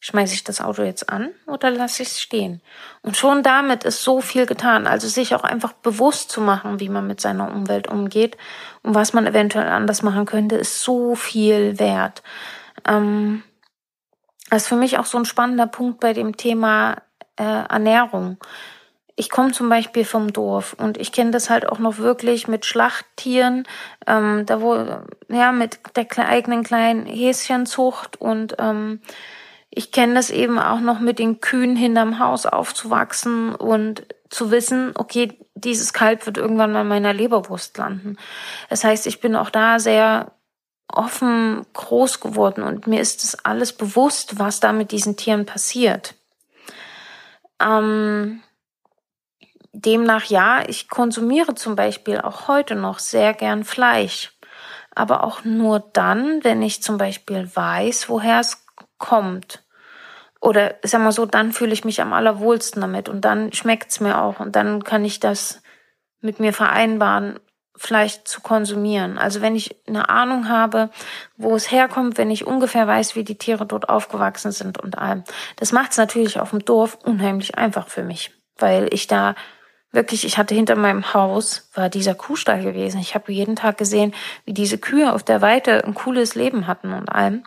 schmeiße 0.00 0.34
ich 0.34 0.42
das 0.42 0.60
Auto 0.60 0.82
jetzt 0.82 1.08
an 1.08 1.30
oder 1.46 1.70
lasse 1.70 2.02
ich 2.02 2.08
es 2.08 2.20
stehen? 2.20 2.60
Und 3.00 3.16
schon 3.16 3.44
damit 3.44 3.84
ist 3.84 4.02
so 4.02 4.20
viel 4.20 4.44
getan. 4.44 4.88
Also 4.88 5.06
sich 5.06 5.36
auch 5.36 5.44
einfach 5.44 5.72
bewusst 5.72 6.32
zu 6.32 6.40
machen, 6.40 6.80
wie 6.80 6.88
man 6.88 7.06
mit 7.06 7.20
seiner 7.20 7.48
Umwelt 7.48 7.86
umgeht 7.86 8.36
und 8.82 8.96
was 8.96 9.12
man 9.12 9.24
eventuell 9.24 9.68
anders 9.68 10.02
machen 10.02 10.26
könnte, 10.26 10.56
ist 10.56 10.82
so 10.82 11.14
viel 11.14 11.78
wert. 11.78 12.24
Ähm, 12.84 13.44
das 14.50 14.62
ist 14.62 14.68
für 14.68 14.74
mich 14.74 14.98
auch 14.98 15.06
so 15.06 15.16
ein 15.16 15.26
spannender 15.26 15.68
Punkt 15.68 16.00
bei 16.00 16.12
dem 16.12 16.36
Thema 16.36 16.96
äh, 17.36 17.44
Ernährung 17.44 18.38
ich 19.16 19.30
komme 19.30 19.52
zum 19.52 19.68
Beispiel 19.68 20.04
vom 20.04 20.32
Dorf 20.32 20.74
und 20.74 20.98
ich 20.98 21.12
kenne 21.12 21.30
das 21.30 21.48
halt 21.48 21.68
auch 21.68 21.78
noch 21.78 21.98
wirklich 21.98 22.48
mit 22.48 22.66
Schlachttieren, 22.66 23.64
ähm, 24.06 24.44
da 24.46 24.60
wo, 24.60 24.74
ja, 25.28 25.52
mit 25.52 25.78
der 25.96 26.28
eigenen 26.28 26.64
kleinen 26.64 27.06
Häschenzucht 27.06 28.20
und 28.20 28.56
ähm, 28.58 29.00
ich 29.70 29.92
kenne 29.92 30.14
das 30.14 30.30
eben 30.30 30.58
auch 30.58 30.80
noch 30.80 31.00
mit 31.00 31.18
den 31.18 31.40
Kühen 31.40 31.76
hinterm 31.76 32.18
Haus 32.18 32.46
aufzuwachsen 32.46 33.54
und 33.54 34.06
zu 34.30 34.50
wissen, 34.50 34.92
okay, 34.96 35.38
dieses 35.54 35.92
Kalb 35.92 36.26
wird 36.26 36.38
irgendwann 36.38 36.72
mal 36.72 36.82
in 36.82 36.88
meiner 36.88 37.12
Leberwurst 37.12 37.76
landen. 37.78 38.16
Das 38.68 38.84
heißt, 38.84 39.06
ich 39.06 39.20
bin 39.20 39.36
auch 39.36 39.50
da 39.50 39.78
sehr 39.78 40.32
offen 40.88 41.66
groß 41.72 42.20
geworden 42.20 42.62
und 42.62 42.86
mir 42.86 43.00
ist 43.00 43.22
das 43.22 43.44
alles 43.44 43.72
bewusst, 43.72 44.38
was 44.38 44.60
da 44.60 44.72
mit 44.72 44.92
diesen 44.92 45.16
Tieren 45.16 45.46
passiert. 45.46 46.14
Ähm, 47.60 48.42
demnach 49.74 50.24
ja, 50.24 50.62
ich 50.66 50.88
konsumiere 50.88 51.54
zum 51.54 51.76
Beispiel 51.76 52.20
auch 52.20 52.48
heute 52.48 52.76
noch 52.76 52.98
sehr 52.98 53.34
gern 53.34 53.64
Fleisch. 53.64 54.32
Aber 54.94 55.24
auch 55.24 55.44
nur 55.44 55.80
dann, 55.92 56.42
wenn 56.44 56.62
ich 56.62 56.82
zum 56.82 56.98
Beispiel 56.98 57.50
weiß, 57.52 58.08
woher 58.08 58.40
es 58.40 58.64
kommt. 58.98 59.64
Oder 60.40 60.76
sag 60.82 61.02
mal 61.02 61.12
so, 61.12 61.26
dann 61.26 61.52
fühle 61.52 61.72
ich 61.72 61.84
mich 61.84 62.00
am 62.00 62.12
allerwohlsten 62.12 62.80
damit 62.80 63.08
und 63.08 63.22
dann 63.24 63.52
schmeckt's 63.52 64.00
mir 64.00 64.20
auch 64.20 64.40
und 64.40 64.54
dann 64.54 64.84
kann 64.84 65.04
ich 65.04 65.18
das 65.18 65.62
mit 66.20 66.38
mir 66.38 66.52
vereinbaren, 66.52 67.40
Fleisch 67.76 68.22
zu 68.24 68.40
konsumieren. 68.40 69.18
Also 69.18 69.40
wenn 69.40 69.56
ich 69.56 69.76
eine 69.88 70.08
Ahnung 70.08 70.48
habe, 70.48 70.90
wo 71.36 71.56
es 71.56 71.72
herkommt, 71.72 72.18
wenn 72.18 72.30
ich 72.30 72.46
ungefähr 72.46 72.86
weiß, 72.86 73.16
wie 73.16 73.24
die 73.24 73.36
Tiere 73.36 73.66
dort 73.66 73.88
aufgewachsen 73.88 74.52
sind 74.52 74.78
und 74.78 74.96
allem. 74.96 75.24
Das 75.56 75.72
macht 75.72 75.90
es 75.90 75.96
natürlich 75.96 76.38
auf 76.38 76.50
dem 76.50 76.64
Dorf 76.64 76.98
unheimlich 77.02 77.58
einfach 77.58 77.88
für 77.88 78.04
mich, 78.04 78.32
weil 78.58 78.88
ich 78.92 79.08
da 79.08 79.34
wirklich, 79.94 80.24
ich 80.24 80.38
hatte 80.38 80.54
hinter 80.54 80.76
meinem 80.76 81.14
Haus, 81.14 81.68
war 81.74 81.88
dieser 81.88 82.14
Kuhstall 82.14 82.62
gewesen. 82.62 83.00
Ich 83.00 83.14
habe 83.14 83.32
jeden 83.32 83.56
Tag 83.56 83.78
gesehen, 83.78 84.14
wie 84.44 84.52
diese 84.52 84.78
Kühe 84.78 85.12
auf 85.12 85.22
der 85.22 85.40
Weite 85.40 85.84
ein 85.84 85.94
cooles 85.94 86.34
Leben 86.34 86.66
hatten 86.66 86.92
und 86.92 87.08
allem. 87.08 87.44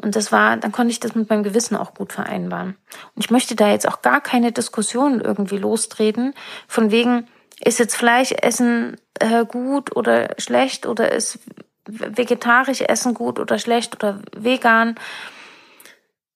Und 0.00 0.14
das 0.14 0.30
war, 0.30 0.56
dann 0.56 0.70
konnte 0.70 0.92
ich 0.92 1.00
das 1.00 1.14
mit 1.14 1.28
meinem 1.28 1.42
Gewissen 1.42 1.76
auch 1.76 1.94
gut 1.94 2.12
vereinbaren. 2.12 2.76
Und 3.14 3.24
ich 3.24 3.30
möchte 3.30 3.56
da 3.56 3.68
jetzt 3.70 3.88
auch 3.88 4.00
gar 4.00 4.20
keine 4.20 4.52
Diskussion 4.52 5.20
irgendwie 5.20 5.58
lostreten, 5.58 6.34
von 6.68 6.92
wegen, 6.92 7.26
ist 7.64 7.80
jetzt 7.80 7.96
Fleischessen 7.96 8.96
äh, 9.18 9.44
gut 9.44 9.96
oder 9.96 10.28
schlecht 10.38 10.86
oder 10.86 11.10
ist 11.10 11.40
vegetarisch 11.86 12.82
Essen 12.82 13.14
gut 13.14 13.40
oder 13.40 13.58
schlecht 13.58 13.96
oder 13.96 14.20
vegan. 14.36 14.94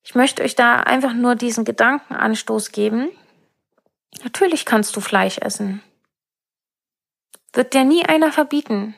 Ich 0.03 0.17
möchte 0.17 0.43
euch 0.43 0.57
da 0.57 0.77
einfach 0.77 1.13
nur 1.13 1.37
diesen 1.37 1.65
Gedankenanstoß 1.65 2.73
geben, 2.73 3.11
Natürlich 4.25 4.65
kannst 4.65 4.95
du 4.97 5.01
Fleisch 5.01 5.39
essen. 5.39 5.83
Wird 7.53 7.75
dir 7.75 7.85
nie 7.85 8.07
einer 8.07 8.33
verbieten. 8.33 8.95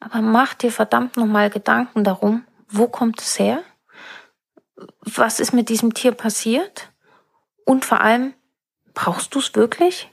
Aber 0.00 0.20
mach 0.20 0.54
dir 0.54 0.70
verdammt 0.70 1.16
nochmal 1.16 1.50
Gedanken 1.50 2.04
darum, 2.04 2.44
wo 2.68 2.88
kommt 2.88 3.20
es 3.20 3.38
her? 3.38 3.62
was 5.04 5.40
ist 5.40 5.52
mit 5.52 5.68
diesem 5.68 5.94
Tier 5.94 6.12
passiert? 6.12 6.90
Und 7.64 7.84
vor 7.84 8.00
allem, 8.00 8.34
brauchst 8.92 9.34
du 9.34 9.38
es 9.38 9.54
wirklich? 9.54 10.10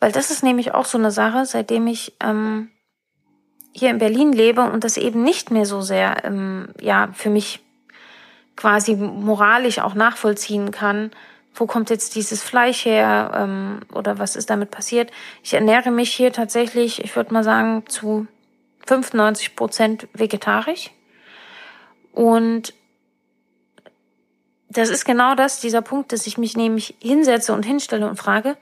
Weil 0.00 0.12
das 0.12 0.30
ist 0.30 0.42
nämlich 0.42 0.74
auch 0.74 0.84
so 0.84 0.98
eine 0.98 1.10
Sache, 1.10 1.46
seitdem 1.46 1.86
ich 1.86 2.14
ähm, 2.20 2.70
hier 3.72 3.90
in 3.90 3.98
Berlin 3.98 4.32
lebe 4.32 4.62
und 4.62 4.84
das 4.84 4.96
eben 4.96 5.22
nicht 5.22 5.50
mehr 5.50 5.64
so 5.64 5.80
sehr 5.80 6.24
ähm, 6.24 6.68
ja 6.80 7.10
für 7.12 7.30
mich 7.30 7.60
quasi 8.56 8.96
moralisch 8.96 9.78
auch 9.78 9.94
nachvollziehen 9.94 10.70
kann, 10.70 11.12
wo 11.54 11.66
kommt 11.66 11.90
jetzt 11.90 12.14
dieses 12.14 12.42
Fleisch 12.42 12.84
her 12.84 13.30
ähm, 13.34 13.80
oder 13.92 14.18
was 14.18 14.36
ist 14.36 14.50
damit 14.50 14.70
passiert. 14.70 15.10
Ich 15.42 15.54
ernähre 15.54 15.90
mich 15.90 16.12
hier 16.12 16.32
tatsächlich, 16.32 17.04
ich 17.04 17.14
würde 17.14 17.32
mal 17.34 17.44
sagen, 17.44 17.84
zu 17.88 18.26
95 18.86 19.54
Prozent 19.56 20.08
vegetarisch. 20.14 20.90
Und 22.12 22.74
das 24.68 24.88
ist 24.88 25.04
genau 25.04 25.34
das, 25.34 25.60
dieser 25.60 25.82
Punkt, 25.82 26.12
dass 26.12 26.26
ich 26.26 26.38
mich 26.38 26.56
nämlich 26.56 26.94
hinsetze 27.00 27.52
und 27.52 27.64
hinstelle 27.64 28.08
und 28.08 28.16
frage, 28.16 28.56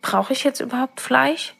brauche 0.00 0.32
ich 0.32 0.44
jetzt 0.44 0.60
überhaupt 0.60 1.00
Fleisch? 1.00 1.54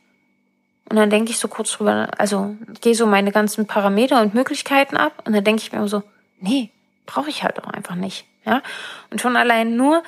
Und 0.88 0.96
dann 0.96 1.10
denke 1.10 1.30
ich 1.30 1.38
so 1.38 1.48
kurz 1.48 1.72
drüber, 1.72 2.08
also 2.18 2.56
gehe 2.80 2.94
so 2.94 3.06
meine 3.06 3.32
ganzen 3.32 3.66
Parameter 3.66 4.20
und 4.20 4.34
Möglichkeiten 4.34 4.96
ab 4.96 5.22
und 5.24 5.34
dann 5.34 5.44
denke 5.44 5.62
ich 5.62 5.72
mir 5.72 5.86
so, 5.88 6.02
nee, 6.40 6.70
brauche 7.06 7.30
ich 7.30 7.44
halt 7.44 7.62
auch 7.62 7.68
einfach 7.68 7.94
nicht. 7.94 8.26
Ja? 8.44 8.62
Und 9.10 9.20
schon 9.20 9.36
allein 9.36 9.76
nur, 9.76 10.02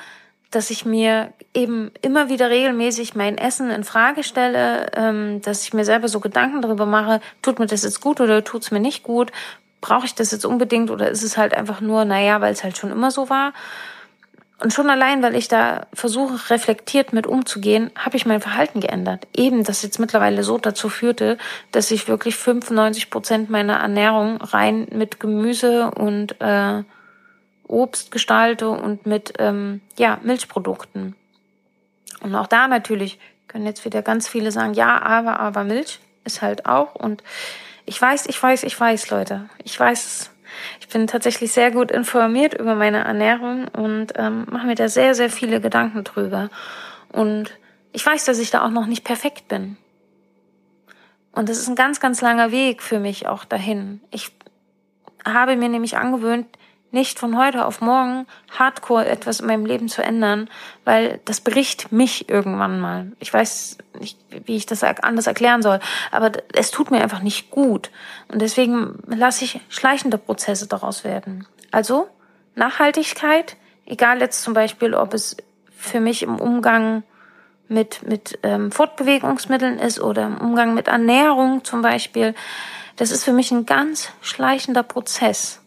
dass 0.55 0.69
ich 0.69 0.85
mir 0.85 1.33
eben 1.53 1.91
immer 2.01 2.29
wieder 2.29 2.49
regelmäßig 2.49 3.13
mein 3.13 3.37
Essen 3.37 3.69
in 3.69 3.83
Frage 3.83 4.23
stelle, 4.23 4.87
ähm, 4.95 5.41
dass 5.41 5.63
ich 5.63 5.73
mir 5.73 5.83
selber 5.83 6.07
so 6.07 6.21
Gedanken 6.21 6.61
darüber 6.61 6.85
mache, 6.85 7.19
tut 7.41 7.59
mir 7.59 7.65
das 7.65 7.83
jetzt 7.83 7.99
gut 7.99 8.21
oder 8.21 8.43
tut 8.43 8.63
es 8.63 8.71
mir 8.71 8.79
nicht 8.79 9.03
gut? 9.03 9.31
Brauche 9.81 10.05
ich 10.05 10.15
das 10.15 10.31
jetzt 10.31 10.45
unbedingt 10.45 10.89
oder 10.89 11.09
ist 11.09 11.23
es 11.23 11.37
halt 11.37 11.53
einfach 11.53 11.81
nur, 11.81 12.05
naja, 12.05 12.39
weil 12.39 12.53
es 12.53 12.63
halt 12.63 12.77
schon 12.77 12.91
immer 12.91 13.11
so 13.11 13.29
war? 13.29 13.53
Und 14.61 14.71
schon 14.71 14.89
allein, 14.89 15.21
weil 15.21 15.35
ich 15.35 15.49
da 15.49 15.87
versuche, 15.93 16.49
reflektiert 16.49 17.11
mit 17.11 17.27
umzugehen, 17.27 17.91
habe 17.97 18.15
ich 18.15 18.25
mein 18.25 18.39
Verhalten 18.39 18.79
geändert. 18.79 19.27
Eben, 19.35 19.65
das 19.65 19.81
jetzt 19.81 19.99
mittlerweile 19.99 20.43
so 20.43 20.57
dazu 20.57 20.87
führte, 20.87 21.37
dass 21.73 21.91
ich 21.91 22.07
wirklich 22.07 22.37
95 22.37 23.09
Prozent 23.09 23.49
meiner 23.49 23.75
Ernährung 23.75 24.37
rein 24.37 24.87
mit 24.91 25.19
Gemüse 25.19 25.91
und 25.91 26.39
äh, 26.39 26.83
Obst 27.67 28.13
und 28.61 29.05
mit 29.05 29.33
ähm, 29.39 29.81
ja, 29.97 30.19
Milchprodukten. 30.23 31.15
Und 32.21 32.35
auch 32.35 32.47
da 32.47 32.67
natürlich 32.67 33.19
können 33.47 33.65
jetzt 33.65 33.85
wieder 33.85 34.01
ganz 34.01 34.27
viele 34.27 34.51
sagen, 34.51 34.73
ja, 34.73 35.01
aber, 35.01 35.39
aber 35.39 35.63
Milch 35.63 35.99
ist 36.23 36.41
halt 36.41 36.65
auch. 36.65 36.95
Und 36.95 37.23
ich 37.85 38.01
weiß, 38.01 38.25
ich 38.27 38.41
weiß, 38.41 38.63
ich 38.63 38.79
weiß, 38.79 39.09
Leute. 39.09 39.49
Ich 39.63 39.79
weiß 39.79 40.31
Ich 40.79 40.87
bin 40.87 41.07
tatsächlich 41.07 41.51
sehr 41.51 41.71
gut 41.71 41.91
informiert 41.91 42.53
über 42.53 42.75
meine 42.75 43.03
Ernährung 43.03 43.67
und 43.69 44.13
ähm, 44.15 44.45
mache 44.49 44.67
mir 44.67 44.75
da 44.75 44.87
sehr, 44.87 45.15
sehr 45.15 45.29
viele 45.29 45.61
Gedanken 45.61 46.03
drüber. 46.03 46.49
Und 47.11 47.51
ich 47.91 48.05
weiß, 48.05 48.25
dass 48.25 48.39
ich 48.39 48.51
da 48.51 48.65
auch 48.65 48.69
noch 48.69 48.85
nicht 48.87 49.03
perfekt 49.03 49.47
bin. 49.47 49.77
Und 51.31 51.49
das 51.49 51.57
ist 51.57 51.67
ein 51.67 51.75
ganz, 51.75 51.99
ganz 51.99 52.21
langer 52.21 52.51
Weg 52.51 52.81
für 52.81 52.99
mich 52.99 53.27
auch 53.27 53.45
dahin. 53.45 54.01
Ich 54.11 54.31
habe 55.25 55.55
mir 55.55 55.69
nämlich 55.69 55.97
angewöhnt, 55.97 56.47
nicht 56.95 57.19
von 57.19 57.37
heute 57.37 57.65
auf 57.65 57.81
morgen 57.81 58.25
hardcore 58.57 59.05
etwas 59.05 59.41
in 59.41 59.47
meinem 59.47 59.65
Leben 59.65 59.89
zu 59.89 60.01
ändern, 60.01 60.49
weil 60.85 61.19
das 61.25 61.41
bricht 61.41 61.91
mich 61.91 62.29
irgendwann 62.29 62.79
mal. 62.79 63.11
Ich 63.19 63.31
weiß 63.31 63.77
nicht, 63.99 64.17
wie 64.45 64.55
ich 64.55 64.65
das 64.65 64.81
anders 64.83 65.27
erklären 65.27 65.61
soll, 65.61 65.81
aber 66.09 66.31
es 66.53 66.71
tut 66.71 66.91
mir 66.91 67.01
einfach 67.01 67.21
nicht 67.21 67.51
gut. 67.51 67.91
Und 68.29 68.41
deswegen 68.41 68.97
lasse 69.07 69.43
ich 69.43 69.59
schleichende 69.67 70.17
Prozesse 70.17 70.67
daraus 70.67 71.03
werden. 71.03 71.45
Also 71.69 72.07
Nachhaltigkeit, 72.55 73.57
egal 73.85 74.21
jetzt 74.21 74.41
zum 74.41 74.53
Beispiel, 74.53 74.93
ob 74.95 75.13
es 75.13 75.35
für 75.77 75.99
mich 75.99 76.23
im 76.23 76.39
Umgang 76.39 77.03
mit, 77.67 78.07
mit 78.07 78.39
ähm, 78.43 78.71
Fortbewegungsmitteln 78.71 79.79
ist 79.79 79.99
oder 79.99 80.27
im 80.27 80.37
Umgang 80.37 80.73
mit 80.73 80.87
Ernährung 80.87 81.65
zum 81.65 81.81
Beispiel, 81.81 82.35
das 82.95 83.11
ist 83.11 83.25
für 83.25 83.33
mich 83.33 83.51
ein 83.51 83.65
ganz 83.65 84.13
schleichender 84.21 84.83
Prozess 84.83 85.59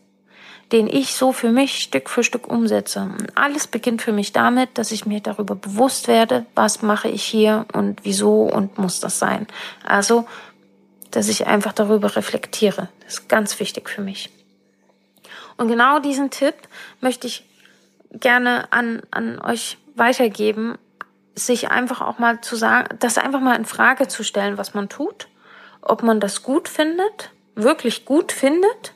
den 0.72 0.86
ich 0.86 1.14
so 1.14 1.32
für 1.32 1.50
mich 1.50 1.82
Stück 1.82 2.10
für 2.10 2.22
Stück 2.22 2.46
umsetze. 2.46 3.00
Und 3.00 3.36
alles 3.36 3.66
beginnt 3.66 4.02
für 4.02 4.12
mich 4.12 4.32
damit, 4.32 4.76
dass 4.76 4.92
ich 4.92 5.06
mir 5.06 5.20
darüber 5.20 5.54
bewusst 5.54 6.08
werde, 6.08 6.44
was 6.54 6.82
mache 6.82 7.08
ich 7.08 7.22
hier 7.22 7.66
und 7.72 8.04
wieso 8.04 8.42
und 8.42 8.76
muss 8.76 9.00
das 9.00 9.18
sein. 9.18 9.46
Also, 9.84 10.26
dass 11.10 11.28
ich 11.28 11.46
einfach 11.46 11.72
darüber 11.72 12.16
reflektiere. 12.16 12.88
Das 13.04 13.14
ist 13.14 13.28
ganz 13.28 13.58
wichtig 13.60 13.88
für 13.88 14.02
mich. 14.02 14.30
Und 15.56 15.68
genau 15.68 16.00
diesen 16.00 16.30
Tipp 16.30 16.54
möchte 17.00 17.26
ich 17.26 17.44
gerne 18.12 18.70
an, 18.70 19.02
an 19.10 19.40
euch 19.40 19.78
weitergeben, 19.94 20.76
sich 21.34 21.70
einfach 21.70 22.02
auch 22.02 22.18
mal 22.18 22.40
zu 22.40 22.56
sagen, 22.56 22.96
das 22.98 23.16
einfach 23.16 23.40
mal 23.40 23.56
in 23.56 23.64
Frage 23.64 24.08
zu 24.08 24.22
stellen, 24.22 24.58
was 24.58 24.74
man 24.74 24.88
tut, 24.88 25.28
ob 25.80 26.02
man 26.02 26.20
das 26.20 26.42
gut 26.42 26.68
findet, 26.68 27.30
wirklich 27.54 28.04
gut 28.04 28.32
findet 28.32 28.92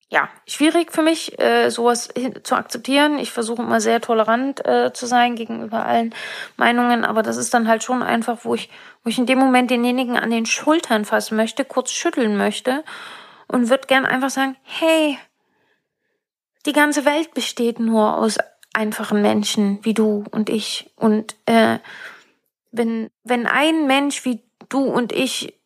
ja, 0.09 0.29
schwierig 0.47 0.93
für 0.93 1.01
mich, 1.01 1.37
äh, 1.41 1.69
sowas 1.69 2.07
zu 2.43 2.55
akzeptieren. 2.55 3.19
Ich 3.19 3.33
versuche 3.33 3.61
immer 3.61 3.81
sehr 3.81 3.99
tolerant 3.99 4.65
äh, 4.65 4.93
zu 4.93 5.07
sein 5.07 5.35
gegenüber 5.35 5.85
allen 5.85 6.15
Meinungen, 6.55 7.03
aber 7.03 7.23
das 7.23 7.35
ist 7.35 7.53
dann 7.53 7.67
halt 7.67 7.83
schon 7.83 8.01
einfach, 8.01 8.39
wo 8.43 8.55
ich, 8.55 8.69
wo 9.03 9.09
ich 9.09 9.17
in 9.19 9.25
dem 9.25 9.39
Moment 9.39 9.71
denjenigen 9.71 10.17
an 10.17 10.31
den 10.31 10.45
Schultern 10.45 11.03
fassen 11.03 11.35
möchte, 11.35 11.65
kurz 11.65 11.91
schütteln 11.91 12.37
möchte 12.37 12.85
und 13.49 13.69
würde 13.69 13.87
gern 13.87 14.05
einfach 14.05 14.29
sagen, 14.29 14.55
hey, 14.63 15.19
die 16.67 16.73
ganze 16.73 17.05
Welt 17.05 17.33
besteht 17.33 17.79
nur 17.79 18.17
aus 18.17 18.37
einfachen 18.73 19.21
Menschen 19.21 19.79
wie 19.83 19.93
du 19.93 20.25
und 20.29 20.49
ich. 20.49 20.91
Und 20.95 21.35
äh, 21.45 21.79
wenn, 22.71 23.09
wenn 23.23 23.47
ein 23.47 23.87
Mensch 23.87 24.25
wie 24.25 24.43
du 24.69 24.83
und 24.83 25.11
ich 25.11 25.59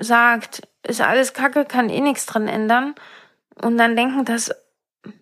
sagt, 0.00 0.62
ist 0.82 1.00
alles 1.00 1.32
Kacke, 1.32 1.64
kann 1.64 1.90
eh 1.90 2.00
nichts 2.00 2.26
dran 2.26 2.48
ändern, 2.48 2.94
und 3.62 3.78
dann 3.78 3.96
denken 3.96 4.24
das 4.24 4.54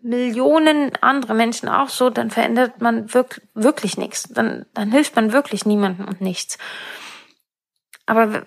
Millionen 0.03 0.93
andere 1.01 1.35
Menschen 1.35 1.69
auch 1.69 1.89
so, 1.89 2.11
dann 2.11 2.31
verändert 2.31 2.81
man 2.81 3.13
wirklich, 3.13 3.47
wirklich 3.55 3.97
nichts. 3.97 4.25
Dann, 4.25 4.67
dann 4.75 4.91
hilft 4.91 5.15
man 5.15 5.33
wirklich 5.33 5.67
niemandem 5.67 6.09
und 6.09 6.21
nichts. 6.21 6.59
Aber 8.07 8.45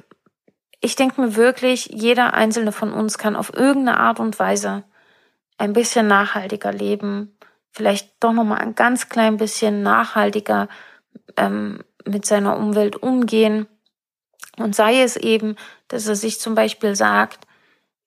ich 0.82 0.96
denke 0.96 1.22
mir 1.22 1.36
wirklich, 1.36 1.90
jeder 1.94 2.34
einzelne 2.34 2.72
von 2.72 2.92
uns 2.92 3.18
kann 3.18 3.36
auf 3.36 3.54
irgendeine 3.54 4.00
Art 4.00 4.20
und 4.20 4.38
Weise 4.40 4.84
ein 5.58 5.74
bisschen 5.74 6.08
nachhaltiger 6.08 6.72
leben, 6.72 7.38
vielleicht 7.72 8.24
doch 8.24 8.34
nochmal 8.34 8.60
ein 8.60 8.76
ganz 8.76 9.10
klein 9.10 9.38
bisschen 9.38 9.84
nachhaltiger 9.84 10.68
ähm, 11.36 11.84
mit 12.06 12.26
seiner 12.26 12.58
Umwelt 12.58 12.96
umgehen. 12.96 13.68
Und 14.58 14.76
sei 14.76 15.02
es 15.02 15.16
eben, 15.16 15.56
dass 15.88 16.08
er 16.08 16.16
sich 16.16 16.40
zum 16.40 16.56
Beispiel 16.56 16.96
sagt, 16.96 17.48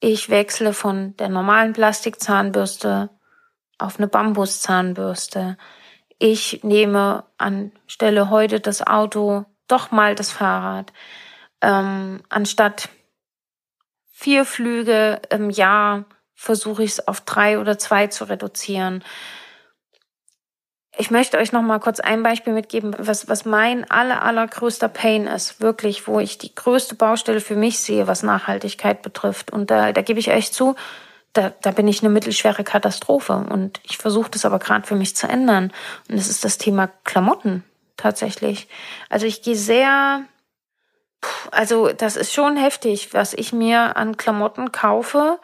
ich 0.00 0.30
wechsle 0.30 0.72
von 0.72 1.16
der 1.18 1.28
normalen 1.28 1.72
Plastikzahnbürste 1.72 3.10
auf 3.78 3.98
eine 3.98 4.08
Bambuszahnbürste. 4.08 5.56
ich 6.18 6.62
nehme 6.62 7.24
anstelle 7.38 8.28
heute 8.28 8.60
das 8.60 8.86
Auto 8.86 9.46
doch 9.68 9.90
mal 9.90 10.14
das 10.14 10.30
Fahrrad. 10.30 10.92
Ähm, 11.62 12.22
anstatt 12.28 12.88
vier 14.10 14.44
Flüge 14.44 15.20
im 15.30 15.48
Jahr 15.50 16.04
versuche 16.40 16.82
ich 16.82 16.92
es 16.92 17.06
auf 17.06 17.20
drei 17.20 17.58
oder 17.58 17.78
zwei 17.78 18.06
zu 18.06 18.24
reduzieren. 18.24 19.04
Ich 20.96 21.10
möchte 21.10 21.36
euch 21.36 21.52
noch 21.52 21.60
mal 21.60 21.80
kurz 21.80 22.00
ein 22.00 22.22
Beispiel 22.22 22.54
mitgeben, 22.54 22.94
was, 22.96 23.28
was 23.28 23.44
mein 23.44 23.88
aller, 23.90 24.22
allergrößter 24.22 24.88
Pain 24.88 25.26
ist, 25.26 25.60
wirklich, 25.60 26.08
wo 26.08 26.18
ich 26.18 26.38
die 26.38 26.54
größte 26.54 26.94
Baustelle 26.94 27.42
für 27.42 27.56
mich 27.56 27.80
sehe, 27.80 28.06
was 28.06 28.22
Nachhaltigkeit 28.22 29.02
betrifft. 29.02 29.52
Und 29.52 29.70
da, 29.70 29.92
da 29.92 30.00
gebe 30.00 30.18
ich 30.18 30.28
echt 30.28 30.54
zu, 30.54 30.76
da, 31.34 31.52
da 31.60 31.72
bin 31.72 31.86
ich 31.86 32.00
eine 32.02 32.08
mittelschwere 32.08 32.64
Katastrophe. 32.64 33.34
Und 33.34 33.78
ich 33.82 33.98
versuche 33.98 34.30
das 34.30 34.46
aber 34.46 34.58
gerade 34.58 34.86
für 34.86 34.96
mich 34.96 35.14
zu 35.14 35.28
ändern. 35.28 35.70
Und 36.08 36.18
das 36.18 36.30
ist 36.30 36.42
das 36.42 36.56
Thema 36.56 36.88
Klamotten 37.04 37.64
tatsächlich. 37.98 38.66
Also 39.10 39.26
ich 39.26 39.42
gehe 39.42 39.56
sehr, 39.56 40.22
also 41.50 41.92
das 41.92 42.16
ist 42.16 42.32
schon 42.32 42.56
heftig, 42.56 43.12
was 43.12 43.34
ich 43.34 43.52
mir 43.52 43.98
an 43.98 44.16
Klamotten 44.16 44.72
kaufe 44.72 45.38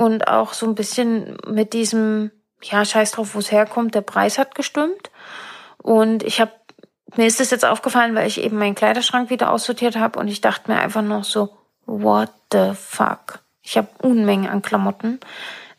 und 0.00 0.28
auch 0.28 0.54
so 0.54 0.64
ein 0.64 0.74
bisschen 0.74 1.36
mit 1.46 1.74
diesem, 1.74 2.30
ja, 2.62 2.86
scheiß 2.86 3.10
drauf, 3.10 3.34
wo 3.34 3.38
es 3.38 3.52
herkommt, 3.52 3.94
der 3.94 4.00
Preis 4.00 4.38
hat 4.38 4.54
gestimmt. 4.54 5.10
Und 5.76 6.22
ich 6.22 6.40
habe, 6.40 6.52
mir 7.16 7.26
ist 7.26 7.38
das 7.38 7.50
jetzt 7.50 7.66
aufgefallen, 7.66 8.14
weil 8.14 8.26
ich 8.26 8.40
eben 8.40 8.56
meinen 8.56 8.74
Kleiderschrank 8.74 9.28
wieder 9.28 9.50
aussortiert 9.52 9.96
habe 9.96 10.18
und 10.18 10.28
ich 10.28 10.40
dachte 10.40 10.70
mir 10.70 10.80
einfach 10.80 11.02
noch 11.02 11.24
so, 11.24 11.50
what 11.84 12.30
the 12.50 12.72
fuck? 12.74 13.40
Ich 13.60 13.76
habe 13.76 13.88
Unmengen 14.00 14.48
an 14.48 14.62
Klamotten. 14.62 15.20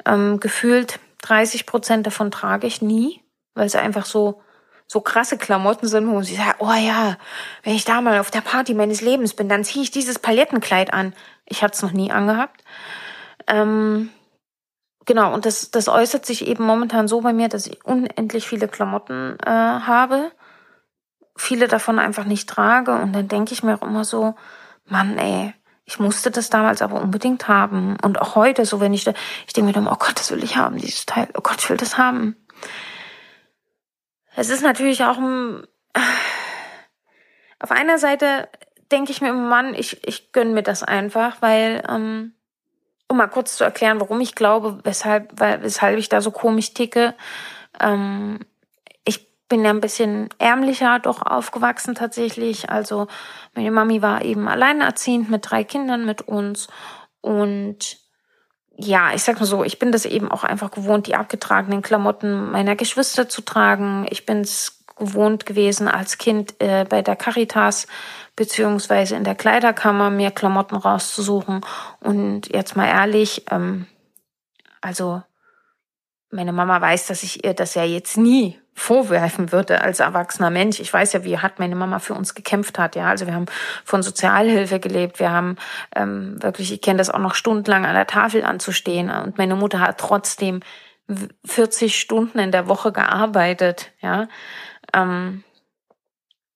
Ähm, 0.05 0.39
gefühlt 0.39 0.99
30 1.23 1.65
Prozent 1.65 2.05
davon 2.05 2.29
trage 2.29 2.67
ich 2.67 2.79
nie, 2.79 3.21
weil 3.55 3.65
es 3.65 3.75
einfach 3.75 4.05
so 4.05 4.43
so 4.85 4.99
krasse 4.99 5.37
Klamotten 5.37 5.87
sind, 5.87 6.11
wo 6.11 6.21
sie 6.21 6.35
sagt, 6.35 6.57
oh 6.59 6.73
ja, 6.73 7.17
wenn 7.63 7.73
ich 7.73 7.85
da 7.85 8.01
mal 8.01 8.19
auf 8.19 8.29
der 8.29 8.41
Party 8.41 8.73
meines 8.73 8.99
Lebens 8.99 9.33
bin, 9.33 9.47
dann 9.47 9.63
ziehe 9.63 9.83
ich 9.83 9.89
dieses 9.89 10.19
Palettenkleid 10.19 10.93
an. 10.93 11.13
Ich 11.45 11.63
hatte 11.63 11.75
es 11.75 11.81
noch 11.81 11.93
nie 11.93 12.11
angehabt. 12.11 12.61
Ähm, 13.47 14.09
genau, 15.05 15.33
und 15.33 15.45
das, 15.45 15.71
das 15.71 15.87
äußert 15.87 16.25
sich 16.25 16.47
eben 16.47 16.65
momentan 16.65 17.07
so 17.07 17.21
bei 17.21 17.33
mir, 17.33 17.49
dass 17.49 17.67
ich 17.67 17.83
unendlich 17.85 18.47
viele 18.47 18.67
Klamotten 18.67 19.37
äh, 19.45 19.49
habe, 19.49 20.31
viele 21.35 21.67
davon 21.67 21.99
einfach 21.99 22.25
nicht 22.25 22.49
trage. 22.49 22.93
Und 22.93 23.13
dann 23.13 23.27
denke 23.27 23.53
ich 23.53 23.63
mir 23.63 23.75
auch 23.75 23.87
immer 23.87 24.05
so, 24.05 24.35
Mann, 24.85 25.17
ey, 25.17 25.53
ich 25.85 25.99
musste 25.99 26.31
das 26.31 26.49
damals 26.49 26.81
aber 26.81 27.01
unbedingt 27.01 27.47
haben. 27.47 27.97
Und 28.01 28.21
auch 28.21 28.35
heute, 28.35 28.65
so 28.65 28.79
wenn 28.79 28.93
ich 28.93 29.03
da, 29.03 29.13
ich 29.47 29.53
denke 29.53 29.67
mir 29.67 29.73
dann, 29.73 29.87
oh 29.87 29.97
Gott, 29.97 30.13
das 30.15 30.31
will 30.31 30.43
ich 30.43 30.55
haben, 30.55 30.77
dieses 30.77 31.05
Teil. 31.05 31.27
Oh 31.35 31.41
Gott, 31.41 31.57
ich 31.59 31.69
will 31.69 31.77
das 31.77 31.97
haben. 31.97 32.35
Es 34.35 34.49
ist 34.49 34.63
natürlich 34.63 35.03
auch 35.03 35.17
ein, 35.17 35.67
auf 37.59 37.71
einer 37.71 37.97
Seite 37.97 38.49
denke 38.91 39.11
ich 39.11 39.21
mir 39.21 39.33
Mann, 39.33 39.73
ich, 39.73 40.05
ich 40.07 40.31
gönn 40.31 40.53
mir 40.53 40.63
das 40.63 40.83
einfach, 40.83 41.41
weil, 41.41 41.83
ähm, 41.89 42.33
um 43.11 43.17
mal 43.17 43.27
kurz 43.27 43.57
zu 43.57 43.63
erklären, 43.63 43.99
warum 43.99 44.21
ich 44.21 44.35
glaube, 44.35 44.79
weshalb, 44.83 45.39
weshalb 45.39 45.99
ich 45.99 46.09
da 46.09 46.21
so 46.21 46.31
komisch 46.31 46.73
ticke. 46.73 47.13
Ähm, 47.79 48.39
ich 49.05 49.27
bin 49.49 49.63
ja 49.63 49.69
ein 49.69 49.81
bisschen 49.81 50.29
ärmlicher 50.39 50.99
doch 50.99 51.21
aufgewachsen 51.21 51.93
tatsächlich. 51.93 52.69
Also 52.69 53.07
meine 53.53 53.69
Mami 53.69 54.01
war 54.01 54.23
eben 54.23 54.47
alleinerziehend 54.47 55.29
mit 55.29 55.49
drei 55.49 55.63
Kindern 55.63 56.05
mit 56.05 56.21
uns 56.21 56.67
und 57.19 57.97
ja, 58.77 59.13
ich 59.13 59.21
sag 59.21 59.39
mal 59.39 59.45
so, 59.45 59.63
ich 59.63 59.77
bin 59.77 59.91
das 59.91 60.05
eben 60.05 60.31
auch 60.31 60.43
einfach 60.43 60.71
gewohnt, 60.71 61.05
die 61.05 61.15
abgetragenen 61.15 61.81
Klamotten 61.81 62.49
meiner 62.49 62.75
Geschwister 62.75 63.29
zu 63.29 63.41
tragen. 63.41 64.07
Ich 64.09 64.25
bin 64.25 64.41
es 64.41 64.80
gewohnt 65.01 65.45
gewesen, 65.45 65.87
als 65.87 66.17
Kind 66.17 66.55
äh, 66.59 66.85
bei 66.87 67.01
der 67.01 67.15
Caritas 67.15 67.87
beziehungsweise 68.35 69.15
in 69.15 69.23
der 69.23 69.35
Kleiderkammer 69.35 70.09
mir 70.09 70.31
Klamotten 70.31 70.75
rauszusuchen. 70.75 71.61
Und 71.99 72.53
jetzt 72.53 72.75
mal 72.75 72.87
ehrlich, 72.87 73.43
ähm, 73.51 73.87
also 74.79 75.23
meine 76.29 76.53
Mama 76.53 76.79
weiß, 76.79 77.07
dass 77.07 77.23
ich 77.23 77.43
ihr 77.43 77.53
das 77.53 77.75
ja 77.75 77.83
jetzt 77.83 78.17
nie 78.17 78.57
vorwerfen 78.73 79.51
würde 79.51 79.81
als 79.81 79.99
erwachsener 79.99 80.49
Mensch. 80.49 80.79
Ich 80.79 80.93
weiß 80.93 81.13
ja, 81.13 81.23
wie 81.25 81.37
hart 81.37 81.59
meine 81.59 81.75
Mama 81.75 81.99
für 81.99 82.13
uns 82.13 82.35
gekämpft 82.35 82.79
hat. 82.79 82.95
Ja, 82.95 83.09
also 83.09 83.27
wir 83.27 83.33
haben 83.33 83.47
von 83.83 84.01
Sozialhilfe 84.01 84.79
gelebt. 84.79 85.19
Wir 85.19 85.31
haben 85.31 85.57
ähm, 85.95 86.41
wirklich, 86.41 86.71
ich 86.71 86.81
kenne 86.81 86.99
das 86.99 87.09
auch 87.09 87.19
noch 87.19 87.35
stundenlang 87.35 87.85
an 87.85 87.95
der 87.95 88.07
Tafel 88.07 88.43
anzustehen. 88.43 89.09
Und 89.09 89.37
meine 89.37 89.55
Mutter 89.55 89.81
hat 89.81 89.97
trotzdem 89.97 90.61
40 91.45 91.99
Stunden 91.99 92.39
in 92.39 92.51
der 92.51 92.67
Woche 92.67 92.91
gearbeitet. 92.91 93.91
Ja, 94.01 94.27
ähm, 94.93 95.43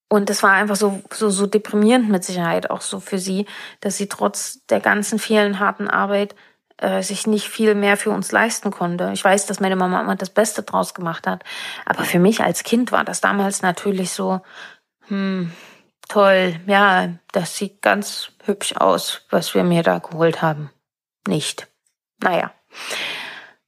und 0.07 0.29
das 0.29 0.43
war 0.43 0.51
einfach 0.51 0.75
so, 0.75 1.01
so, 1.11 1.29
so 1.29 1.47
deprimierend 1.47 2.09
mit 2.09 2.23
Sicherheit 2.23 2.69
auch 2.69 2.81
so 2.81 2.99
für 2.99 3.17
sie, 3.17 3.47
dass 3.81 3.97
sie 3.97 4.07
trotz 4.07 4.65
der 4.67 4.79
ganzen 4.79 5.19
vielen 5.19 5.59
harten 5.59 5.89
Arbeit 5.89 6.35
äh, 6.77 7.01
sich 7.01 7.25
nicht 7.25 7.49
viel 7.49 7.73
mehr 7.73 7.97
für 7.97 8.11
uns 8.11 8.31
leisten 8.31 8.69
konnte. 8.69 9.09
Ich 9.13 9.23
weiß, 9.23 9.45
dass 9.45 9.59
meine 9.59 9.75
Mama 9.75 10.01
immer 10.01 10.15
das 10.15 10.29
Beste 10.29 10.63
draus 10.63 10.93
gemacht 10.93 11.25
hat. 11.25 11.43
Aber 11.85 12.03
für 12.03 12.19
mich 12.19 12.41
als 12.41 12.63
Kind 12.63 12.91
war 12.91 13.03
das 13.03 13.21
damals 13.21 13.61
natürlich 13.61 14.11
so, 14.11 14.41
hm, 15.07 15.51
toll, 16.07 16.59
ja, 16.67 17.09
das 17.31 17.57
sieht 17.57 17.81
ganz 17.81 18.31
hübsch 18.43 18.75
aus, 18.75 19.25
was 19.29 19.55
wir 19.55 19.63
mir 19.63 19.83
da 19.83 19.99
geholt 19.99 20.41
haben. 20.41 20.69
Nicht. 21.27 21.67
Naja. 22.21 22.51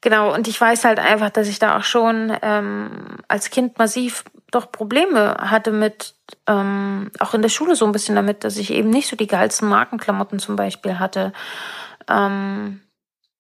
Genau, 0.01 0.34
und 0.34 0.47
ich 0.47 0.59
weiß 0.59 0.86
halt 0.86 0.99
einfach, 0.99 1.32
dass 1.32 1.47
ich 1.47 1.59
da 1.59 1.78
auch 1.78 1.84
schon 1.84 2.36
ähm, 2.41 3.18
als 3.28 3.49
Kind 3.49 3.78
massiv 3.80 4.24
doch 4.52 4.72
Probleme 4.72 5.36
hatte 5.39 5.72
mit, 5.72 6.16
ähm, 6.48 7.12
auch 7.20 7.34
in 7.34 7.41
der 7.41 7.50
Schule 7.50 7.76
so 7.76 7.86
ein 7.86 7.91
bisschen 7.91 8.16
damit, 8.16 8.43
dass 8.43 8.58
ich 8.58 8.72
eben 8.72 8.89
nicht 8.89 9.08
so 9.08 9.16
die 9.16 9.28
geilsten 9.28 9.68
Markenklamotten 9.68 10.39
zum 10.39 10.56
Beispiel 10.56 11.00
hatte. 11.00 11.34
Ähm, 12.08 12.82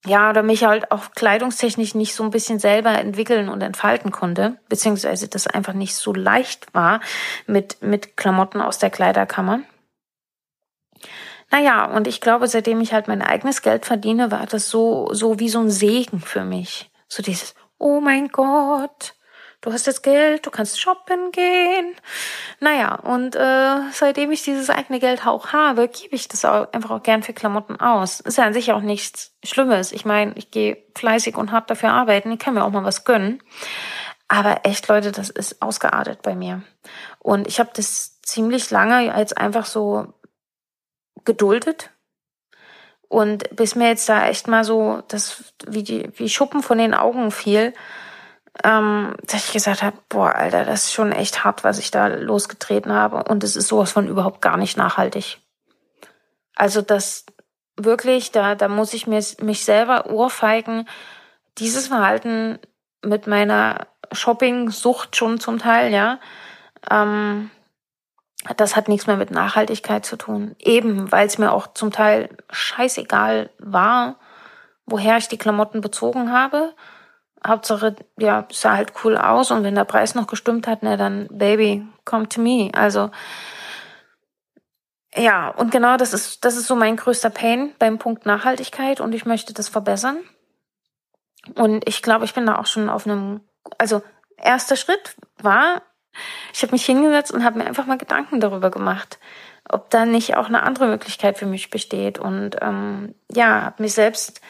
ja, 0.05 0.29
oder 0.29 0.43
mich 0.43 0.63
halt 0.63 0.91
auch 0.91 1.11
kleidungstechnisch 1.11 1.95
nicht 1.95 2.13
so 2.13 2.23
ein 2.23 2.29
bisschen 2.29 2.59
selber 2.59 2.91
entwickeln 2.91 3.49
und 3.49 3.61
entfalten 3.61 4.11
konnte, 4.11 4.57
beziehungsweise 4.69 5.27
das 5.27 5.47
einfach 5.47 5.73
nicht 5.73 5.95
so 5.95 6.13
leicht 6.13 6.73
war 6.73 7.01
mit, 7.45 7.81
mit 7.81 8.15
Klamotten 8.15 8.61
aus 8.61 8.77
der 8.77 8.89
Kleiderkammer. 8.89 9.61
Naja, 11.49 11.85
und 11.85 12.07
ich 12.07 12.21
glaube, 12.21 12.47
seitdem 12.47 12.81
ich 12.81 12.93
halt 12.93 13.07
mein 13.07 13.21
eigenes 13.21 13.61
Geld 13.61 13.85
verdiene, 13.85 14.31
war 14.31 14.45
das 14.45 14.69
so, 14.69 15.13
so 15.13 15.39
wie 15.39 15.49
so 15.49 15.59
ein 15.59 15.69
Segen 15.69 16.19
für 16.19 16.43
mich. 16.43 16.91
So 17.07 17.23
dieses, 17.23 17.55
oh 17.77 18.01
mein 18.01 18.27
Gott, 18.29 19.13
du 19.61 19.73
hast 19.73 19.87
jetzt 19.87 20.03
Geld, 20.03 20.45
du 20.45 20.51
kannst 20.51 20.79
shoppen 20.79 21.31
gehen. 21.31 21.95
Naja, 22.59 22.95
und 22.95 23.35
äh, 23.35 23.91
seitdem 23.91 24.31
ich 24.31 24.43
dieses 24.43 24.69
eigene 24.69 24.99
Geld 24.99 25.25
auch 25.25 25.53
habe, 25.53 25.87
gebe 25.87 26.15
ich 26.15 26.27
das 26.27 26.45
auch 26.45 26.71
einfach 26.73 26.91
auch 26.91 27.03
gern 27.03 27.23
für 27.23 27.33
Klamotten 27.33 27.79
aus. 27.79 28.19
Ist 28.19 28.37
ja 28.37 28.45
an 28.45 28.53
sich 28.53 28.71
auch 28.71 28.81
nichts 28.81 29.35
Schlimmes. 29.43 29.91
Ich 29.91 30.05
meine, 30.05 30.33
ich 30.35 30.51
gehe 30.51 30.77
fleißig 30.95 31.37
und 31.37 31.51
hart 31.51 31.69
dafür 31.69 31.91
arbeiten. 31.91 32.31
Ich 32.31 32.39
kann 32.39 32.53
mir 32.53 32.63
auch 32.63 32.71
mal 32.71 32.83
was 32.83 33.03
gönnen. 33.03 33.41
Aber 34.27 34.61
echt, 34.63 34.87
Leute, 34.87 35.11
das 35.11 35.29
ist 35.29 35.61
ausgeartet 35.61 36.21
bei 36.21 36.35
mir. 36.35 36.61
Und 37.19 37.47
ich 37.47 37.59
habe 37.59 37.69
das 37.73 38.21
ziemlich 38.21 38.69
lange 38.71 39.13
als 39.13 39.33
einfach 39.33 39.65
so 39.65 40.13
geduldet. 41.23 41.91
Und 43.09 43.55
bis 43.55 43.75
mir 43.75 43.87
jetzt 43.87 44.09
da 44.09 44.27
echt 44.27 44.49
mal 44.49 44.65
so 44.65 45.01
das 45.07 45.53
wie 45.65 45.83
die 45.83 46.11
wie 46.17 46.27
Schuppen 46.27 46.61
von 46.61 46.77
den 46.77 46.93
Augen 46.93 47.31
fiel, 47.31 47.73
ähm, 48.63 49.15
dass 49.23 49.45
ich 49.47 49.53
gesagt 49.53 49.83
habe, 49.83 49.97
boah, 50.09 50.33
Alter, 50.33 50.65
das 50.65 50.85
ist 50.85 50.93
schon 50.93 51.11
echt 51.11 51.43
hart, 51.43 51.63
was 51.63 51.79
ich 51.79 51.91
da 51.91 52.07
losgetreten 52.07 52.91
habe. 52.91 53.23
Und 53.23 53.43
es 53.43 53.55
ist 53.55 53.67
sowas 53.67 53.91
von 53.91 54.07
überhaupt 54.07 54.41
gar 54.41 54.57
nicht 54.57 54.77
nachhaltig. 54.77 55.39
Also 56.55 56.81
das 56.81 57.25
wirklich, 57.75 58.31
da, 58.31 58.55
da 58.55 58.67
muss 58.67 58.93
ich 58.93 59.05
mir, 59.05 59.23
mich 59.41 59.63
selber 59.63 60.09
ohrfeigen, 60.09 60.87
dieses 61.59 61.87
Verhalten 61.87 62.59
mit 63.03 63.27
meiner 63.27 63.87
Shopping-Sucht 64.11 65.15
schon 65.15 65.39
zum 65.39 65.59
Teil, 65.59 65.93
ja, 65.93 66.19
ähm, 66.89 67.51
das 68.55 68.75
hat 68.75 68.87
nichts 68.87 69.07
mehr 69.07 69.17
mit 69.17 69.29
Nachhaltigkeit 69.29 70.05
zu 70.05 70.15
tun. 70.15 70.55
Eben, 70.59 71.11
weil 71.11 71.27
es 71.27 71.37
mir 71.37 71.51
auch 71.51 71.67
zum 71.73 71.91
Teil 71.91 72.29
scheißegal 72.49 73.49
war, 73.59 74.15
woher 74.85 75.17
ich 75.17 75.27
die 75.27 75.37
Klamotten 75.37 75.81
bezogen 75.81 76.31
habe 76.31 76.73
Hauptsache, 77.45 77.95
ja, 78.17 78.47
sah 78.51 78.75
halt 78.75 78.93
cool 79.03 79.17
aus 79.17 79.51
und 79.51 79.63
wenn 79.63 79.75
der 79.75 79.85
Preis 79.85 80.15
noch 80.15 80.27
gestimmt 80.27 80.67
hat, 80.67 80.83
ne, 80.83 80.97
dann 80.97 81.27
Baby, 81.31 81.85
come 82.05 82.27
to 82.27 82.41
me. 82.41 82.71
Also 82.73 83.11
ja, 85.15 85.49
und 85.49 85.71
genau 85.71 85.97
das 85.97 86.13
ist 86.13 86.45
das 86.45 86.57
ist 86.57 86.67
so 86.67 86.75
mein 86.75 86.95
größter 86.95 87.29
Pain 87.29 87.73
beim 87.79 87.97
Punkt 87.97 88.25
Nachhaltigkeit 88.25 89.01
und 89.01 89.13
ich 89.13 89.25
möchte 89.25 89.53
das 89.53 89.69
verbessern. 89.69 90.17
Und 91.55 91.87
ich 91.87 92.01
glaube, 92.01 92.25
ich 92.25 92.33
bin 92.33 92.45
da 92.45 92.57
auch 92.57 92.65
schon 92.65 92.89
auf 92.89 93.05
einem 93.05 93.41
also 93.77 94.01
erster 94.37 94.75
Schritt 94.75 95.15
war, 95.41 95.81
ich 96.53 96.61
habe 96.63 96.71
mich 96.71 96.85
hingesetzt 96.85 97.31
und 97.31 97.43
habe 97.43 97.59
mir 97.59 97.65
einfach 97.65 97.85
mal 97.85 97.97
Gedanken 97.97 98.39
darüber 98.39 98.71
gemacht, 98.71 99.19
ob 99.69 99.89
da 99.89 100.05
nicht 100.05 100.35
auch 100.35 100.47
eine 100.47 100.63
andere 100.63 100.87
Möglichkeit 100.87 101.37
für 101.37 101.45
mich 101.45 101.69
besteht 101.69 102.19
und 102.19 102.57
ähm, 102.61 103.15
ja, 103.31 103.61
habe 103.63 103.83
mich 103.83 103.93
selbst 103.93 104.41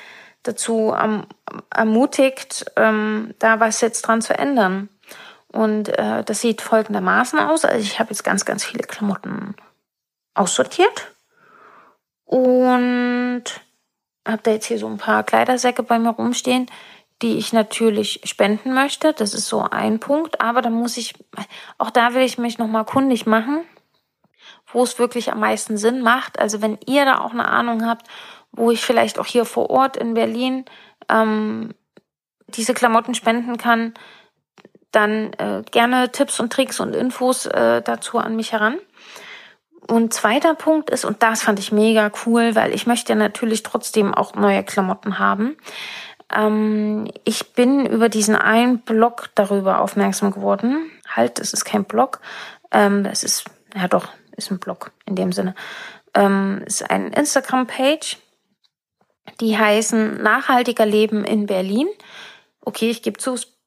dazu 0.48 0.94
erm, 0.96 1.26
ermutigt, 1.70 2.66
ähm, 2.76 3.34
da 3.40 3.60
was 3.60 3.82
jetzt 3.82 4.02
dran 4.04 4.22
zu 4.22 4.38
ändern. 4.38 4.90
Und 5.48 5.90
äh, 5.98 6.24
das 6.24 6.42
sieht 6.42 6.62
folgendermaßen 6.62 7.40
aus. 7.40 7.66
Also 7.66 7.80
ich 7.80 8.00
habe 8.00 8.10
jetzt 8.10 8.24
ganz, 8.24 8.46
ganz 8.46 8.64
viele 8.64 8.84
Klamotten 8.84 9.56
aussortiert 10.34 11.14
und 12.26 13.44
habe 14.28 14.42
da 14.44 14.52
jetzt 14.52 14.66
hier 14.66 14.78
so 14.78 14.88
ein 14.88 14.98
paar 14.98 15.24
Kleidersäcke 15.24 15.84
bei 15.84 15.98
mir 16.00 16.10
rumstehen, 16.10 16.68
die 17.22 17.38
ich 17.38 17.54
natürlich 17.54 18.22
spenden 18.26 18.74
möchte. 18.74 19.14
Das 19.14 19.34
ist 19.34 19.48
so 19.48 19.62
ein 19.62 20.00
Punkt. 20.00 20.42
Aber 20.42 20.62
da 20.62 20.70
muss 20.70 20.98
ich, 20.98 21.14
auch 21.78 21.90
da 21.90 22.14
will 22.14 22.24
ich 22.24 22.38
mich 22.38 22.58
nochmal 22.58 22.86
kundig 22.86 23.26
machen, 23.26 23.64
wo 24.68 24.84
es 24.84 25.00
wirklich 25.00 25.32
am 25.32 25.40
meisten 25.40 25.78
Sinn 25.78 26.02
macht. 26.02 26.38
Also 26.38 26.62
wenn 26.62 26.78
ihr 26.86 27.06
da 27.06 27.20
auch 27.20 27.32
eine 27.32 27.48
Ahnung 27.48 27.88
habt, 27.88 28.06
wo 28.58 28.72
ich 28.72 28.82
vielleicht 28.82 29.20
auch 29.20 29.26
hier 29.26 29.46
vor 29.46 29.70
Ort 29.70 29.96
in 29.96 30.14
Berlin 30.14 30.66
ähm, 31.08 31.74
diese 32.48 32.74
Klamotten 32.74 33.16
spenden 33.16 33.58
kann, 33.58 33.94
dann 34.92 35.34
äh, 35.34 35.64
gerne 35.72 36.12
Tipps 36.12 36.40
und 36.40 36.52
Tricks 36.52 36.80
und 36.80 36.96
Infos 36.96 37.46
äh, 37.46 37.82
dazu 37.82 38.18
an 38.18 38.36
mich 38.36 38.52
heran. 38.52 38.78
Und 39.88 40.14
zweiter 40.14 40.54
Punkt 40.54 40.90
ist, 40.90 41.06
und 41.06 41.24
das 41.24 41.44
fand 41.44 41.60
ich 41.60 41.72
mega 41.72 42.12
cool, 42.26 42.56
weil 42.56 42.74
ich 42.74 42.88
möchte 42.88 43.16
natürlich 43.16 43.64
trotzdem 43.64 44.14
auch 44.14 44.36
neue 44.36 44.64
Klamotten 44.64 45.18
haben. 45.20 45.56
Ähm, 46.34 47.08
ich 47.24 47.54
bin 47.54 47.86
über 47.86 48.10
diesen 48.10 48.36
einen 48.36 48.80
Blog 48.80 49.30
darüber 49.36 49.80
aufmerksam 49.80 50.32
geworden. 50.32 50.92
Halt, 51.16 51.40
es 51.40 51.54
ist 51.54 51.64
kein 51.64 51.86
Blog. 51.86 52.20
Ähm, 52.72 53.06
es 53.06 53.24
ist, 53.24 53.46
ja 53.76 53.88
doch, 53.88 54.10
ist 54.36 54.52
ein 54.52 54.60
Blog 54.60 54.92
in 55.06 55.16
dem 55.16 55.32
Sinne. 55.32 55.56
Ähm, 56.14 56.64
ist 56.66 56.90
ein 56.90 57.14
Instagram-Page. 57.14 58.18
Die 59.40 59.58
heißen 59.58 60.22
Nachhaltiger 60.22 60.86
Leben 60.86 61.24
in 61.24 61.46
Berlin. 61.46 61.88
Okay, 62.62 62.90
ich 62.90 63.02
gebe 63.02 63.18
zu, 63.18 63.34
es 63.34 63.58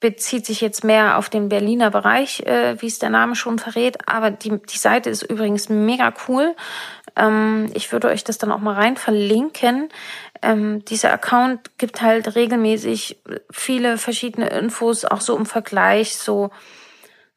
bezieht 0.00 0.44
sich 0.44 0.60
jetzt 0.60 0.82
mehr 0.84 1.16
auf 1.16 1.30
den 1.30 1.48
Berliner 1.48 1.90
Bereich, 1.90 2.40
äh, 2.40 2.80
wie 2.82 2.88
es 2.88 2.98
der 2.98 3.10
Name 3.10 3.36
schon 3.36 3.58
verrät. 3.58 4.08
Aber 4.08 4.30
die, 4.30 4.60
die 4.60 4.78
Seite 4.78 5.08
ist 5.08 5.22
übrigens 5.22 5.68
mega 5.68 6.12
cool. 6.28 6.54
Ähm, 7.14 7.70
ich 7.74 7.92
würde 7.92 8.08
euch 8.08 8.24
das 8.24 8.36
dann 8.36 8.52
auch 8.52 8.58
mal 8.58 8.74
rein 8.74 8.96
verlinken. 8.96 9.88
Ähm, 10.42 10.84
dieser 10.84 11.12
Account 11.12 11.78
gibt 11.78 12.02
halt 12.02 12.34
regelmäßig 12.34 13.22
viele 13.50 13.96
verschiedene 13.96 14.48
Infos, 14.48 15.04
auch 15.04 15.20
so 15.20 15.36
im 15.36 15.46
Vergleich, 15.46 16.16
so 16.16 16.50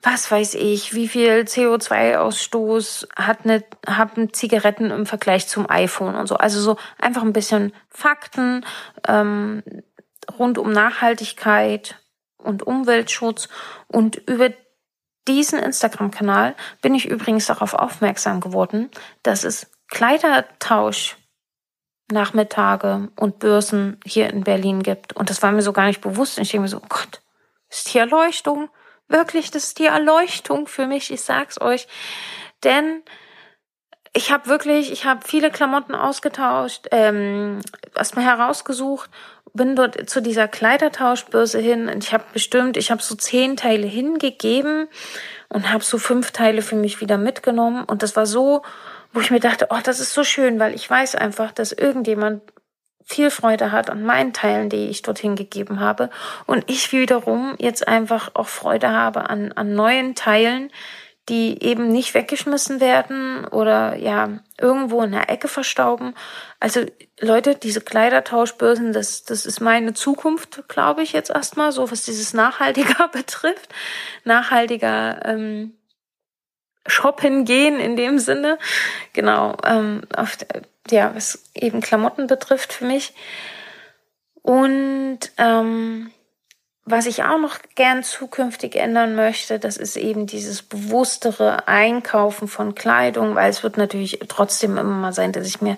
was 0.06 0.30
weiß 0.30 0.54
ich, 0.54 0.94
wie 0.94 1.08
viel 1.08 1.42
CO2-Ausstoß 1.42 3.08
hat 3.16 3.40
eine, 3.44 3.64
haben 3.88 4.32
Zigaretten 4.34 4.92
im 4.92 5.08
Vergleich 5.08 5.48
zum 5.48 5.68
iPhone 5.68 6.14
und 6.14 6.28
so. 6.28 6.36
Also 6.36 6.62
so 6.62 6.78
einfach 7.00 7.24
ein 7.24 7.34
bisschen 7.34 7.74
Fakten 7.90 8.64
ähm, 9.08 9.64
rund 10.38 10.60
um 10.60 10.72
Nachhaltigkeit 10.72 12.00
und 12.38 12.62
Umweltschutz. 12.62 13.50
Und 13.88 14.18
über 14.28 14.52
diesen 15.28 15.58
Instagram-Kanal 15.58 16.54
bin 16.84 16.94
ich 16.94 17.10
übrigens 17.10 17.48
darauf 17.48 17.74
aufmerksam 17.74 18.42
geworden, 18.42 18.92
dass 19.24 19.44
es 19.44 19.72
Kleidertausch 19.88 21.18
Nachmittage 22.12 23.10
und 23.16 23.40
Börsen 23.40 24.00
hier 24.06 24.30
in 24.30 24.44
Berlin 24.44 24.84
gibt. 24.84 25.14
Und 25.14 25.32
das 25.32 25.42
war 25.42 25.52
mir 25.52 25.64
so 25.64 25.74
gar 25.74 25.88
nicht 25.88 26.02
bewusst. 26.02 26.38
Und 26.38 26.44
ich 26.44 26.52
denke 26.52 26.62
mir 26.62 26.68
so, 26.68 26.78
oh 26.78 26.88
Gott, 26.88 27.24
ist 27.70 27.92
die 27.92 27.98
Erleuchtung. 27.98 28.70
Wirklich, 29.08 29.52
das 29.52 29.66
ist 29.66 29.80
die 29.80 29.86
Erleuchtung 29.86 30.68
für 30.68 30.88
mich. 30.88 31.12
Ich 31.12 31.22
sag's 31.22 31.60
euch. 31.62 31.88
Denn 32.64 33.04
ich 34.14 34.32
habe 34.32 34.48
wirklich, 34.48 34.92
ich 34.92 35.06
habe 35.06 35.28
viele 35.28 35.52
Klamotten 35.52 35.94
ausgetauscht, 35.94 36.88
ähm, 36.92 37.62
erstmal 37.96 38.26
herausgesucht 38.26 39.10
bin 39.56 39.76
dort 39.76 40.10
zu 40.10 40.22
dieser 40.22 40.48
Kleidertauschbörse 40.48 41.60
hin 41.60 41.88
und 41.88 42.04
ich 42.04 42.14
habe 42.14 42.26
bestimmt, 42.34 42.76
ich 42.76 42.92
habe 42.92 43.02
so 43.02 43.16
zehn 43.16 43.56
Teile 43.56 43.88
hingegeben 43.88 44.88
und 45.50 45.72
habe 45.72 45.84
so 45.84 45.98
fünf 45.98 46.32
Teile 46.32 46.62
für 46.62 46.76
mich 46.76 47.00
wieder 47.00 47.18
mitgenommen. 47.18 47.86
Und 47.86 48.04
das 48.04 48.18
war 48.18 48.26
so, 48.26 48.64
wo 49.14 49.22
ich 49.22 49.32
mir 49.32 49.40
dachte, 49.40 49.68
oh, 49.70 49.80
das 49.82 50.02
ist 50.02 50.14
so 50.14 50.26
schön, 50.26 50.60
weil 50.60 50.76
ich 50.76 50.90
weiß 50.90 51.16
einfach, 51.16 51.54
dass 51.54 51.72
irgendjemand 51.72 52.42
viel 53.06 53.30
Freude 53.30 53.72
hat 53.72 53.90
an 53.90 54.04
meinen 54.04 54.34
Teilen, 54.34 54.70
die 54.70 54.88
ich 54.88 55.04
dorthin 55.04 55.36
gegeben 55.36 55.80
habe. 55.80 56.10
Und 56.48 56.70
ich 56.70 56.92
wiederum 56.92 57.56
jetzt 57.60 57.88
einfach 57.88 58.32
auch 58.34 58.48
Freude 58.48 58.90
habe 58.90 59.30
an, 59.30 59.52
an 59.52 59.74
neuen 59.74 60.16
Teilen, 60.16 60.72
die 61.30 61.64
eben 61.64 61.88
nicht 61.88 62.14
weggeschmissen 62.14 62.80
werden 62.80 63.46
oder 63.46 63.96
ja 63.96 64.40
irgendwo 64.60 65.02
in 65.02 65.12
der 65.12 65.30
Ecke 65.30 65.48
verstauben. 65.48 66.14
Also 66.60 66.86
Leute, 67.20 67.56
diese 67.56 67.82
Kleidertauschbörsen, 67.82 68.94
das, 68.94 69.24
das 69.24 69.46
ist 69.46 69.60
meine 69.60 69.94
Zukunft, 69.94 70.68
glaube 70.68 71.02
ich 71.02 71.14
jetzt 71.14 71.32
erstmal, 71.32 71.72
so 71.72 71.90
was 71.90 72.04
dieses 72.04 72.34
Nachhaltiger 72.34 73.08
betrifft. 73.12 73.70
Nachhaltiger 74.24 75.26
ähm, 75.26 75.74
shoppen 76.88 77.46
gehen 77.46 77.80
in 77.80 77.96
dem 77.96 78.20
Sinne. 78.20 78.58
Genau, 79.14 79.56
ähm, 79.66 80.04
auf, 80.16 80.38
ja, 80.90 81.14
was 81.16 81.44
eben 81.54 81.82
Klamotten 81.82 82.28
betrifft 82.28 82.74
für 82.74 82.86
mich. 82.86 83.14
Und 84.42 85.20
ähm, 85.38 86.12
was 86.86 87.08
ich 87.08 87.24
auch 87.24 87.40
noch 87.40 87.58
gern 87.74 88.04
zukünftig 88.04 88.76
ändern 88.76 89.16
möchte, 89.16 89.58
das 89.58 89.76
ist 89.76 89.98
eben 89.98 90.28
dieses 90.28 90.62
bewusstere 90.62 91.68
Einkaufen 91.68 92.48
von 92.48 92.76
Kleidung, 92.76 93.34
weil 93.34 93.50
es 93.50 93.64
wird 93.64 93.78
natürlich 93.78 94.20
trotzdem 94.28 94.78
immer 94.78 94.84
mal 94.84 95.14
sein, 95.14 95.32
dass 95.32 95.48
ich 95.48 95.62
mir 95.62 95.78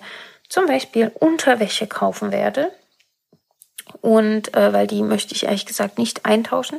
zum 0.50 0.66
Beispiel 0.66 1.10
Unterwäsche 1.14 1.86
kaufen 1.86 2.30
werde. 2.30 2.70
Und 4.02 4.54
äh, 4.54 4.72
weil 4.74 4.86
die 4.86 5.02
möchte 5.02 5.34
ich 5.34 5.44
ehrlich 5.44 5.64
gesagt 5.64 5.96
nicht 5.96 6.26
eintauschen. 6.26 6.78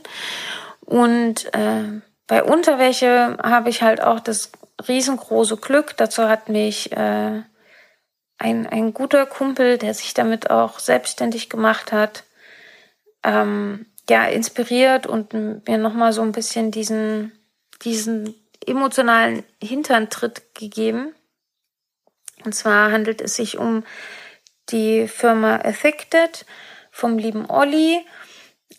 Und 0.82 1.52
äh, 1.56 2.02
bei 2.30 2.44
Unterwäsche 2.44 3.38
habe 3.42 3.72
ich 3.72 3.82
halt 3.82 4.02
auch 4.02 4.20
das 4.20 4.52
riesengroße 4.88 5.58
Glück. 5.58 5.98
Dazu 5.98 6.30
hat 6.30 6.48
mich 6.48 6.92
äh, 6.92 7.42
ein, 8.38 8.68
ein 8.68 8.94
guter 8.94 9.26
Kumpel, 9.26 9.80
der 9.80 9.96
sich 9.96 10.14
damit 10.14 10.52
auch 10.52 10.78
selbstständig 10.78 11.50
gemacht 11.50 11.92
hat, 11.92 12.26
ähm, 13.24 13.88
ja, 14.08 14.26
inspiriert 14.28 15.08
und 15.08 15.34
mir 15.34 15.80
nochmal 15.80 16.14
so 16.14 16.22
ein 16.22 16.32
bisschen 16.32 16.70
diesen, 16.70 17.32
diesen 17.82 18.36
emotionalen 18.64 19.44
Hinterntritt 19.60 20.54
gegeben. 20.54 21.16
Und 22.46 22.54
zwar 22.54 22.92
handelt 22.92 23.22
es 23.22 23.38
sich 23.38 23.58
um 23.58 23.84
die 24.70 25.08
Firma 25.08 25.56
Affected 25.56 26.46
vom 26.92 27.18
lieben 27.18 27.50
Olli. 27.50 28.06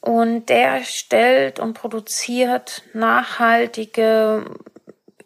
Und 0.01 0.47
der 0.47 0.83
stellt 0.85 1.59
und 1.59 1.75
produziert 1.75 2.83
nachhaltige, 2.95 4.47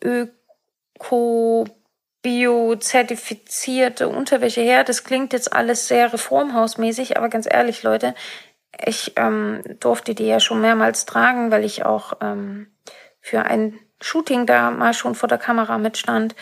öko, 0.02 1.66
bio-zertifizierte 2.22 4.08
Unterwäsche 4.08 4.62
her. 4.62 4.82
Das 4.82 5.04
klingt 5.04 5.32
jetzt 5.32 5.52
alles 5.52 5.86
sehr 5.86 6.12
reformhausmäßig, 6.12 7.16
aber 7.16 7.28
ganz 7.28 7.46
ehrlich, 7.48 7.82
Leute, 7.82 8.14
ich 8.84 9.12
ähm, 9.16 9.62
durfte 9.78 10.14
die 10.14 10.26
ja 10.26 10.40
schon 10.40 10.60
mehrmals 10.60 11.04
tragen, 11.04 11.50
weil 11.50 11.64
ich 11.64 11.84
auch 11.84 12.14
ähm, 12.20 12.74
für 13.20 13.42
ein 13.42 13.78
Shooting 14.00 14.46
da 14.46 14.70
mal 14.70 14.94
schon 14.94 15.14
vor 15.14 15.28
der 15.28 15.38
Kamera 15.38 15.78
mitstand. 15.78 16.34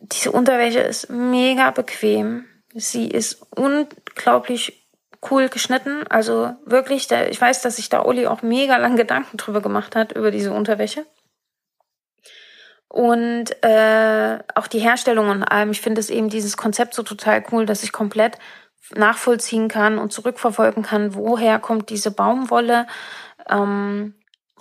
Diese 0.00 0.32
Unterwäsche 0.32 0.80
ist 0.80 1.10
mega 1.10 1.70
bequem. 1.70 2.46
Sie 2.74 3.08
ist 3.08 3.42
unglaublich 3.54 4.87
cool 5.30 5.48
geschnitten. 5.48 6.04
Also 6.08 6.54
wirklich, 6.64 7.08
der, 7.08 7.30
ich 7.30 7.40
weiß, 7.40 7.62
dass 7.62 7.76
sich 7.76 7.88
da 7.88 8.02
Uli 8.02 8.26
auch 8.26 8.42
mega 8.42 8.76
lang 8.76 8.96
Gedanken 8.96 9.36
drüber 9.36 9.60
gemacht 9.60 9.96
hat, 9.96 10.12
über 10.12 10.30
diese 10.30 10.52
Unterwäsche. 10.52 11.06
Und 12.88 13.62
äh, 13.62 14.38
auch 14.54 14.66
die 14.66 14.78
Herstellung 14.78 15.28
und 15.28 15.42
allem. 15.42 15.70
Ich 15.70 15.80
finde 15.80 16.00
es 16.00 16.10
eben 16.10 16.30
dieses 16.30 16.56
Konzept 16.56 16.94
so 16.94 17.02
total 17.02 17.44
cool, 17.52 17.66
dass 17.66 17.82
ich 17.82 17.92
komplett 17.92 18.38
nachvollziehen 18.94 19.68
kann 19.68 19.98
und 19.98 20.12
zurückverfolgen 20.12 20.82
kann, 20.82 21.14
woher 21.14 21.58
kommt 21.58 21.90
diese 21.90 22.10
Baumwolle. 22.10 22.86
Ähm, 23.48 24.14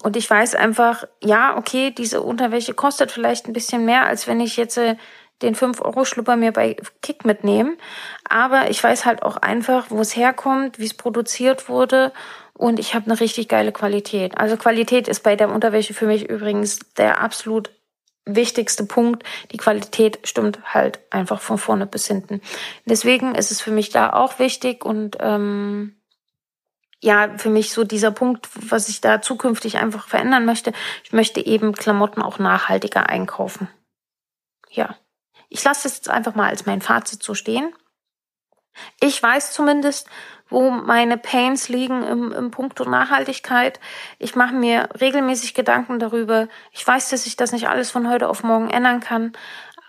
und 0.04 0.16
ich 0.16 0.30
weiß 0.30 0.56
einfach, 0.56 1.06
ja, 1.24 1.58
okay, 1.58 1.92
diese 1.92 2.22
Unterwäsche 2.22 2.74
kostet 2.74 3.12
vielleicht 3.12 3.48
ein 3.48 3.54
bisschen 3.54 3.86
mehr, 3.86 4.06
als 4.06 4.28
wenn 4.28 4.40
ich 4.40 4.58
jetzt 4.58 4.78
äh, 4.78 4.96
den 5.42 5.56
5-Euro-Schlupper 5.56 6.36
mir 6.36 6.52
bei 6.52 6.78
Kick 7.02 7.26
mitnehme. 7.26 7.78
Aber 8.28 8.70
ich 8.70 8.84
weiß 8.84 9.06
halt 9.06 9.24
auch 9.24 9.38
einfach, 9.38 9.88
wo 9.90 10.00
es 10.02 10.16
herkommt, 10.16 10.80
wie 10.80 10.86
es 10.86 10.94
produziert 10.94 11.70
wurde 11.70 12.12
und 12.58 12.80
ich 12.80 12.96
habe 12.96 13.06
eine 13.06 13.20
richtig 13.20 13.48
geile 13.48 13.72
Qualität. 13.72 14.38
Also 14.38 14.58
Qualität 14.58 15.08
ist 15.08 15.22
bei 15.22 15.36
der 15.36 15.50
Unterwäsche 15.50 15.94
für 15.94 16.08
mich 16.08 16.28
übrigens 16.28 16.80
der 16.98 17.22
absolut 17.22 17.70
wichtigste 18.26 18.86
Punkt. 18.86 19.24
Die 19.52 19.58
Qualität 19.58 20.20
stimmt 20.24 20.60
halt 20.74 21.00
einfach 21.12 21.40
von 21.40 21.58
vorne 21.58 21.86
bis 21.86 22.08
hinten. 22.08 22.42
Deswegen 22.86 23.36
ist 23.36 23.52
es 23.52 23.62
für 23.62 23.72
mich 23.72 23.92
da 23.92 24.12
auch 24.12 24.40
wichtig 24.40 24.84
und 24.84 25.18
ähm, 25.20 25.96
ja, 27.00 27.38
für 27.38 27.52
mich 27.52 27.72
so 27.72 27.84
dieser 27.84 28.12
Punkt, 28.12 28.50
was 28.72 28.90
ich 28.90 29.02
da 29.02 29.22
zukünftig 29.22 29.78
einfach 29.78 30.08
verändern 30.08 30.46
möchte. 30.46 30.74
Ich 31.04 31.14
möchte 31.14 31.46
eben 31.46 31.74
Klamotten 31.74 32.24
auch 32.24 32.40
nachhaltiger 32.40 33.08
einkaufen. 33.08 33.70
Ja. 34.70 34.98
Ich 35.50 35.64
lasse 35.64 35.88
es 35.88 35.96
jetzt 35.96 36.10
einfach 36.10 36.36
mal 36.36 36.50
als 36.50 36.66
mein 36.66 36.82
Fazit 36.82 37.24
so 37.24 37.34
stehen. 37.34 37.74
Ich 39.00 39.22
weiß 39.22 39.54
zumindest, 39.54 40.08
wo 40.50 40.70
meine 40.70 41.18
Pains 41.18 41.68
liegen 41.68 42.04
im, 42.04 42.32
im 42.32 42.52
Punkto 42.52 42.86
Nachhaltigkeit. 42.86 43.80
Ich 44.20 44.36
mache 44.36 44.54
mir 44.54 44.90
regelmäßig 45.00 45.54
Gedanken 45.54 46.00
darüber. 46.00 46.48
Ich 46.72 46.86
weiß, 46.86 47.10
dass 47.10 47.26
ich 47.26 47.36
das 47.36 47.52
nicht 47.52 47.68
alles 47.68 47.92
von 47.92 48.10
heute 48.10 48.30
auf 48.30 48.44
morgen 48.44 48.70
ändern 48.70 49.00
kann, 49.00 49.34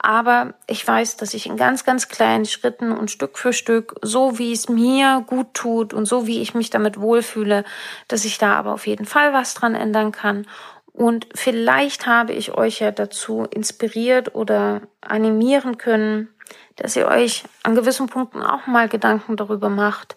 aber 0.00 0.54
ich 0.66 0.86
weiß, 0.86 1.16
dass 1.16 1.34
ich 1.34 1.46
in 1.46 1.56
ganz, 1.56 1.84
ganz 1.84 2.09
kleinen 2.09 2.46
Schritten 2.46 2.92
und 2.92 3.11
Stück 3.11 3.36
für 3.36 3.52
Stück, 3.52 3.96
so 4.02 4.38
wie 4.38 4.52
es 4.52 4.68
mir 4.68 5.24
gut 5.26 5.54
tut 5.54 5.92
und 5.92 6.06
so 6.06 6.26
wie 6.26 6.40
ich 6.40 6.54
mich 6.54 6.70
damit 6.70 7.00
wohlfühle, 7.00 7.64
dass 8.06 8.24
ich 8.24 8.38
da 8.38 8.54
aber 8.54 8.72
auf 8.74 8.86
jeden 8.86 9.06
Fall 9.06 9.32
was 9.32 9.54
dran 9.54 9.74
ändern 9.74 10.12
kann. 10.12 10.46
Und 10.99 11.28
vielleicht 11.32 12.09
habe 12.09 12.32
ich 12.32 12.55
euch 12.55 12.80
ja 12.80 12.90
dazu 12.90 13.44
inspiriert 13.44 14.34
oder 14.34 14.82
animieren 15.01 15.78
können, 15.78 16.28
dass 16.74 16.96
ihr 16.96 17.07
euch 17.07 17.44
an 17.62 17.76
gewissen 17.76 18.09
Punkten 18.09 18.42
auch 18.42 18.66
mal 18.66 18.88
Gedanken 18.88 19.36
darüber 19.36 19.68
macht, 19.68 20.16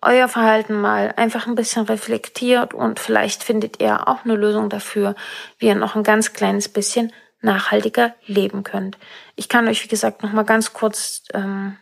euer 0.00 0.28
Verhalten 0.28 0.80
mal 0.80 1.12
einfach 1.16 1.48
ein 1.48 1.56
bisschen 1.56 1.86
reflektiert 1.86 2.74
und 2.74 3.00
vielleicht 3.00 3.42
findet 3.42 3.82
ihr 3.82 4.06
auch 4.06 4.24
eine 4.24 4.36
Lösung 4.36 4.68
dafür, 4.68 5.16
wie 5.58 5.66
ihr 5.66 5.74
noch 5.74 5.96
ein 5.96 6.04
ganz 6.04 6.32
kleines 6.32 6.68
bisschen 6.68 7.12
nachhaltiger 7.40 8.14
leben 8.24 8.62
könnt. 8.62 8.98
Ich 9.34 9.48
kann 9.48 9.66
euch, 9.66 9.82
wie 9.82 9.88
gesagt, 9.88 10.22
noch 10.22 10.30
mal 10.30 10.44
ganz 10.44 10.72
kurz 10.72 11.24
ähm, 11.34 11.76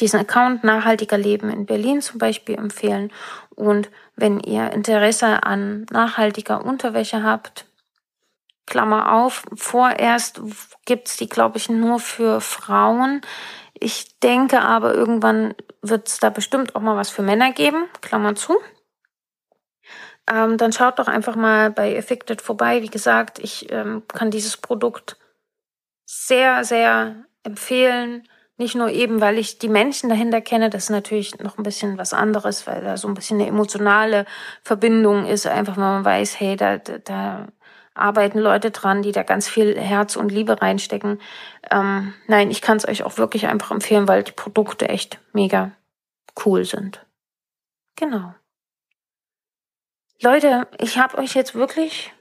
diesen 0.00 0.20
Account 0.20 0.64
Nachhaltiger 0.64 1.18
Leben 1.18 1.50
in 1.50 1.66
Berlin 1.66 2.00
zum 2.00 2.18
Beispiel 2.18 2.56
empfehlen. 2.56 3.12
Und 3.54 3.90
wenn 4.16 4.40
ihr 4.40 4.72
Interesse 4.72 5.42
an 5.44 5.86
nachhaltiger 5.90 6.64
Unterwäsche 6.64 7.22
habt, 7.22 7.66
Klammer 8.66 9.12
auf, 9.12 9.44
vorerst 9.54 10.40
gibt's 10.86 11.16
die, 11.16 11.28
glaube 11.28 11.58
ich, 11.58 11.68
nur 11.68 12.00
für 12.00 12.40
Frauen. 12.40 13.20
Ich 13.74 14.18
denke 14.18 14.62
aber, 14.62 14.94
irgendwann 14.94 15.54
wird's 15.82 16.18
da 16.18 16.30
bestimmt 16.30 16.74
auch 16.74 16.80
mal 16.80 16.96
was 16.96 17.10
für 17.10 17.22
Männer 17.22 17.52
geben, 17.52 17.84
Klammer 18.00 18.34
zu 18.34 18.56
ähm, 20.28 20.58
dann 20.58 20.72
schaut 20.72 20.98
doch 20.98 21.08
einfach 21.08 21.36
mal 21.36 21.70
bei 21.70 21.96
Affected 21.96 22.42
vorbei. 22.42 22.82
Wie 22.82 22.88
gesagt, 22.88 23.38
ich 23.38 23.70
ähm, 23.70 24.02
kann 24.08 24.30
dieses 24.30 24.56
Produkt 24.56 25.16
sehr, 26.04 26.64
sehr 26.64 27.24
empfehlen. 27.42 28.28
Nicht 28.58 28.74
nur 28.74 28.88
eben, 28.88 29.20
weil 29.20 29.36
ich 29.38 29.58
die 29.58 29.68
Menschen 29.68 30.08
dahinter 30.08 30.40
kenne, 30.40 30.70
das 30.70 30.84
ist 30.84 30.90
natürlich 30.90 31.38
noch 31.38 31.58
ein 31.58 31.62
bisschen 31.62 31.98
was 31.98 32.14
anderes, 32.14 32.66
weil 32.66 32.82
da 32.82 32.96
so 32.96 33.06
ein 33.06 33.14
bisschen 33.14 33.38
eine 33.38 33.48
emotionale 33.48 34.24
Verbindung 34.62 35.26
ist, 35.26 35.46
einfach 35.46 35.76
weil 35.76 35.84
man 35.84 36.04
weiß, 36.04 36.40
hey, 36.40 36.56
da, 36.56 36.78
da, 36.78 37.48
arbeiten 37.96 38.38
Leute 38.38 38.70
dran, 38.70 39.02
die 39.02 39.12
da 39.12 39.22
ganz 39.22 39.48
viel 39.48 39.78
Herz 39.78 40.16
und 40.16 40.30
Liebe 40.30 40.60
reinstecken. 40.60 41.20
Ähm, 41.70 42.14
nein, 42.26 42.50
ich 42.50 42.60
kann 42.60 42.76
es 42.76 42.86
euch 42.86 43.02
auch 43.02 43.18
wirklich 43.18 43.46
einfach 43.46 43.70
empfehlen, 43.70 44.06
weil 44.08 44.22
die 44.22 44.32
Produkte 44.32 44.88
echt 44.88 45.18
mega 45.32 45.72
cool 46.44 46.64
sind. 46.64 47.04
Genau. 47.96 48.34
Leute, 50.20 50.68
ich 50.78 50.98
habe 50.98 51.18
euch 51.18 51.34
jetzt 51.34 51.54
wirklich 51.54 52.12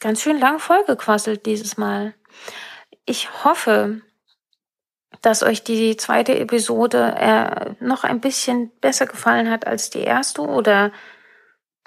ganz 0.00 0.22
schön 0.22 0.38
lang 0.38 0.58
vollgequasselt 0.58 1.46
dieses 1.46 1.76
Mal. 1.76 2.14
Ich 3.06 3.44
hoffe, 3.44 4.02
dass 5.22 5.42
euch 5.42 5.62
die 5.62 5.96
zweite 5.96 6.38
Episode 6.38 7.14
äh, 7.18 7.74
noch 7.80 8.04
ein 8.04 8.20
bisschen 8.20 8.70
besser 8.80 9.06
gefallen 9.06 9.50
hat 9.50 9.66
als 9.66 9.90
die 9.90 10.02
erste 10.02 10.42
oder 10.42 10.92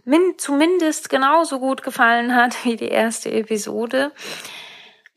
min 0.05 0.35
zumindest 0.37 1.09
genauso 1.09 1.59
gut 1.59 1.83
gefallen 1.83 2.35
hat 2.35 2.65
wie 2.65 2.75
die 2.75 2.89
erste 2.89 3.31
Episode. 3.31 4.11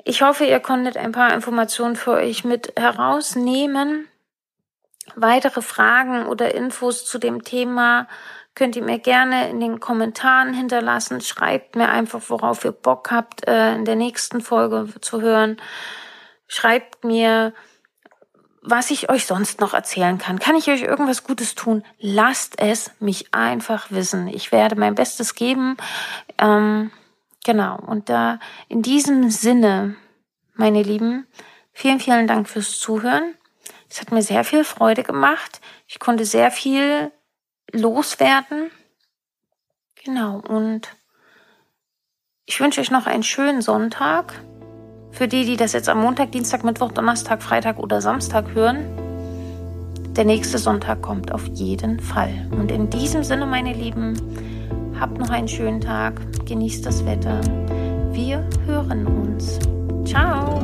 Ich 0.05 0.23
hoffe, 0.23 0.45
ihr 0.45 0.61
konntet 0.61 0.97
ein 0.97 1.13
paar 1.13 1.35
Informationen 1.35 1.97
für 1.97 2.13
euch 2.13 2.45
mit 2.45 2.73
herausnehmen. 2.77 4.07
Weitere 5.17 5.63
Fragen 5.63 6.27
oder 6.27 6.55
Infos 6.55 7.05
zu 7.05 7.19
dem 7.19 7.43
Thema 7.43 8.09
könnt 8.55 8.77
ihr 8.77 8.83
mir 8.83 8.99
gerne 8.99 9.51
in 9.51 9.61
den 9.61 9.81
Kommentaren 9.81 10.55
hinterlassen. 10.55 11.21
Schreibt 11.21 11.77
mir 11.77 11.89
einfach, 11.89 12.23
worauf 12.29 12.65
ihr 12.65 12.73
Bock 12.73 13.11
habt, 13.11 13.47
äh, 13.47 13.75
in 13.75 13.85
der 13.85 13.97
nächsten 13.97 14.41
Folge 14.41 14.89
zu 15.01 15.21
hören. 15.21 15.61
Schreibt 16.47 17.05
mir, 17.05 17.53
was 18.69 18.91
ich 18.91 19.09
euch 19.09 19.27
sonst 19.27 19.61
noch 19.61 19.75
erzählen 19.75 20.19
kann. 20.19 20.41
Kann 20.41 20.57
ich 20.57 20.69
euch 20.69 20.83
irgendwas 20.83 21.23
Gutes 21.23 21.55
tun? 21.55 21.85
Lasst 21.99 22.59
es 22.59 22.91
mich 22.99 23.33
einfach 23.33 23.91
wissen. 23.91 24.27
Ich 24.27 24.51
werde 24.51 24.75
mein 24.75 24.97
Bestes 24.97 25.37
geben. 25.37 25.77
Ähm, 26.39 26.91
genau. 27.45 27.79
Und 27.79 28.09
da 28.09 28.41
in 28.69 28.83
diesem 28.83 29.31
Sinne, 29.31 29.95
meine 30.55 30.83
Lieben, 30.83 31.27
vielen, 31.73 32.01
vielen 32.01 32.27
Dank 32.27 32.49
fürs 32.49 32.79
Zuhören. 32.81 33.35
Es 33.89 34.01
hat 34.01 34.11
mir 34.11 34.23
sehr 34.23 34.43
viel 34.43 34.65
Freude 34.65 35.05
gemacht. 35.05 35.61
Ich 35.87 36.01
konnte 36.01 36.25
sehr 36.25 36.51
viel 36.51 37.13
loswerden. 37.73 38.71
Genau, 40.05 40.39
und 40.39 40.89
ich 42.47 42.61
wünsche 42.61 42.81
euch 42.81 42.91
noch 42.91 43.07
einen 43.07 43.23
schönen 43.23 43.63
Sonntag. 43.63 44.35
Für 45.17 45.29
die, 45.29 45.47
die 45.47 45.57
das 45.57 45.73
jetzt 45.73 45.89
am 45.89 46.03
Montag, 46.03 46.33
Dienstag, 46.33 46.63
Mittwoch, 46.63 46.93
Donnerstag, 46.93 47.43
Freitag 47.43 47.79
oder 47.79 48.03
Samstag 48.03 48.55
hören, 48.55 48.85
der 50.15 50.27
nächste 50.27 50.59
Sonntag 50.59 51.01
kommt 51.01 51.33
auf 51.33 51.47
jeden 51.55 52.01
Fall. 52.01 52.47
Und 52.51 52.71
in 52.71 52.91
diesem 52.91 53.25
Sinne, 53.25 53.47
meine 53.47 53.73
Lieben, 53.73 54.15
habt 55.01 55.17
noch 55.17 55.31
einen 55.31 55.49
schönen 55.49 55.81
Tag, 55.81 56.21
genießt 56.45 56.85
das 56.85 57.07
Wetter. 57.07 57.41
Wir 58.13 58.47
hören 58.67 59.07
uns. 59.07 59.59
Ciao. 60.05 60.61